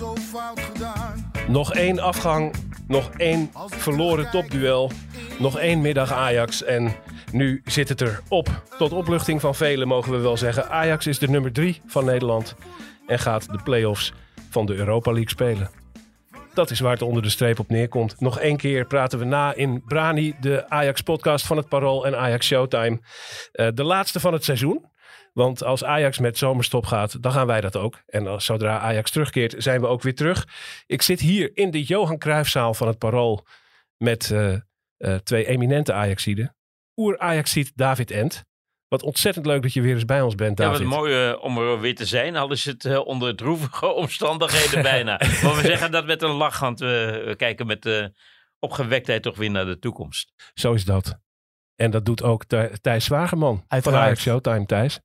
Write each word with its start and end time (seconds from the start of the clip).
zo 0.00 0.16
fout 0.16 0.60
gedaan. 0.60 1.30
Nog 1.48 1.74
één 1.74 1.98
afgang, 1.98 2.54
nog 2.88 3.10
één 3.16 3.50
verloren 3.66 4.30
topduel, 4.30 4.90
nog 5.38 5.58
één 5.58 5.80
middag 5.80 6.12
Ajax 6.12 6.62
en 6.62 6.94
nu 7.32 7.62
zit 7.64 7.88
het 7.88 8.00
erop. 8.00 8.62
Tot 8.78 8.92
opluchting 8.92 9.40
van 9.40 9.54
velen 9.54 9.88
mogen 9.88 10.12
we 10.12 10.18
wel 10.18 10.36
zeggen. 10.36 10.70
Ajax 10.70 11.06
is 11.06 11.18
de 11.18 11.28
nummer 11.28 11.52
drie 11.52 11.80
van 11.86 12.04
Nederland 12.04 12.54
en 13.06 13.18
gaat 13.18 13.52
de 13.52 13.60
play-offs 13.64 14.12
van 14.50 14.66
de 14.66 14.74
Europa 14.74 15.10
League 15.10 15.30
spelen. 15.30 15.70
Dat 16.54 16.70
is 16.70 16.80
waar 16.80 16.92
het 16.92 17.02
onder 17.02 17.22
de 17.22 17.28
streep 17.28 17.58
op 17.58 17.68
neerkomt. 17.68 18.20
Nog 18.20 18.38
één 18.38 18.56
keer 18.56 18.86
praten 18.86 19.18
we 19.18 19.24
na 19.24 19.54
in 19.54 19.82
Brani, 19.84 20.34
de 20.40 20.68
Ajax-podcast 20.68 21.46
van 21.46 21.56
het 21.56 21.68
Parool 21.68 22.06
en 22.06 22.18
Ajax 22.18 22.46
Showtime. 22.46 22.98
Eh, 23.52 23.68
de 23.74 23.84
laatste 23.84 24.20
van 24.20 24.32
het 24.32 24.44
seizoen. 24.44 24.88
Want 25.40 25.64
als 25.64 25.84
Ajax 25.84 26.18
met 26.18 26.38
zomerstop 26.38 26.86
gaat, 26.86 27.22
dan 27.22 27.32
gaan 27.32 27.46
wij 27.46 27.60
dat 27.60 27.76
ook. 27.76 28.02
En 28.06 28.26
als, 28.26 28.44
zodra 28.44 28.78
Ajax 28.78 29.10
terugkeert, 29.10 29.54
zijn 29.58 29.80
we 29.80 29.86
ook 29.86 30.02
weer 30.02 30.14
terug. 30.14 30.46
Ik 30.86 31.02
zit 31.02 31.20
hier 31.20 31.50
in 31.54 31.70
de 31.70 31.82
Johan 31.82 32.18
Cruijffzaal 32.18 32.74
van 32.74 32.86
het 32.88 32.98
Parool 32.98 33.46
met 33.96 34.30
eh, 34.30 34.52
eh, 34.52 35.14
twee 35.14 35.46
eminente 35.46 35.92
Ajaxiden. 35.92 36.56
Oer-Ajaxiet 36.96 37.72
David 37.74 38.10
Ent. 38.10 38.44
Wat 38.88 39.02
ontzettend 39.02 39.46
leuk 39.46 39.62
dat 39.62 39.72
je 39.72 39.80
weer 39.80 39.94
eens 39.94 40.04
bij 40.04 40.20
ons 40.22 40.34
bent, 40.34 40.58
Ja, 40.58 40.64
David. 40.64 40.86
wat 40.86 40.96
mooi 40.98 41.28
eh, 41.28 41.42
om 41.42 41.58
er 41.58 41.80
weer 41.80 41.94
te 41.94 42.06
zijn. 42.06 42.36
Al 42.36 42.52
is 42.52 42.64
het 42.64 42.84
eh, 42.84 43.06
onder 43.06 43.36
droevige 43.36 43.86
omstandigheden 44.04 44.82
bijna. 44.82 45.20
Maar 45.42 45.54
we 45.56 45.62
zeggen 45.62 45.90
dat 45.90 46.06
met 46.06 46.22
een 46.22 46.30
lach, 46.30 46.58
want 46.60 46.80
we, 46.80 47.22
we 47.26 47.36
kijken 47.36 47.66
met 47.66 47.86
eh, 47.86 48.06
opgewektheid 48.58 49.22
toch 49.22 49.36
weer 49.36 49.50
naar 49.50 49.64
de 49.66 49.78
toekomst. 49.78 50.32
Zo 50.54 50.72
is 50.72 50.84
dat. 50.84 51.18
En 51.74 51.90
dat 51.90 52.04
doet 52.04 52.22
ook 52.22 52.44
Thij- 52.44 52.78
Thijs 52.80 53.04
Zwagerman 53.04 53.64
van. 53.68 53.94
Ajax 53.94 54.20
Showtime, 54.22 54.66
Thijs. 54.66 55.00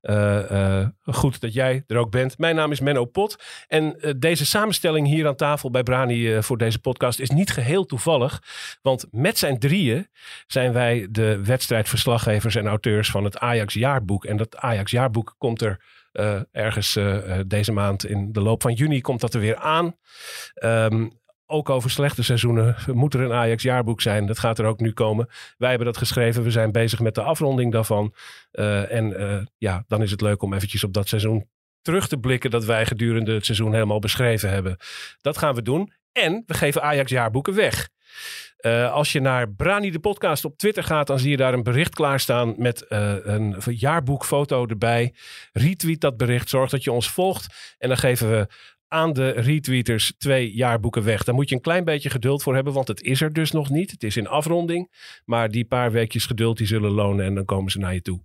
Eh, 0.00 0.80
eh, 0.80 0.88
goed 1.04 1.40
dat 1.40 1.52
jij 1.52 1.84
er 1.86 1.96
ook 1.96 2.10
bent. 2.10 2.38
Mijn 2.38 2.56
naam 2.56 2.70
is 2.70 2.80
Menno 2.80 3.04
Pot. 3.04 3.42
En 3.68 4.00
eh, 4.00 4.12
deze 4.16 4.46
samenstelling 4.46 5.06
hier 5.06 5.26
aan 5.26 5.36
tafel 5.36 5.70
bij 5.70 5.82
Brani 5.82 6.42
voor 6.42 6.58
deze 6.58 6.78
podcast 6.78 7.20
is 7.20 7.30
niet 7.30 7.50
geheel 7.50 7.84
toevallig. 7.84 8.42
Want 8.82 9.06
met 9.10 9.38
zijn 9.38 9.58
drieën 9.58 10.08
zijn 10.46 10.72
wij 10.72 11.08
de 11.10 11.44
wedstrijdverslaggevers 11.44 12.54
en 12.54 12.66
auteurs 12.66 13.10
van 13.10 13.24
het 13.24 13.38
Ajax 13.38 13.74
Jaarboek. 13.74 14.24
En 14.24 14.36
dat 14.36 14.56
Ajax 14.56 14.90
Jaarboek 14.90 15.34
komt 15.38 15.62
er 15.62 15.80
ergens 16.52 16.98
deze 17.46 17.72
maand 17.72 18.06
in 18.06 18.32
de 18.32 18.40
loop 18.40 18.62
van 18.62 18.72
juni 18.72 19.00
komt 19.00 19.20
dat 19.20 19.34
er 19.34 19.40
weer 19.40 19.56
aan. 19.56 19.96
Ehm, 20.54 21.08
ook 21.46 21.70
over 21.70 21.90
slechte 21.90 22.22
seizoenen 22.22 22.76
moet 22.92 23.14
er 23.14 23.20
een 23.20 23.32
Ajax 23.32 23.62
jaarboek 23.62 24.00
zijn. 24.00 24.26
Dat 24.26 24.38
gaat 24.38 24.58
er 24.58 24.64
ook 24.64 24.80
nu 24.80 24.92
komen. 24.92 25.28
Wij 25.56 25.68
hebben 25.68 25.86
dat 25.86 25.96
geschreven. 25.96 26.42
We 26.42 26.50
zijn 26.50 26.72
bezig 26.72 27.00
met 27.00 27.14
de 27.14 27.22
afronding 27.22 27.72
daarvan. 27.72 28.14
Eh, 28.50 28.92
en 28.92 29.16
eh, 29.16 29.46
ja, 29.58 29.84
dan 29.88 30.02
is 30.02 30.10
het 30.10 30.20
leuk 30.20 30.42
om 30.42 30.54
eventjes 30.54 30.84
op 30.84 30.92
dat 30.92 31.08
seizoen 31.08 31.48
terug 31.82 32.08
te 32.08 32.18
blikken 32.18 32.50
dat 32.50 32.64
wij 32.64 32.86
gedurende 32.86 33.34
het 33.34 33.44
seizoen 33.44 33.72
helemaal 33.72 33.98
beschreven 33.98 34.50
hebben. 34.50 34.76
Dat 35.20 35.38
gaan 35.38 35.54
we 35.54 35.62
doen. 35.62 35.92
En 36.12 36.42
we 36.46 36.54
geven 36.54 36.82
Ajax 36.82 37.10
jaarboeken 37.10 37.54
weg. 37.54 37.88
Eh, 38.64 38.92
als 38.92 39.12
je 39.12 39.20
naar 39.20 39.50
Brani 39.50 39.90
de 39.90 39.98
podcast 39.98 40.44
op 40.44 40.58
Twitter 40.58 40.84
gaat, 40.84 41.06
dan 41.06 41.18
zie 41.18 41.30
je 41.30 41.36
daar 41.36 41.52
een 41.52 41.62
bericht 41.62 41.94
klaarstaan 41.94 42.54
met 42.56 42.86
eh, 42.86 43.14
een 43.22 43.56
jaarboekfoto 43.64 44.66
erbij. 44.66 45.14
Retweet 45.52 46.00
dat 46.00 46.16
bericht, 46.16 46.48
zorg 46.48 46.70
dat 46.70 46.84
je 46.84 46.92
ons 46.92 47.10
volgt. 47.10 47.74
En 47.78 47.88
dan 47.88 47.96
geven 47.96 48.30
we 48.30 48.46
aan 48.94 49.12
de 49.12 49.30
retweeters 49.30 50.12
twee 50.18 50.54
jaarboeken 50.54 51.04
weg. 51.04 51.24
Daar 51.24 51.34
moet 51.34 51.48
je 51.48 51.54
een 51.54 51.60
klein 51.60 51.84
beetje 51.84 52.10
geduld 52.10 52.42
voor 52.42 52.54
hebben, 52.54 52.72
want 52.72 52.88
het 52.88 53.02
is 53.02 53.20
er 53.20 53.32
dus 53.32 53.50
nog 53.50 53.70
niet. 53.70 53.90
Het 53.90 54.02
is 54.02 54.16
in 54.16 54.26
afronding. 54.26 54.92
Maar 55.24 55.50
die 55.50 55.64
paar 55.64 55.92
weekjes 55.92 56.26
geduld 56.26 56.58
die 56.58 56.66
zullen 56.66 56.90
lonen 56.90 57.24
en 57.24 57.34
dan 57.34 57.44
komen 57.44 57.70
ze 57.70 57.78
naar 57.78 57.94
je 57.94 58.02
toe. 58.02 58.20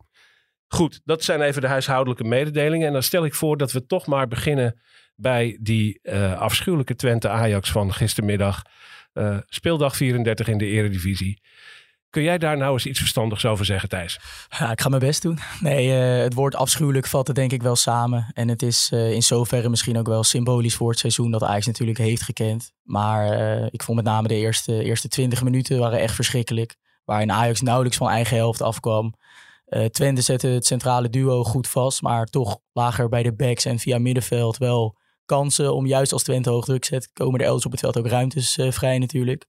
Goed, 0.67 1.01
dat 1.03 1.23
zijn 1.23 1.41
even 1.41 1.61
de 1.61 1.67
huishoudelijke 1.67 2.23
mededelingen. 2.23 2.87
En 2.87 2.93
dan 2.93 3.03
stel 3.03 3.25
ik 3.25 3.33
voor 3.33 3.57
dat 3.57 3.71
we 3.71 3.85
toch 3.85 4.07
maar 4.07 4.27
beginnen 4.27 4.79
bij 5.15 5.57
die 5.61 5.99
eh, 6.01 6.39
afschuwelijke 6.39 6.95
Twente 6.95 7.29
Ajax 7.29 7.71
van 7.71 7.93
gistermiddag. 7.93 8.61
Eh, 9.13 9.37
speeldag 9.45 9.95
34 9.95 10.47
in 10.47 10.57
de 10.57 10.65
eredivisie. 10.65 11.41
Kun 12.09 12.23
jij 12.23 12.37
daar 12.37 12.57
nou 12.57 12.73
eens 12.73 12.85
iets 12.85 12.99
verstandigs 12.99 13.45
over 13.45 13.65
zeggen, 13.65 13.89
Thijs? 13.89 14.19
Ja, 14.59 14.71
ik 14.71 14.81
ga 14.81 14.89
mijn 14.89 15.01
best 15.01 15.21
doen. 15.21 15.39
Nee, 15.59 15.93
eh, 15.93 16.23
het 16.23 16.33
woord 16.33 16.55
afschuwelijk 16.55 17.07
vat 17.07 17.27
het 17.27 17.35
denk 17.35 17.51
ik 17.51 17.61
wel 17.61 17.75
samen. 17.75 18.31
En 18.33 18.47
het 18.47 18.61
is 18.61 18.89
eh, 18.93 19.11
in 19.11 19.23
zoverre 19.23 19.69
misschien 19.69 19.97
ook 19.97 20.07
wel 20.07 20.23
symbolisch 20.23 20.75
voor 20.75 20.89
het 20.89 20.99
seizoen 20.99 21.31
dat 21.31 21.43
Ajax 21.43 21.65
natuurlijk 21.65 21.97
heeft 21.97 22.21
gekend. 22.21 22.71
Maar 22.83 23.31
eh, 23.31 23.67
ik 23.71 23.83
vond 23.83 23.97
met 23.97 24.05
name 24.05 24.27
de 24.27 24.35
eerste, 24.35 24.83
eerste 24.83 25.07
20 25.07 25.43
minuten 25.43 25.79
waren 25.79 25.99
echt 25.99 26.15
verschrikkelijk. 26.15 26.75
Waarin 27.05 27.31
Ajax 27.31 27.61
nauwelijks 27.61 27.97
van 27.97 28.09
eigen 28.09 28.37
helft 28.37 28.61
afkwam. 28.61 29.13
Twente 29.91 30.21
zette 30.21 30.47
het 30.47 30.65
centrale 30.65 31.09
duo 31.09 31.43
goed 31.43 31.67
vast. 31.67 32.01
Maar 32.01 32.25
toch 32.25 32.59
lager 32.73 33.09
bij 33.09 33.23
de 33.23 33.35
backs 33.35 33.65
en 33.65 33.79
via 33.79 33.97
middenveld 33.97 34.57
wel 34.57 34.97
kansen 35.25 35.73
om 35.75 35.85
juist 35.85 36.13
als 36.13 36.23
Twente 36.23 36.49
hoog 36.49 36.65
druk 36.65 36.85
zet. 36.85 37.09
Komen 37.13 37.39
er 37.39 37.45
elders 37.45 37.65
op 37.65 37.71
het 37.71 37.79
veld 37.79 37.97
ook 37.97 38.07
ruimtes 38.07 38.59
vrij 38.69 38.97
natuurlijk. 38.97 39.45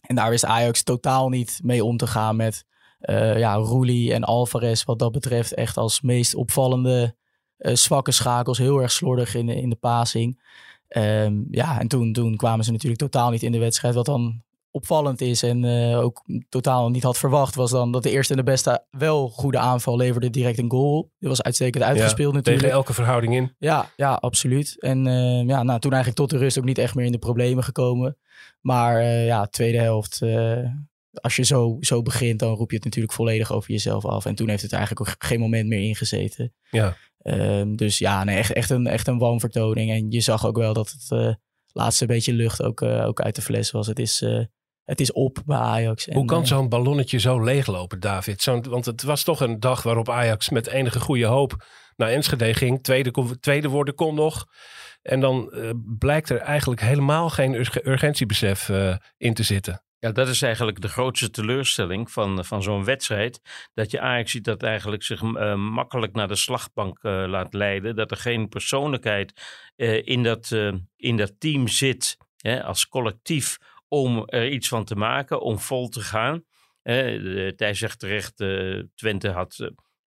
En 0.00 0.14
daar 0.14 0.30
wist 0.30 0.44
Ajax 0.44 0.82
totaal 0.82 1.28
niet 1.28 1.60
mee 1.62 1.84
om 1.84 1.96
te 1.96 2.06
gaan 2.06 2.36
met 2.36 2.64
eh 3.00 3.38
ja, 3.38 3.54
Roelie 3.54 4.14
en 4.14 4.24
Alvarez 4.24 4.84
wat 4.84 4.98
dat 4.98 5.12
betreft 5.12 5.54
echt 5.54 5.76
als 5.76 6.00
meest 6.00 6.34
opvallende 6.34 7.16
eh, 7.56 7.74
zwakke 7.74 8.12
schakels. 8.12 8.58
Heel 8.58 8.80
erg 8.80 8.92
slordig 8.92 9.34
in 9.34 9.46
de, 9.46 9.54
in 9.54 9.70
de 9.70 9.76
passing. 9.76 10.42
Ehm, 10.88 11.42
ja, 11.50 11.80
en 11.80 11.88
toen, 11.88 12.12
toen 12.12 12.36
kwamen 12.36 12.64
ze 12.64 12.72
natuurlijk 12.72 13.00
totaal 13.00 13.30
niet 13.30 13.42
in 13.42 13.52
de 13.52 13.58
wedstrijd. 13.58 13.94
Wat 13.94 14.06
dan 14.06 14.42
opvallend 14.70 15.20
is 15.20 15.42
en 15.42 15.64
eh, 15.64 15.98
ook 15.98 16.24
totaal 16.48 16.90
niet 16.90 17.02
had 17.02 17.18
verwacht... 17.18 17.54
was 17.54 17.70
dan 17.70 17.92
dat 17.92 18.02
de 18.02 18.10
eerste 18.10 18.32
en 18.32 18.38
de 18.38 18.50
beste 18.50 18.84
wel 18.90 19.28
goede 19.28 19.58
aanval 19.58 19.96
leverde 19.96 20.30
direct 20.30 20.58
een 20.58 20.70
goal. 20.70 21.10
Dit 21.18 21.28
was 21.28 21.42
uitstekend 21.42 21.84
uitgespeeld 21.84 22.34
natuurlijk. 22.34 22.64
Tegen 22.64 22.78
elke 22.78 22.94
verhouding 22.94 23.34
in. 23.34 23.54
Ja, 23.58 23.90
ja, 23.96 24.14
absoluut. 24.14 24.76
En 24.80 25.06
eh, 25.06 25.46
ja, 25.46 25.62
nou, 25.62 25.80
toen 25.80 25.92
eigenlijk 25.92 26.20
tot 26.20 26.30
de 26.30 26.38
rust 26.38 26.58
ook 26.58 26.64
niet 26.64 26.78
echt 26.78 26.94
meer 26.94 27.06
in 27.06 27.12
de 27.12 27.18
problemen 27.18 27.64
gekomen. 27.64 28.16
Maar 28.60 28.98
eh, 28.98 29.26
ja, 29.26 29.46
tweede 29.46 29.78
helft, 29.78 30.22
als 31.12 31.36
je 31.36 31.44
zo, 31.44 31.76
zo 31.80 32.02
begint, 32.02 32.38
dan 32.38 32.54
roep 32.54 32.70
je 32.70 32.76
het 32.76 32.84
natuurlijk 32.84 33.14
volledig 33.14 33.52
over 33.52 33.70
jezelf 33.70 34.04
af. 34.04 34.24
En 34.24 34.34
toen 34.34 34.48
heeft 34.48 34.62
het 34.62 34.72
eigenlijk 34.72 35.08
ook 35.08 35.14
geen 35.18 35.40
moment 35.40 35.68
meer 35.68 35.82
ingezeten. 35.82 36.54
Ja. 36.70 36.96
Ehm, 37.22 37.74
dus 37.74 37.98
ja, 37.98 38.24
nee, 38.24 38.36
echt, 38.36 38.52
echt, 38.52 38.70
een, 38.70 38.86
echt 38.86 39.06
een 39.06 39.18
wanvertoning. 39.18 39.90
En 39.90 40.10
je 40.10 40.20
zag 40.20 40.46
ook 40.46 40.56
wel 40.56 40.72
dat 40.72 40.90
het 41.08 41.38
laatste 41.72 42.06
beetje 42.06 42.32
lucht 42.32 42.62
ook, 42.62 42.82
ook 42.82 43.20
uit 43.20 43.34
de 43.34 43.42
fles 43.42 43.70
was. 43.70 43.86
Het 43.86 43.98
is, 43.98 44.24
het 44.90 45.00
is 45.00 45.12
op 45.12 45.42
bij 45.46 45.58
Ajax. 45.58 46.08
En, 46.08 46.16
Hoe 46.16 46.24
kan 46.24 46.42
eh, 46.42 46.48
zo'n 46.48 46.68
ballonnetje 46.68 47.18
zo 47.18 47.44
leeglopen, 47.44 48.00
David? 48.00 48.42
Zo'n, 48.42 48.62
want 48.62 48.84
het 48.84 49.02
was 49.02 49.22
toch 49.22 49.40
een 49.40 49.60
dag 49.60 49.82
waarop 49.82 50.08
Ajax 50.08 50.48
met 50.48 50.66
enige 50.66 51.00
goede 51.00 51.26
hoop 51.26 51.64
naar 51.96 52.08
Enschede 52.08 52.54
ging. 52.54 52.82
Tweede, 52.82 53.38
tweede 53.40 53.68
worden 53.68 53.94
kon 53.94 54.14
nog. 54.14 54.46
En 55.02 55.20
dan 55.20 55.52
eh, 55.52 55.70
blijkt 55.98 56.30
er 56.30 56.38
eigenlijk 56.38 56.80
helemaal 56.80 57.30
geen 57.30 57.54
urg- 57.54 57.84
urgentiebesef 57.84 58.68
eh, 58.68 58.96
in 59.16 59.34
te 59.34 59.42
zitten. 59.42 59.82
Ja, 60.00 60.12
dat 60.12 60.28
is 60.28 60.42
eigenlijk 60.42 60.80
de 60.80 60.88
grootste 60.88 61.30
teleurstelling 61.30 62.10
van, 62.10 62.44
van 62.44 62.62
zo'n 62.62 62.84
wedstrijd. 62.84 63.40
Dat 63.74 63.90
je 63.90 64.00
Ajax 64.00 64.30
ziet 64.30 64.44
dat 64.44 64.62
eigenlijk 64.62 65.02
zich 65.02 65.22
makkelijk 65.56 66.12
naar 66.12 66.28
de 66.28 66.36
slagbank 66.36 66.98
eh, 67.02 67.24
laat 67.26 67.54
leiden. 67.54 67.96
Dat 67.96 68.10
er 68.10 68.16
geen 68.16 68.48
persoonlijkheid 68.48 69.32
eh, 69.76 70.06
in, 70.06 70.22
dat, 70.22 70.50
eh, 70.52 70.72
in 70.96 71.16
dat 71.16 71.32
team 71.38 71.68
zit 71.68 72.16
hè, 72.36 72.64
als 72.64 72.88
collectief 72.88 73.58
om 73.90 74.22
er 74.26 74.48
iets 74.50 74.68
van 74.68 74.84
te 74.84 74.94
maken, 74.96 75.40
om 75.40 75.58
vol 75.58 75.88
te 75.88 76.00
gaan. 76.00 76.44
De- 76.82 77.52
Thijs 77.56 77.78
zegt 77.78 77.98
terecht, 77.98 78.40
eh, 78.40 78.82
Twente 78.94 79.28
had 79.28 79.58
eh, 79.58 79.68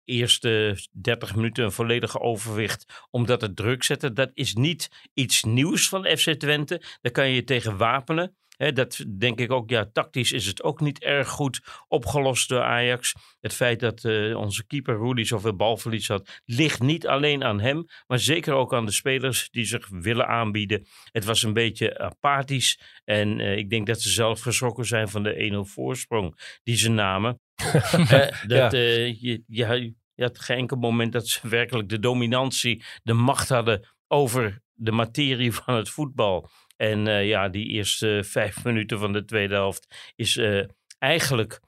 eerste 0.03 0.77
30 0.91 1.35
minuten 1.35 1.63
een 1.63 1.71
volledige 1.71 2.19
overwicht 2.19 3.07
omdat 3.11 3.41
het 3.41 3.55
druk 3.55 3.83
zette. 3.83 4.13
Dat 4.13 4.31
is 4.33 4.53
niet 4.53 4.89
iets 5.13 5.43
nieuws 5.43 5.89
van 5.89 6.05
FC 6.17 6.29
Twente. 6.33 6.81
Daar 7.01 7.11
kan 7.11 7.27
je 7.27 7.35
je 7.35 7.43
tegen 7.43 7.77
wapenen. 7.77 8.35
Dat 8.57 9.05
denk 9.17 9.39
ik 9.39 9.51
ook, 9.51 9.69
ja, 9.69 9.89
tactisch 9.93 10.31
is 10.31 10.45
het 10.45 10.63
ook 10.63 10.79
niet 10.79 11.03
erg 11.03 11.27
goed 11.27 11.61
opgelost 11.87 12.49
door 12.49 12.61
Ajax. 12.61 13.13
Het 13.39 13.53
feit 13.53 13.79
dat 13.79 14.03
eh, 14.03 14.37
onze 14.37 14.65
keeper 14.65 14.95
Roelie 14.95 15.25
zoveel 15.25 15.55
balverlies 15.55 16.07
had, 16.07 16.41
ligt 16.45 16.81
niet 16.81 17.07
alleen 17.07 17.43
aan 17.43 17.59
hem, 17.59 17.85
maar 18.07 18.19
zeker 18.19 18.53
ook 18.53 18.73
aan 18.73 18.85
de 18.85 18.91
spelers 18.91 19.49
die 19.49 19.65
zich 19.65 19.87
willen 19.89 20.27
aanbieden. 20.27 20.87
Het 21.11 21.25
was 21.25 21.43
een 21.43 21.53
beetje 21.53 21.97
apathisch 21.97 22.79
en 23.03 23.39
eh, 23.39 23.57
ik 23.57 23.69
denk 23.69 23.87
dat 23.87 24.01
ze 24.01 24.09
zelf 24.09 24.41
geschrokken 24.41 24.85
zijn 24.85 25.09
van 25.09 25.23
de 25.23 25.65
1-0 25.67 25.71
voorsprong 25.71 26.59
die 26.63 26.77
ze 26.77 26.89
namen. 26.89 27.39
Dat, 28.47 28.73
eh, 28.73 29.21
je, 29.21 29.43
je, 29.47 29.93
je 30.15 30.23
had 30.23 30.39
geen 30.39 30.57
enkel 30.57 30.77
moment 30.77 31.11
dat 31.11 31.27
ze 31.27 31.47
werkelijk 31.47 31.89
de 31.89 31.99
dominantie, 31.99 32.83
de 33.03 33.13
macht 33.13 33.49
hadden 33.49 33.87
over 34.07 34.61
de 34.73 34.91
materie 34.91 35.53
van 35.53 35.75
het 35.75 35.89
voetbal. 35.89 36.49
En 36.75 37.07
eh, 37.07 37.27
ja, 37.27 37.49
die 37.49 37.67
eerste 37.67 38.21
vijf 38.25 38.63
minuten 38.63 38.99
van 38.99 39.13
de 39.13 39.25
tweede 39.25 39.53
helft 39.53 40.13
is 40.15 40.37
eh, 40.37 40.63
eigenlijk 40.97 41.59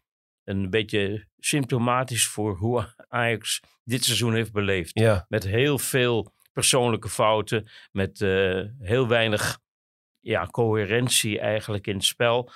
een 0.44 0.70
beetje 0.70 1.28
symptomatisch 1.40 2.28
voor 2.28 2.56
hoe 2.56 2.94
Ajax 3.08 3.62
dit 3.84 4.04
seizoen 4.04 4.34
heeft 4.34 4.52
beleefd. 4.52 5.00
Ja, 5.00 5.26
Met 5.28 5.44
heel 5.44 5.78
veel 5.78 6.34
persoonlijke 6.54 7.10
fouten, 7.10 7.68
met 7.92 8.22
eh, 8.22 8.62
heel 8.80 9.08
weinig 9.08 9.60
ja, 10.20 10.46
coherentie 10.46 11.40
eigenlijk 11.40 11.88
in 11.88 11.96
het 11.96 12.06
spel. 12.06 12.52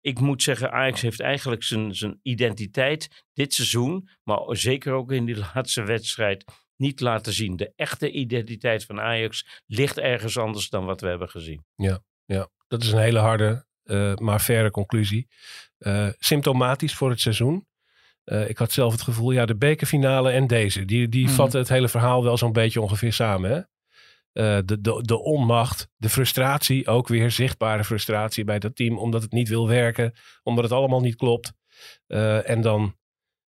Ik 0.00 0.20
moet 0.20 0.42
zeggen, 0.42 0.72
Ajax 0.72 1.00
heeft 1.00 1.20
eigenlijk 1.20 1.62
zijn, 1.62 1.94
zijn 1.94 2.18
identiteit 2.22 3.24
dit 3.32 3.54
seizoen, 3.54 4.08
maar 4.22 4.40
zeker 4.56 4.92
ook 4.92 5.12
in 5.12 5.24
die 5.24 5.38
laatste 5.54 5.82
wedstrijd, 5.82 6.44
niet 6.78 7.00
laten 7.00 7.32
zien. 7.32 7.56
De 7.56 7.72
echte 7.76 8.10
identiteit 8.10 8.84
van 8.84 9.00
Ajax 9.00 9.62
ligt 9.66 9.98
ergens 9.98 10.38
anders 10.38 10.68
dan 10.68 10.84
wat 10.84 11.00
we 11.00 11.08
hebben 11.08 11.28
gezien. 11.28 11.64
Ja, 11.76 12.48
dat 12.68 12.82
is 12.82 12.92
een 12.92 12.98
hele 12.98 13.18
harde, 13.18 13.66
eh, 13.82 14.14
maar 14.14 14.40
faire 14.40 14.70
conclusie. 14.70 15.28
Eh, 15.78 16.08
symptomatisch 16.18 16.94
voor 16.94 17.10
het 17.10 17.20
seizoen. 17.20 17.66
Eh, 18.24 18.48
ik 18.48 18.58
had 18.58 18.72
zelf 18.72 18.92
het 18.92 19.02
gevoel, 19.02 19.30
ja, 19.30 19.46
de 19.46 19.56
bekerfinale 19.56 20.30
en 20.30 20.46
deze, 20.46 20.84
die, 20.84 21.08
die 21.08 21.24
Mhm. 21.26 21.34
vatten 21.34 21.60
het 21.60 21.68
hele 21.68 21.88
verhaal 21.88 22.24
wel 22.24 22.36
zo'n 22.36 22.52
beetje 22.52 22.80
ongeveer 22.80 23.12
samen. 23.12 23.50
Hè? 23.50 23.56
Eh, 24.32 24.58
de, 24.64 24.80
de, 24.80 25.02
de 25.02 25.18
onmacht, 25.18 25.88
de 25.96 26.08
frustratie, 26.08 26.86
ook 26.86 27.08
weer 27.08 27.30
zichtbare 27.30 27.84
frustratie 27.84 28.44
bij 28.44 28.58
dat 28.58 28.76
team, 28.76 28.98
omdat 28.98 29.22
het 29.22 29.32
niet 29.32 29.48
wil 29.48 29.68
werken, 29.68 30.12
omdat 30.42 30.64
het 30.64 30.72
allemaal 30.72 31.00
niet 31.00 31.16
klopt. 31.16 31.52
Eh, 32.06 32.48
en 32.50 32.60
dan 32.60 32.96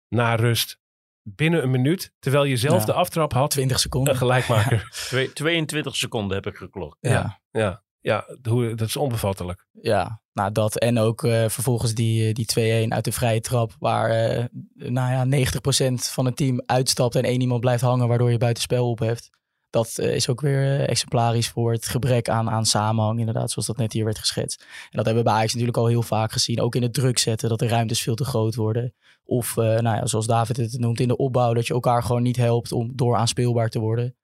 na 0.10 0.36
rust, 0.36 0.80
binnen 1.28 1.64
een 1.64 1.72
minuut, 1.72 2.12
terwijl 2.20 2.44
je 2.44 2.58
zelf 2.58 2.80
Ja. 2.80 2.86
de 2.86 2.94
aftrap 2.94 3.34
had, 3.34 3.52
20 3.52 3.80
seconden. 3.80 4.14
een 4.14 4.20
gelijkmaker. 4.20 4.88
Twee, 5.08 5.34
22 5.34 5.96
seconden 5.96 6.36
heb 6.36 6.46
ik 6.48 6.56
geklokt. 6.56 6.98
ja. 7.02 7.40
ja, 7.52 7.84
ja 8.00 8.26
hoe, 8.50 8.76
dat 8.76 8.88
is 8.88 8.96
onbevattelijk. 8.96 9.68
Ja, 9.72 10.22
nou 10.34 10.52
dat. 10.52 10.78
En 10.80 11.00
ook 11.00 11.24
eh, 11.24 11.32
vervolgens 11.50 11.94
die, 11.94 12.28
eh, 12.28 12.34
die 12.34 12.86
2-1 12.88 12.94
uit 12.94 13.04
de 13.06 13.12
vrije 13.12 13.42
trap. 13.42 13.76
Waar 13.80 14.10
eh, 14.10 14.46
nou 14.74 15.12
ja, 15.12 15.48
90% 15.50 16.12
van 16.12 16.26
het 16.26 16.36
team 16.36 16.62
uitstapt 16.66 17.16
en 17.16 17.24
één 17.24 17.42
iemand 17.42 17.60
blijft 17.62 17.82
hangen. 17.84 18.08
Waardoor 18.08 18.32
je 18.32 18.38
buitenspel 18.38 18.90
opheft. 18.90 19.30
Dat 19.76 19.98
eh, 19.98 20.16
is 20.16 20.30
ook 20.30 20.42
weer 20.42 20.64
eh, 20.64 20.90
exemplarisch 20.90 21.50
voor 21.50 21.72
het 21.72 21.86
gebrek 21.86 22.30
aan, 22.30 22.50
aan 22.50 22.66
samenhang. 22.66 23.20
Inderdaad, 23.20 23.52
zoals 23.52 23.68
dat 23.68 23.78
net 23.78 23.94
hier 23.94 24.04
werd 24.06 24.20
geschetst. 24.20 24.62
En 24.62 24.98
dat 24.98 25.06
hebben 25.06 25.24
we 25.24 25.30
bij 25.30 25.38
Ajax 25.38 25.52
natuurlijk 25.52 25.78
al 25.78 25.88
heel 25.88 26.02
vaak 26.02 26.32
gezien. 26.32 26.62
Ook 26.62 26.76
in 26.76 26.82
het 26.82 26.94
druk 26.94 27.18
zetten, 27.18 27.50
dat 27.50 27.60
de 27.60 27.68
ruimtes 27.68 28.02
veel 28.02 28.16
te 28.16 28.26
groot 28.26 28.56
worden. 28.56 28.94
Of 29.24 29.58
eh, 29.58 29.64
nou 29.64 29.96
ja, 29.96 30.06
zoals 30.06 30.28
David 30.28 30.58
het 30.58 30.80
noemt, 30.80 31.00
in 31.00 31.08
de 31.08 31.18
opbouw. 31.18 31.54
Dat 31.54 31.68
je 31.68 31.74
elkaar 31.74 32.04
gewoon 32.04 32.24
niet 32.24 32.36
helpt 32.36 32.72
om 32.72 32.92
door 32.96 33.16
aanspeelbaar 33.16 33.70
te 33.70 33.80
worden. 33.80 34.16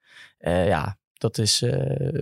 Ja, 0.44 0.98
dat 1.13 1.38
is 1.38 1.63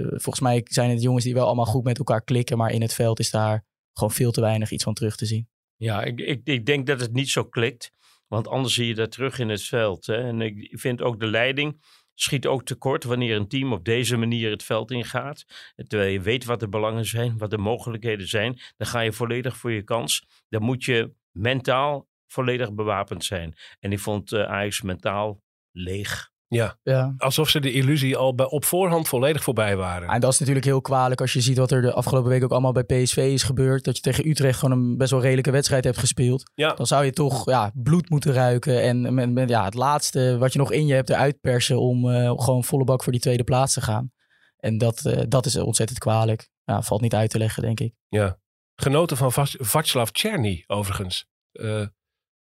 volgens 0.10 0.40
mij 0.40 0.62
zijn 0.66 0.90
het 0.90 1.02
jongens 1.02 1.24
die 1.24 1.34
wel 1.34 1.46
allemaal 1.46 1.66
goed 1.66 1.84
met 1.84 1.98
elkaar 1.98 2.24
klikken. 2.24 2.58
Maar 2.58 2.72
in 2.72 2.82
het 2.82 2.94
veld 2.94 3.20
is 3.20 3.32
daar 3.32 3.66
gewoon 3.94 4.12
veel 4.12 4.32
te 4.32 4.42
weinig 4.42 4.72
iets 4.72 4.84
van 4.84 4.94
terug 4.94 5.16
te 5.16 5.26
zien. 5.26 5.48
Ja, 5.76 6.04
ik, 6.04 6.20
ik, 6.20 6.42
ik 6.44 6.66
denk 6.66 6.88
dat 6.88 7.00
het 7.00 7.14
niet 7.14 7.30
zo 7.30 7.44
klikt. 7.44 7.92
Want 8.28 8.48
anders 8.48 8.74
zie 8.74 8.88
je 8.88 8.96
dat 8.96 9.12
terug 9.12 9.40
in 9.40 9.50
het 9.50 9.64
veld. 9.64 10.06
Hè. 10.06 10.16
En 10.16 10.42
ik 10.42 10.70
vind 10.72 11.02
ook 11.02 11.20
de 11.20 11.28
leiding 11.28 11.82
schiet 12.22 12.48
ook 12.48 12.64
tekort 12.64 13.04
wanneer 13.04 13.36
een 13.36 13.48
team 13.48 13.74
op 13.74 13.86
deze 13.86 14.18
manier 14.18 14.52
het 14.52 14.64
veld 14.64 14.92
ingaat. 14.92 15.46
Terwijl 15.88 16.12
je 16.12 16.22
weet 16.22 16.46
wat 16.46 16.60
de 16.60 16.70
belangen 16.70 17.06
zijn, 17.06 17.38
wat 17.38 17.50
de 17.50 17.58
mogelijkheden 17.58 18.28
zijn. 18.28 18.60
Dan 18.78 18.88
ga 18.88 19.00
je 19.00 19.12
volledig 19.12 19.58
voor 19.58 19.72
je 19.72 19.84
kans. 19.84 20.26
Dan 20.50 20.62
moet 20.62 20.84
je 20.84 21.14
mentaal 21.32 22.08
volledig 22.28 22.74
bewapend 22.74 23.24
zijn. 23.24 23.56
En 23.80 23.92
ik 23.92 24.00
vond 24.00 24.32
uh, 24.32 24.44
Ajax 24.44 24.82
mentaal 24.82 25.42
leeg. 25.72 26.32
Ja, 26.50 26.78
Ja. 26.84 27.14
alsof 27.18 27.50
ze 27.50 27.60
de 27.60 27.72
illusie 27.72 28.18
al 28.18 28.36
bij, 28.36 28.46
op 28.46 28.66
voorhand 28.66 29.08
volledig 29.08 29.44
voorbij 29.44 29.78
waren. 29.78 30.10
En 30.10 30.20
dat 30.20 30.34
is 30.34 30.40
natuurlijk 30.40 30.66
heel 30.66 30.82
kwalijk 30.82 31.22
als 31.22 31.34
je 31.34 31.42
ziet 31.42 31.58
wat 31.58 31.72
er 31.72 31.82
de 31.82 31.94
afgelopen 31.94 32.30
week 32.30 32.44
ook 32.44 32.52
allemaal 32.52 32.72
bij 32.72 32.84
PSV 32.84 33.18
is 33.18 33.44
gebeurd. 33.44 33.84
Dat 33.84 33.96
je 33.96 34.02
tegen 34.02 34.30
Utrecht 34.30 34.60
gewoon 34.60 34.78
een 34.80 34.98
best 34.98 35.12
wel 35.12 35.22
redelijke 35.22 35.52
wedstrijd 35.52 35.84
hebt 35.84 35.98
gespeeld. 35.98 36.52
Ja. 36.54 36.74
Dan 36.74 36.88
zou 36.88 37.06
je 37.06 37.12
toch 37.12 37.50
ja, 37.50 37.72
bloed 37.74 38.10
moeten 38.10 38.34
ruiken. 38.34 38.82
En 38.82 39.14
met, 39.14 39.32
met, 39.32 39.50
ja, 39.50 39.64
het 39.66 39.74
laatste 39.74 40.38
wat 40.38 40.54
je 40.54 40.60
nog 40.60 40.72
in 40.72 40.86
je 40.86 40.94
hebt 40.94 41.10
eruit 41.10 41.42
persen 41.42 41.80
om 41.80 42.06
uh, 42.06 42.34
gewoon 42.36 42.64
volle 42.64 42.84
bak 42.84 43.04
voor 43.04 43.12
die 43.12 43.22
tweede 43.22 43.44
plaats 43.44 43.74
te 43.74 43.82
gaan. 43.82 44.12
En 44.58 44.78
dat, 44.78 45.06
uh, 45.06 45.22
dat 45.28 45.46
is 45.46 45.56
ontzettend 45.56 46.00
kwalijk. 46.00 46.50
Ja, 46.64 46.82
valt 46.82 47.02
niet 47.02 47.16
uit 47.16 47.30
te 47.30 47.38
leggen, 47.38 47.64
denk 47.64 47.80
ik. 47.80 47.94
Ja. 48.08 48.40
Genoten 48.76 49.18
van 49.18 49.32
Václav 49.60 50.10
Czerny, 50.10 50.64
overigens. 50.68 51.26
Uh, 51.54 51.86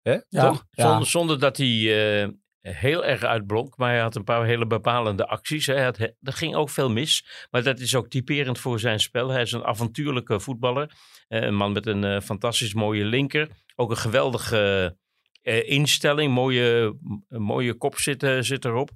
hè? 0.02 0.18
Ja. 0.30 0.62
Zonder, 0.72 1.08
zonder 1.08 1.40
dat 1.40 1.58
hij 1.58 2.36
heel 2.74 3.06
erg 3.06 3.24
uitblonk. 3.24 3.78
Maar 3.78 3.90
hij 3.90 4.00
had 4.00 4.16
een 4.16 4.24
paar 4.24 4.46
hele 4.46 4.68
bepalende 4.68 5.28
acties. 5.28 5.66
Hij 5.66 5.84
had, 5.84 6.00
er 6.00 6.16
ging 6.22 6.56
ook 6.56 6.70
veel 6.70 6.90
mis. 6.90 7.48
Maar 7.52 7.64
dat 7.64 7.80
is 7.80 7.96
ook 7.96 8.10
typerend 8.10 8.60
voor 8.60 8.80
zijn 8.80 9.00
spel. 9.00 9.30
Hij 9.30 9.42
is 9.42 9.52
een 9.52 9.64
avontuurlijke 9.64 10.40
voetballer. 10.40 10.92
Uh, 11.30 11.42
een 11.42 11.56
man 11.56 11.72
met 11.72 11.86
een 11.86 12.04
uh, 12.04 12.20
fantastisch 12.20 12.74
mooie 12.74 13.06
linker. 13.06 13.50
Ook 13.76 13.90
een 13.90 13.98
geweldige 13.98 14.96
uh, 15.44 15.70
instelling. 15.70 16.34
Mooie, 16.34 16.98
mooie 17.28 17.74
kop 17.74 17.96
zit, 17.98 18.28
zit 18.40 18.66
erop. 18.66 18.90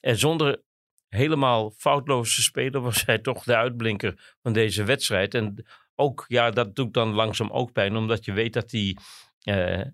En 0.00 0.16
zonder 0.16 0.62
helemaal 1.08 1.70
foutloos 1.70 2.34
te 2.34 2.42
spelen 2.42 2.82
was 2.82 3.04
hij 3.04 3.18
toch 3.18 3.42
de 3.42 3.56
uitblinker 3.56 4.36
van 4.42 4.52
deze 4.52 4.84
wedstrijd. 4.84 5.34
En 5.34 5.66
ook, 5.94 6.24
ja, 6.28 6.50
dat 6.50 6.76
doet 6.76 6.94
dan 6.94 7.12
langzaam 7.12 7.50
ook 7.50 7.72
pijn. 7.72 7.96
Omdat 7.96 8.24
je 8.24 8.32
weet 8.32 8.52
dat 8.52 8.70
hij 8.70 8.96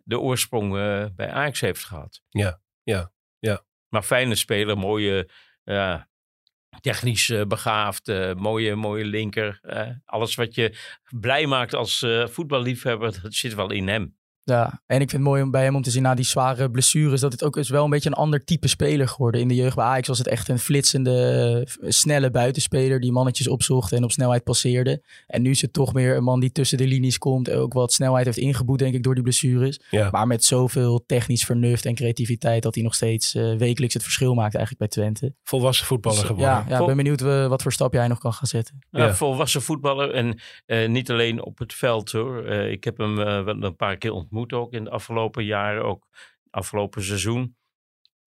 de 0.04 0.20
oorsprong 0.20 0.72
bij 1.14 1.30
Ajax 1.30 1.60
heeft 1.60 1.84
gehad. 1.84 2.22
Ja, 2.28 2.60
ja, 2.82 3.12
ja. 3.44 3.64
Maar 3.88 4.02
fijne 4.02 4.34
speler, 4.34 4.78
mooie, 4.78 5.28
technisch 6.80 7.28
uh, 7.28 7.42
begaafd, 7.44 8.08
uh, 8.08 8.32
mooie, 8.34 8.74
mooie 8.74 9.04
linker. 9.04 9.60
alles 10.04 10.34
wat 10.34 10.54
je 10.54 10.76
blij 11.20 11.46
maakt 11.46 11.74
als 11.74 12.06
voetballiefhebber, 12.24 13.12
dat 13.22 13.34
zit 13.34 13.54
wel 13.54 13.70
in 13.70 13.88
hem. 13.88 14.16
Ja, 14.44 14.82
en 14.86 15.00
ik 15.00 15.10
vind 15.10 15.22
het 15.22 15.30
mooi 15.30 15.42
om 15.42 15.50
bij 15.50 15.64
hem 15.64 15.76
om 15.76 15.82
te 15.82 15.90
zien 15.90 16.02
na 16.02 16.14
die 16.14 16.24
zware 16.24 16.70
blessures 16.70 17.20
dat 17.20 17.32
het 17.32 17.44
ook 17.44 17.56
is 17.56 17.68
wel 17.68 17.84
een 17.84 17.90
beetje 17.90 18.08
een 18.08 18.14
ander 18.14 18.44
type 18.44 18.68
speler 18.68 19.08
geworden. 19.08 19.40
In 19.40 19.48
de 19.48 19.54
jeugd 19.54 19.76
bij 19.76 19.84
Ajax 19.84 20.08
was 20.08 20.18
het 20.18 20.26
echt 20.26 20.48
een 20.48 20.58
flitsende, 20.58 21.66
snelle 21.80 22.30
buitenspeler 22.30 23.00
die 23.00 23.12
mannetjes 23.12 23.48
opzocht 23.48 23.92
en 23.92 24.04
op 24.04 24.12
snelheid 24.12 24.44
passeerde. 24.44 25.02
En 25.26 25.42
nu 25.42 25.50
is 25.50 25.60
het 25.60 25.72
toch 25.72 25.92
meer 25.92 26.16
een 26.16 26.24
man 26.24 26.40
die 26.40 26.52
tussen 26.52 26.78
de 26.78 26.86
linies 26.86 27.18
komt 27.18 27.48
en 27.48 27.58
ook 27.58 27.72
wat 27.72 27.92
snelheid 27.92 28.24
heeft 28.24 28.38
ingeboet 28.38 28.78
denk 28.78 28.94
ik 28.94 29.02
door 29.02 29.14
die 29.14 29.22
blessures. 29.22 29.80
Ja. 29.90 30.08
Maar 30.10 30.26
met 30.26 30.44
zoveel 30.44 31.04
technisch 31.06 31.44
vernuft 31.44 31.86
en 31.86 31.94
creativiteit 31.94 32.62
dat 32.62 32.74
hij 32.74 32.84
nog 32.84 32.94
steeds 32.94 33.34
uh, 33.34 33.56
wekelijks 33.56 33.94
het 33.94 34.02
verschil 34.02 34.34
maakt 34.34 34.54
eigenlijk 34.54 34.78
bij 34.78 34.88
Twente. 34.88 35.34
Volwassen 35.42 35.86
voetballer 35.86 36.18
dus, 36.18 36.26
geworden. 36.26 36.54
Ja, 36.54 36.64
ja 36.68 36.76
Vol 36.76 36.86
ben 36.86 36.96
benieuwd 36.96 37.22
uh, 37.22 37.46
wat 37.46 37.62
voor 37.62 37.72
stap 37.72 37.92
jij 37.92 38.08
nog 38.08 38.18
kan 38.18 38.32
gaan 38.32 38.46
zetten. 38.46 38.78
Ja, 38.90 39.04
Ja. 39.04 39.14
volwassen 39.14 39.62
voetballer 39.62 40.10
en 40.10 40.38
uh, 40.66 40.88
niet 40.88 41.10
alleen 41.10 41.44
op 41.44 41.58
het 41.58 41.74
veld 41.74 42.12
hoor. 42.12 42.44
Uh, 42.44 42.70
ik 42.70 42.84
heb 42.84 42.98
hem 42.98 43.18
uh, 43.18 43.44
wel 43.44 43.62
een 43.62 43.76
paar 43.76 43.96
keer 43.96 44.12
ontmoet 44.12 44.32
ook 44.52 44.72
in 44.72 44.84
de 44.84 44.90
afgelopen 44.90 45.44
jaren, 45.44 45.84
ook 45.84 46.06
afgelopen 46.50 47.02
seizoen. 47.02 47.56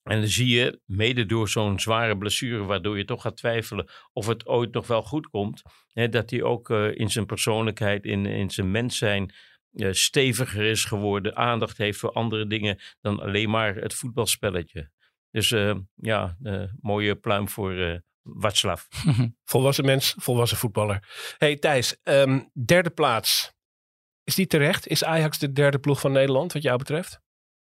En 0.03 0.19
dan 0.19 0.29
zie 0.29 0.47
je, 0.47 0.79
mede 0.85 1.25
door 1.25 1.49
zo'n 1.49 1.79
zware 1.79 2.17
blessure, 2.17 2.63
waardoor 2.63 2.97
je 2.97 3.05
toch 3.05 3.21
gaat 3.21 3.37
twijfelen 3.37 3.89
of 4.13 4.27
het 4.27 4.45
ooit 4.45 4.73
nog 4.73 4.87
wel 4.87 5.03
goed 5.03 5.27
komt, 5.27 5.61
hè, 5.93 6.09
dat 6.09 6.29
hij 6.29 6.43
ook 6.43 6.69
uh, 6.69 6.95
in 6.95 7.09
zijn 7.09 7.25
persoonlijkheid, 7.25 8.05
in, 8.05 8.25
in 8.25 8.49
zijn 8.49 8.71
mens 8.71 8.97
zijn, 8.97 9.33
uh, 9.73 9.91
steviger 9.91 10.63
is 10.63 10.85
geworden, 10.85 11.35
aandacht 11.35 11.77
heeft 11.77 11.99
voor 11.99 12.11
andere 12.11 12.47
dingen 12.47 12.79
dan 13.01 13.19
alleen 13.19 13.49
maar 13.49 13.75
het 13.75 13.93
voetbalspelletje. 13.93 14.91
Dus 15.31 15.51
uh, 15.51 15.75
ja, 15.95 16.37
mooie 16.81 17.15
pluim 17.15 17.49
voor 17.49 18.01
Václav. 18.23 18.83
volwassen 19.51 19.85
mens, 19.85 20.15
volwassen 20.17 20.57
voetballer. 20.57 21.03
hey 21.37 21.55
Thijs, 21.55 21.99
um, 22.03 22.51
derde 22.65 22.89
plaats. 22.89 23.56
Is 24.27 24.35
die 24.35 24.47
terecht? 24.47 24.87
Is 24.87 25.03
Ajax 25.03 25.39
de 25.39 25.53
derde 25.53 25.79
ploeg 25.79 25.99
van 25.99 26.11
Nederland, 26.11 26.53
wat 26.53 26.61
jou 26.61 26.77
betreft? 26.77 27.19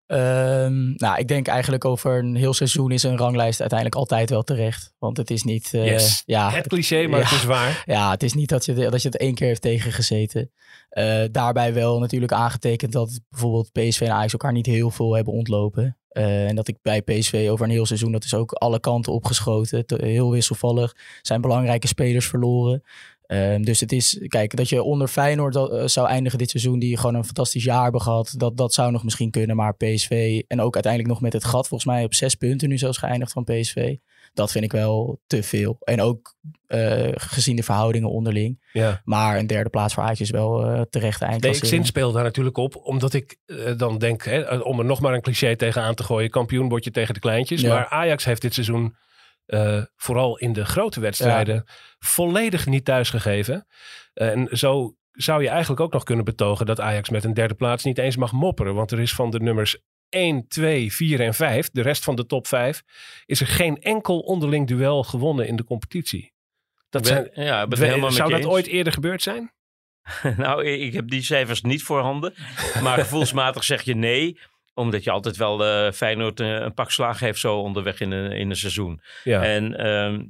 Um, 0.06 0.94
nou, 0.96 1.18
ik 1.18 1.28
denk 1.28 1.48
eigenlijk 1.48 1.84
over 1.84 2.18
een 2.18 2.34
heel 2.34 2.54
seizoen 2.54 2.90
is 2.90 3.02
een 3.02 3.16
ranglijst 3.16 3.60
uiteindelijk 3.60 3.98
altijd 3.98 4.30
wel 4.30 4.42
terecht. 4.42 4.94
Want 4.98 5.16
het 5.16 5.30
is 5.30 5.42
niet... 5.42 5.72
Uh, 5.72 5.86
yes. 5.86 6.22
ja, 6.26 6.50
het 6.50 6.66
cliché, 6.66 7.06
maar 7.06 7.18
ja, 7.18 7.24
het 7.24 7.34
is 7.34 7.44
waar. 7.44 7.82
Ja, 7.94 8.10
het 8.10 8.22
is 8.22 8.34
niet 8.34 8.48
dat 8.48 8.64
je, 8.64 8.74
dat 8.74 9.02
je 9.02 9.08
het 9.08 9.18
één 9.18 9.34
keer 9.34 9.46
heeft 9.46 9.62
tegengezeten. 9.62 10.50
Uh, 10.90 11.24
daarbij 11.30 11.74
wel 11.74 11.98
natuurlijk 11.98 12.32
aangetekend 12.32 12.92
dat 12.92 13.20
bijvoorbeeld 13.28 13.72
PSV 13.72 14.00
en 14.00 14.12
Ajax 14.12 14.32
elkaar 14.32 14.52
niet 14.52 14.66
heel 14.66 14.90
veel 14.90 15.14
hebben 15.14 15.32
ontlopen. 15.32 15.98
Uh, 16.12 16.48
en 16.48 16.54
dat 16.54 16.68
ik 16.68 16.76
bij 16.82 17.02
PSV 17.02 17.48
over 17.50 17.64
een 17.64 17.72
heel 17.72 17.86
seizoen, 17.86 18.12
dat 18.12 18.24
is 18.24 18.34
ook 18.34 18.52
alle 18.52 18.80
kanten 18.80 19.12
opgeschoten. 19.12 19.86
Te, 19.86 19.98
heel 20.00 20.30
wisselvallig. 20.30 20.96
Zijn 21.22 21.40
belangrijke 21.40 21.86
spelers 21.86 22.26
verloren. 22.26 22.82
Um, 23.32 23.64
dus 23.64 23.80
het 23.80 23.92
is, 23.92 24.24
kijk, 24.26 24.56
dat 24.56 24.68
je 24.68 24.82
onder 24.82 25.08
Feyenoord 25.08 25.54
uh, 25.54 25.86
zou 25.86 26.08
eindigen 26.08 26.38
dit 26.38 26.50
seizoen, 26.50 26.78
die 26.78 26.96
gewoon 26.96 27.14
een 27.14 27.24
fantastisch 27.24 27.64
jaar 27.64 27.82
hebben 27.82 28.00
gehad, 28.00 28.34
dat, 28.36 28.56
dat 28.56 28.74
zou 28.74 28.92
nog 28.92 29.04
misschien 29.04 29.30
kunnen. 29.30 29.56
Maar 29.56 29.74
PSV 29.74 30.42
en 30.46 30.60
ook 30.60 30.74
uiteindelijk 30.74 31.12
nog 31.12 31.22
met 31.22 31.32
het 31.32 31.44
gat, 31.44 31.68
volgens 31.68 31.90
mij 31.90 32.04
op 32.04 32.14
zes 32.14 32.34
punten 32.34 32.68
nu 32.68 32.78
zelfs 32.78 32.98
geëindigd 32.98 33.32
van 33.32 33.44
PSV. 33.44 33.96
Dat 34.34 34.50
vind 34.50 34.64
ik 34.64 34.72
wel 34.72 35.20
te 35.26 35.42
veel. 35.42 35.76
En 35.80 36.00
ook 36.00 36.36
uh, 36.68 37.08
gezien 37.14 37.56
de 37.56 37.62
verhoudingen 37.62 38.10
onderling. 38.10 38.70
Ja. 38.72 39.00
Maar 39.04 39.38
een 39.38 39.46
derde 39.46 39.70
plaats 39.70 39.94
voor 39.94 40.02
Ajax 40.02 40.20
is 40.20 40.30
wel 40.30 40.70
uh, 40.70 40.80
terecht 40.90 41.22
eind. 41.22 41.42
Nee, 41.42 41.54
ik 41.54 41.64
zinspeel 41.64 42.12
daar 42.12 42.22
natuurlijk 42.22 42.56
op. 42.56 42.76
Omdat 42.76 43.12
ik 43.12 43.36
uh, 43.46 43.76
dan 43.76 43.98
denk, 43.98 44.24
hè, 44.24 44.56
om 44.56 44.78
er 44.78 44.84
nog 44.84 45.00
maar 45.00 45.14
een 45.14 45.20
cliché 45.20 45.56
tegen 45.56 45.82
aan 45.82 45.94
te 45.94 46.02
gooien. 46.02 46.30
Kampioen 46.30 46.68
word 46.68 46.84
je 46.84 46.90
tegen 46.90 47.14
de 47.14 47.20
kleintjes. 47.20 47.60
Ja. 47.60 47.74
Maar 47.74 47.86
Ajax 47.86 48.24
heeft 48.24 48.42
dit 48.42 48.54
seizoen 48.54 48.94
uh, 49.46 49.82
vooral 49.96 50.38
in 50.38 50.52
de 50.52 50.64
grote 50.64 51.00
wedstrijden 51.00 51.54
ja. 51.54 51.74
volledig 51.98 52.66
niet 52.66 52.84
thuisgegeven. 52.84 53.66
Uh, 54.14 54.30
en 54.30 54.48
zo 54.50 54.96
zou 55.12 55.42
je 55.42 55.48
eigenlijk 55.48 55.80
ook 55.80 55.92
nog 55.92 56.02
kunnen 56.02 56.24
betogen 56.24 56.66
dat 56.66 56.80
Ajax 56.80 57.08
met 57.08 57.24
een 57.24 57.34
derde 57.34 57.54
plaats 57.54 57.84
niet 57.84 57.98
eens 57.98 58.16
mag 58.16 58.32
mopperen. 58.32 58.74
Want 58.74 58.90
er 58.90 59.00
is 59.00 59.14
van 59.14 59.30
de 59.30 59.40
nummers 59.40 59.78
1, 60.08 60.48
2, 60.48 60.92
4 60.92 61.20
en 61.20 61.34
5, 61.34 61.70
de 61.70 61.82
rest 61.82 62.04
van 62.04 62.14
de 62.14 62.26
top 62.26 62.46
5, 62.46 62.82
is 63.26 63.40
er 63.40 63.46
geen 63.46 63.82
enkel 63.82 64.18
onderling 64.18 64.66
duel 64.66 65.02
gewonnen 65.02 65.46
in 65.46 65.56
de 65.56 65.64
competitie. 65.64 66.32
Dat 66.88 67.02
ben, 67.02 67.12
zijn, 67.12 67.46
ja, 67.46 67.66
ben 67.66 67.78
we, 67.78 67.86
helemaal 67.86 68.10
zou 68.10 68.30
dat 68.30 68.38
eens. 68.38 68.48
ooit 68.48 68.66
eerder 68.66 68.92
gebeurd 68.92 69.22
zijn? 69.22 69.52
nou, 70.36 70.64
ik 70.64 70.92
heb 70.92 71.08
die 71.08 71.22
cijfers 71.22 71.62
niet 71.62 71.82
voorhanden. 71.82 72.34
Maar 72.82 72.98
gevoelsmatig 72.98 73.64
zeg 73.64 73.82
je 73.82 73.94
nee. 73.94 74.38
Omdat 74.74 75.04
je 75.04 75.10
altijd 75.10 75.36
wel 75.36 75.64
uh, 75.64 75.92
Feyenoord 75.92 76.40
uh, 76.40 76.48
een 76.48 76.74
pak 76.74 76.90
slaag 76.90 77.20
heeft 77.20 77.38
zo 77.38 77.58
onderweg 77.58 78.00
in 78.00 78.10
een, 78.10 78.32
in 78.32 78.50
een 78.50 78.56
seizoen. 78.56 79.00
Ja. 79.24 79.44
En, 79.44 79.76
ehm, 79.76 80.24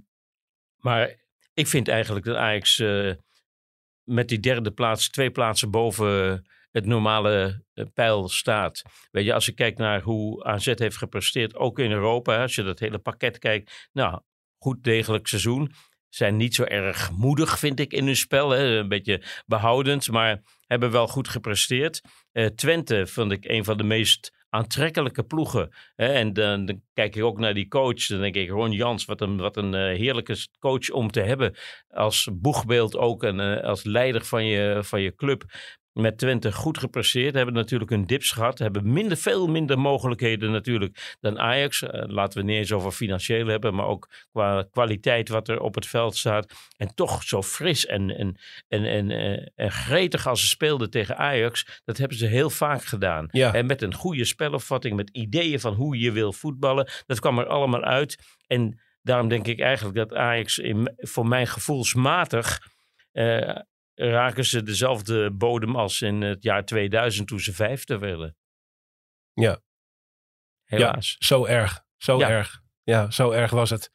maar 0.76 1.14
ik 1.54 1.66
vind 1.66 1.88
eigenlijk 1.88 2.24
dat 2.24 2.36
Ajax 2.36 2.78
uh, 2.78 3.12
met 4.04 4.28
die 4.28 4.40
derde 4.40 4.70
plaats 4.70 5.08
twee 5.08 5.30
plaatsen 5.30 5.70
boven 5.70 6.44
het 6.70 6.86
normale 6.86 7.62
pijl 7.94 8.28
staat. 8.28 8.82
Weet 9.10 9.24
je, 9.24 9.34
als 9.34 9.46
je 9.46 9.52
kijkt 9.52 9.78
naar 9.78 10.00
hoe 10.00 10.44
AZ 10.44 10.72
heeft 10.74 10.96
gepresteerd, 10.96 11.56
ook 11.56 11.78
in 11.78 11.90
Europa, 11.90 12.42
als 12.42 12.54
je 12.54 12.62
dat 12.62 12.78
hele 12.78 12.98
pakket 12.98 13.38
kijkt, 13.38 13.88
nou, 13.92 14.20
goed 14.58 14.84
degelijk 14.84 15.26
seizoen. 15.26 15.72
Zijn 16.14 16.36
niet 16.36 16.54
zo 16.54 16.62
erg 16.62 17.10
moedig, 17.10 17.58
vind 17.58 17.80
ik, 17.80 17.92
in 17.92 18.06
hun 18.06 18.16
spel. 18.16 18.50
Hè? 18.50 18.78
Een 18.78 18.88
beetje 18.88 19.22
behoudend, 19.46 20.10
maar 20.10 20.42
hebben 20.66 20.90
wel 20.90 21.08
goed 21.08 21.28
gepresteerd. 21.28 22.00
Uh, 22.32 22.46
Twente 22.46 23.06
vond 23.06 23.32
ik 23.32 23.44
een 23.44 23.64
van 23.64 23.76
de 23.76 23.82
meest 23.82 24.32
aantrekkelijke 24.48 25.22
ploegen. 25.22 25.74
Hè? 25.94 26.06
En 26.06 26.32
dan, 26.32 26.64
dan, 26.66 26.82
kijk 26.94 27.16
ik 27.16 27.22
ook 27.22 27.38
naar 27.38 27.54
die 27.54 27.68
coach. 27.68 28.06
Dan 28.06 28.20
denk 28.20 28.34
ik, 28.34 28.50
Ron 28.50 28.72
Jans, 28.72 29.04
wat 29.04 29.20
een, 29.20 29.36
wat 29.36 29.56
een 29.56 29.74
uh, 29.74 29.98
heerlijke 29.98 30.36
coach 30.58 30.90
om 30.90 31.10
te 31.10 31.20
hebben. 31.20 31.56
Als 31.88 32.28
boegbeeld 32.32 32.96
ook 32.96 33.22
en 33.22 33.38
uh, 33.38 33.62
als 33.62 33.84
leider 33.84 34.24
van 34.24 34.44
je, 34.44 34.78
van 34.82 35.00
je 35.00 35.14
club 35.14 35.44
met 35.92 36.18
Twente 36.18 36.52
goed 36.52 36.78
gepresteerd. 36.78 37.34
Hebben 37.34 37.54
natuurlijk 37.54 37.90
een 37.90 38.06
dips 38.06 38.30
gehad. 38.30 38.58
Hebben 38.58 38.92
minder, 38.92 39.16
veel 39.16 39.46
minder 39.46 39.78
mogelijkheden 39.78 40.50
natuurlijk 40.50 41.16
dan 41.20 41.38
Ajax. 41.38 41.82
Uh, 41.82 41.90
laten 41.92 42.40
we 42.40 42.46
niet 42.46 42.56
eens 42.56 42.72
over 42.72 42.92
financieel 42.92 43.46
hebben. 43.46 43.74
Maar 43.74 43.86
ook 43.86 44.08
qua 44.32 44.66
kwaliteit 44.70 45.28
wat 45.28 45.48
er 45.48 45.60
op 45.60 45.74
het 45.74 45.86
veld 45.86 46.16
staat. 46.16 46.52
En 46.76 46.94
toch 46.94 47.22
zo 47.22 47.42
fris 47.42 47.86
en, 47.86 48.10
en, 48.10 48.36
en, 48.68 48.84
en, 48.84 49.10
uh, 49.10 49.48
en 49.54 49.70
gretig 49.70 50.26
als 50.26 50.40
ze 50.40 50.46
speelden 50.46 50.90
tegen 50.90 51.16
Ajax. 51.16 51.80
Dat 51.84 51.98
hebben 51.98 52.16
ze 52.16 52.26
heel 52.26 52.50
vaak 52.50 52.84
gedaan. 52.84 53.28
Ja. 53.30 53.54
En 53.54 53.66
met 53.66 53.82
een 53.82 53.94
goede 53.94 54.24
spelopvatting. 54.24 54.96
Met 54.96 55.10
ideeën 55.10 55.60
van 55.60 55.74
hoe 55.74 55.98
je 55.98 56.12
wil 56.12 56.32
voetballen. 56.32 56.88
Dat 57.06 57.20
kwam 57.20 57.38
er 57.38 57.46
allemaal 57.46 57.84
uit. 57.84 58.18
En 58.46 58.80
daarom 59.02 59.28
denk 59.28 59.46
ik 59.46 59.60
eigenlijk 59.60 59.96
dat 59.96 60.14
Ajax 60.14 60.58
in, 60.58 60.94
voor 60.96 61.26
mij 61.26 61.46
gevoelsmatig... 61.46 62.70
Uh, 63.12 63.56
raken 63.94 64.44
ze 64.44 64.62
dezelfde 64.62 65.30
bodem 65.30 65.76
als 65.76 66.00
in 66.00 66.20
het 66.20 66.42
jaar 66.42 66.64
2000 66.64 67.28
toen 67.28 67.40
ze 67.40 67.52
vijfde 67.52 67.98
werden. 67.98 68.36
Ja. 69.32 69.60
Helaas. 70.64 71.16
Ja, 71.18 71.26
zo 71.26 71.44
erg. 71.46 71.84
Zo 71.96 72.18
Ja. 72.18 72.28
erg. 72.28 72.60
Ja, 72.84 73.10
zo 73.10 73.30
erg 73.30 73.50
was 73.50 73.70
het. 73.70 73.90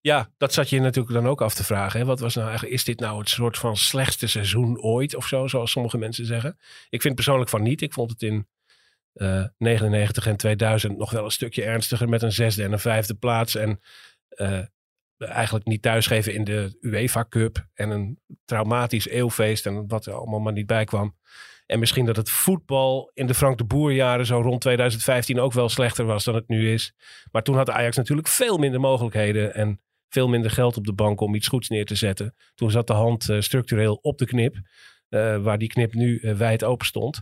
Ja, 0.00 0.32
dat 0.36 0.52
zat 0.52 0.70
je 0.70 0.80
natuurlijk 0.80 1.14
dan 1.14 1.26
ook 1.26 1.42
af 1.42 1.54
te 1.54 1.64
vragen. 1.64 2.00
Hè? 2.00 2.06
Wat 2.06 2.20
was 2.20 2.34
nou 2.34 2.46
eigenlijk, 2.48 2.76
is 2.76 2.84
dit 2.84 3.00
nou 3.00 3.18
het 3.18 3.28
soort 3.28 3.58
van 3.58 3.76
slechtste 3.76 4.26
seizoen 4.26 4.82
ooit 4.82 5.14
of 5.14 5.26
zo, 5.26 5.46
zoals 5.46 5.70
sommige 5.70 5.98
mensen 5.98 6.26
zeggen? 6.26 6.58
Ik 6.88 7.02
vind 7.02 7.14
persoonlijk 7.14 7.50
van 7.50 7.62
niet. 7.62 7.82
Ik 7.82 7.92
vond 7.92 8.10
het 8.10 8.22
in 8.22 8.48
eh 9.12 9.44
99 9.58 10.26
en 10.26 10.36
2000 10.36 10.98
nog 10.98 11.10
wel 11.10 11.24
een 11.24 11.30
stukje 11.30 11.64
ernstiger 11.64 12.08
met 12.08 12.22
een 12.22 12.32
zesde 12.32 12.62
en 12.62 12.72
een 12.72 12.78
vijfde 12.78 13.14
plaats. 13.14 13.54
En 13.54 13.80
eh, 14.28 14.60
eigenlijk 15.28 15.66
niet 15.66 15.82
thuisgeven 15.82 16.34
in 16.34 16.44
de 16.44 16.78
UEFA 16.80 17.26
Cup. 17.28 17.66
En 17.74 17.90
een 17.90 18.18
traumatisch 18.44 19.08
eeuwfeest 19.08 19.66
en 19.66 19.88
wat 19.88 20.06
er 20.06 20.12
allemaal 20.12 20.40
maar 20.40 20.52
niet 20.52 20.66
bij 20.66 20.84
kwam. 20.84 21.18
En 21.66 21.78
misschien 21.78 22.04
dat 22.04 22.16
het 22.16 22.30
voetbal 22.30 23.10
in 23.14 23.26
de 23.26 23.34
Frank 23.34 23.58
de 23.58 23.64
Boer 23.64 23.92
jaren 23.92 24.26
zo 24.26 24.40
rond 24.40 24.60
2015 24.60 25.40
ook 25.40 25.52
wel 25.52 25.68
slechter 25.68 26.04
was 26.04 26.24
dan 26.24 26.34
het 26.34 26.48
nu 26.48 26.72
is. 26.72 26.94
Maar 27.30 27.42
toen 27.42 27.56
had 27.56 27.70
Ajax 27.70 27.96
natuurlijk 27.96 28.28
veel 28.28 28.58
minder 28.58 28.80
mogelijkheden 28.80 29.54
en 29.54 29.80
veel 30.08 30.28
minder 30.28 30.50
geld 30.50 30.76
op 30.76 30.84
de 30.84 30.92
bank 30.92 31.20
om 31.20 31.34
iets 31.34 31.48
goeds 31.48 31.68
neer 31.68 31.86
te 31.86 31.94
zetten. 31.94 32.34
Toen 32.54 32.70
zat 32.70 32.86
de 32.86 32.92
hand 32.92 33.28
uh, 33.28 33.40
structureel 33.40 33.94
op 33.94 34.18
de 34.18 34.26
knip, 34.26 34.54
uh, 35.08 35.42
waar 35.42 35.58
die 35.58 35.68
knip 35.68 35.94
nu 35.94 36.18
uh, 36.20 36.36
wijd 36.36 36.64
open 36.64 36.86
stond. 36.86 37.20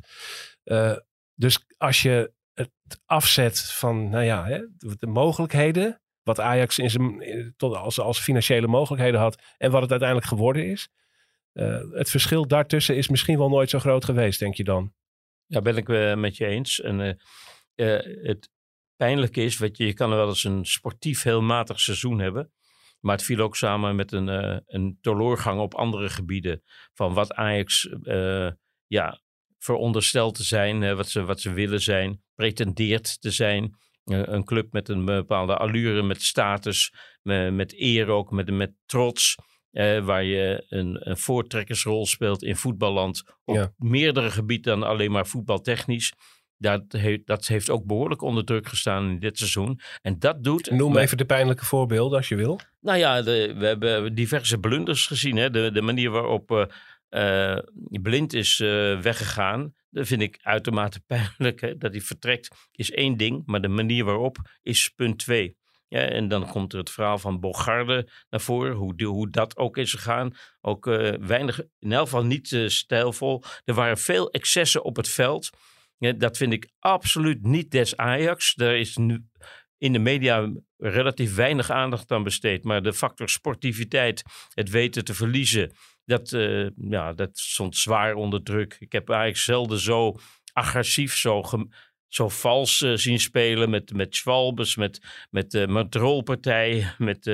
Dus 1.35 1.67
als 1.77 2.03
je 2.03 2.33
het 2.55 2.71
afzet 3.07 3.61
van, 3.61 4.09
nou 4.11 4.25
ja, 4.25 4.45
hè, 4.45 4.61
de 4.99 5.07
mogelijkheden, 5.07 6.01
wat 6.29 6.41
Ajax 6.41 6.79
in 6.79 6.91
zijn, 6.91 7.55
tot 7.57 7.75
als, 7.75 8.01
als 8.01 8.21
financiële 8.21 8.67
mogelijkheden 8.67 9.21
had 9.21 9.43
en 9.59 9.71
wat 9.71 9.81
het 9.81 9.91
uiteindelijk 9.91 10.29
geworden 10.29 10.67
is. 10.71 10.89
Uh, 11.53 11.81
het 11.91 12.11
verschil 12.11 12.47
daartussen 12.47 12.97
is 12.97 13.09
misschien 13.09 13.39
wel 13.39 13.49
nooit 13.49 13.71
zo 13.71 13.79
groot 13.79 14.05
geweest, 14.05 14.39
denk 14.39 14.55
je 14.55 14.65
dan? 14.65 14.93
Ja, 15.47 15.61
ben 15.61 15.77
ik 15.77 15.89
uh, 15.89 16.15
met 16.15 16.37
je 16.37 16.47
eens. 16.47 16.81
En 16.81 17.19
uh, 17.75 17.99
het 18.23 18.51
pijnlijke 18.97 19.43
is, 19.43 19.59
weet 19.59 19.77
je, 19.77 19.87
je 19.87 19.95
kan 19.95 20.11
wel 20.11 20.29
eens 20.29 20.45
een 20.45 20.65
sportief 20.65 21.23
heel 21.23 21.43
matig 21.43 21.81
seizoen 21.81 22.19
hebben. 22.19 22.53
Maar 23.01 23.17
het 23.17 23.25
viel 23.25 23.41
ook 23.41 23.57
samen 23.57 23.97
met 23.97 24.13
een, 24.13 24.29
een 24.67 24.99
teleurgang 25.01 25.61
op 25.61 25.75
andere 25.75 26.09
gebieden. 26.09 26.63
Van 26.95 27.15
wat 27.15 27.33
Ajax 27.33 27.89
ja, 28.87 29.21
verondersteld 29.59 30.35
te 30.35 30.45
zijn, 30.45 30.97
wat, 30.97 31.09
ze, 31.09 31.25
wat 31.25 31.41
ze 31.41 31.53
willen 31.53 31.81
zijn, 31.81 32.23
pretendeert 32.35 33.21
te 33.21 33.31
zijn. 33.31 33.77
Een 34.09 34.45
club 34.45 34.73
met 34.73 34.89
een 34.89 35.05
bepaalde 35.05 35.57
allure, 35.57 36.03
met 36.03 36.23
status, 36.23 36.93
met, 37.23 37.75
eer 37.81 38.09
ook, 38.09 38.31
met, 38.31 38.51
met 38.51 38.73
trots. 38.87 39.35
Uh, 39.73 40.05
waar 40.05 40.25
je 40.25 40.65
een, 40.69 41.09
een, 41.11 41.17
voortrekkersrol 41.17 42.07
speelt 42.07 42.43
in 42.43 42.57
voetballand. 42.57 43.23
Op 43.45 43.55
Ja. 43.55 43.73
meerdere 43.77 44.31
gebieden 44.31 44.81
dan 44.81 44.89
alleen 44.89 45.11
maar 45.11 45.27
voetbaltechnisch. 45.27 46.13
Dat, 46.57 46.83
he, 46.89 47.23
dat 47.25 47.47
heeft 47.47 47.71
ook 47.71 47.87
behoorlijk 47.87 48.23
onder 48.23 48.45
druk 48.45 48.69
gestaan 48.69 49.11
in 49.11 49.19
dit 49.19 49.39
seizoen. 49.39 49.81
En 50.03 50.19
dat 50.19 50.45
doet. 50.45 50.71
Noem 50.71 50.97
even 50.97 51.17
de 51.17 51.25
pijnlijke 51.25 51.65
voorbeelden 51.65 52.19
als 52.19 52.29
je 52.29 52.37
wil. 52.37 52.61
Nou 52.81 52.99
ja, 52.99 53.23
de, 53.23 53.55
we 53.59 53.67
hebben 53.67 54.15
diverse 54.15 54.59
blunders 54.59 55.07
gezien. 55.07 55.37
Hè? 55.37 55.51
De, 55.51 55.71
de 55.73 55.83
manier 55.83 56.11
waarop 56.11 56.51
uh, 56.51 56.65
uh, 57.11 57.59
Blind 58.03 58.33
is 58.33 58.59
uh, 58.59 59.01
weggegaan. 59.01 59.75
Dat 59.91 60.07
vind 60.07 60.23
ik 60.23 60.39
uitermate 60.43 61.01
pijnlijk. 61.07 61.81
Dat 61.81 61.93
hij 61.93 62.01
vertrekt 62.01 62.49
is 62.73 62.91
één 62.91 63.17
ding. 63.17 63.43
Maar 63.47 63.61
de 63.61 63.69
manier 63.69 64.05
waarop 64.05 64.37
is 64.63 64.89
punt 64.89 65.19
twee. 65.19 65.57
Ja, 65.89 66.01
en 66.01 66.29
dan 66.29 66.51
komt 66.51 66.73
er 66.73 66.79
het 66.79 66.91
verhaal 66.91 67.19
van 67.19 67.41
Bogarde 67.41 68.09
naar 68.31 68.41
voren, 68.41 68.75
hoe, 68.77 69.05
hoe 69.05 69.31
dat 69.31 69.57
ook 69.57 69.77
is 69.77 69.93
gegaan. 69.93 70.33
Ook 70.61 70.87
uh, 70.87 71.13
weinig, 71.21 71.61
in 71.79 71.93
elk 71.93 72.05
geval 72.05 72.25
niet 72.25 72.63
stijlvol. 72.67 73.43
Er 73.65 73.75
waren 73.75 73.99
veel 73.99 74.31
excessen 74.31 74.85
op 74.85 74.97
het 74.97 75.09
veld. 75.09 75.51
Dat 75.99 76.37
vind 76.37 76.53
ik 76.53 76.71
absoluut 76.79 77.43
niet 77.43 77.71
des 77.71 77.97
Ajax. 77.97 78.55
Er 78.57 78.77
is 78.77 78.97
nu 78.97 79.25
in 79.79 79.93
de 79.93 79.99
media 79.99 80.53
relatief 80.77 81.35
weinig 81.35 81.71
aandacht 81.71 82.11
aan 82.11 82.23
besteed. 82.23 82.65
Maar 82.65 82.83
de 82.83 82.93
factor 82.93 83.29
sportiviteit, 83.29 84.23
het 84.55 84.71
weten 84.71 85.05
te 85.05 85.15
verliezen, 85.15 85.73
dat, 86.09 86.33
uh, 86.33 86.69
ja, 86.77 87.13
dat 87.13 87.39
stond 87.39 87.77
zwaar 87.77 88.15
onder 88.15 88.43
druk. 88.43 88.77
Ik 88.79 88.93
heb 88.93 89.11
Ajax 89.11 89.45
zelden 89.45 89.79
zo 89.79 90.15
agressief, 90.53 91.17
zo 91.17 91.43
zo 92.09 92.29
vals 92.29 92.81
uh, 92.81 92.97
zien 92.97 93.21
spelen 93.21 93.71
met, 93.71 93.93
met 93.93 94.15
Schwalbes, 94.15 94.77
met, 94.77 95.01
met 95.31 95.51
de 95.51 95.61
uh, 95.61 95.67
matrolpartij, 95.67 96.93
met 96.99 97.25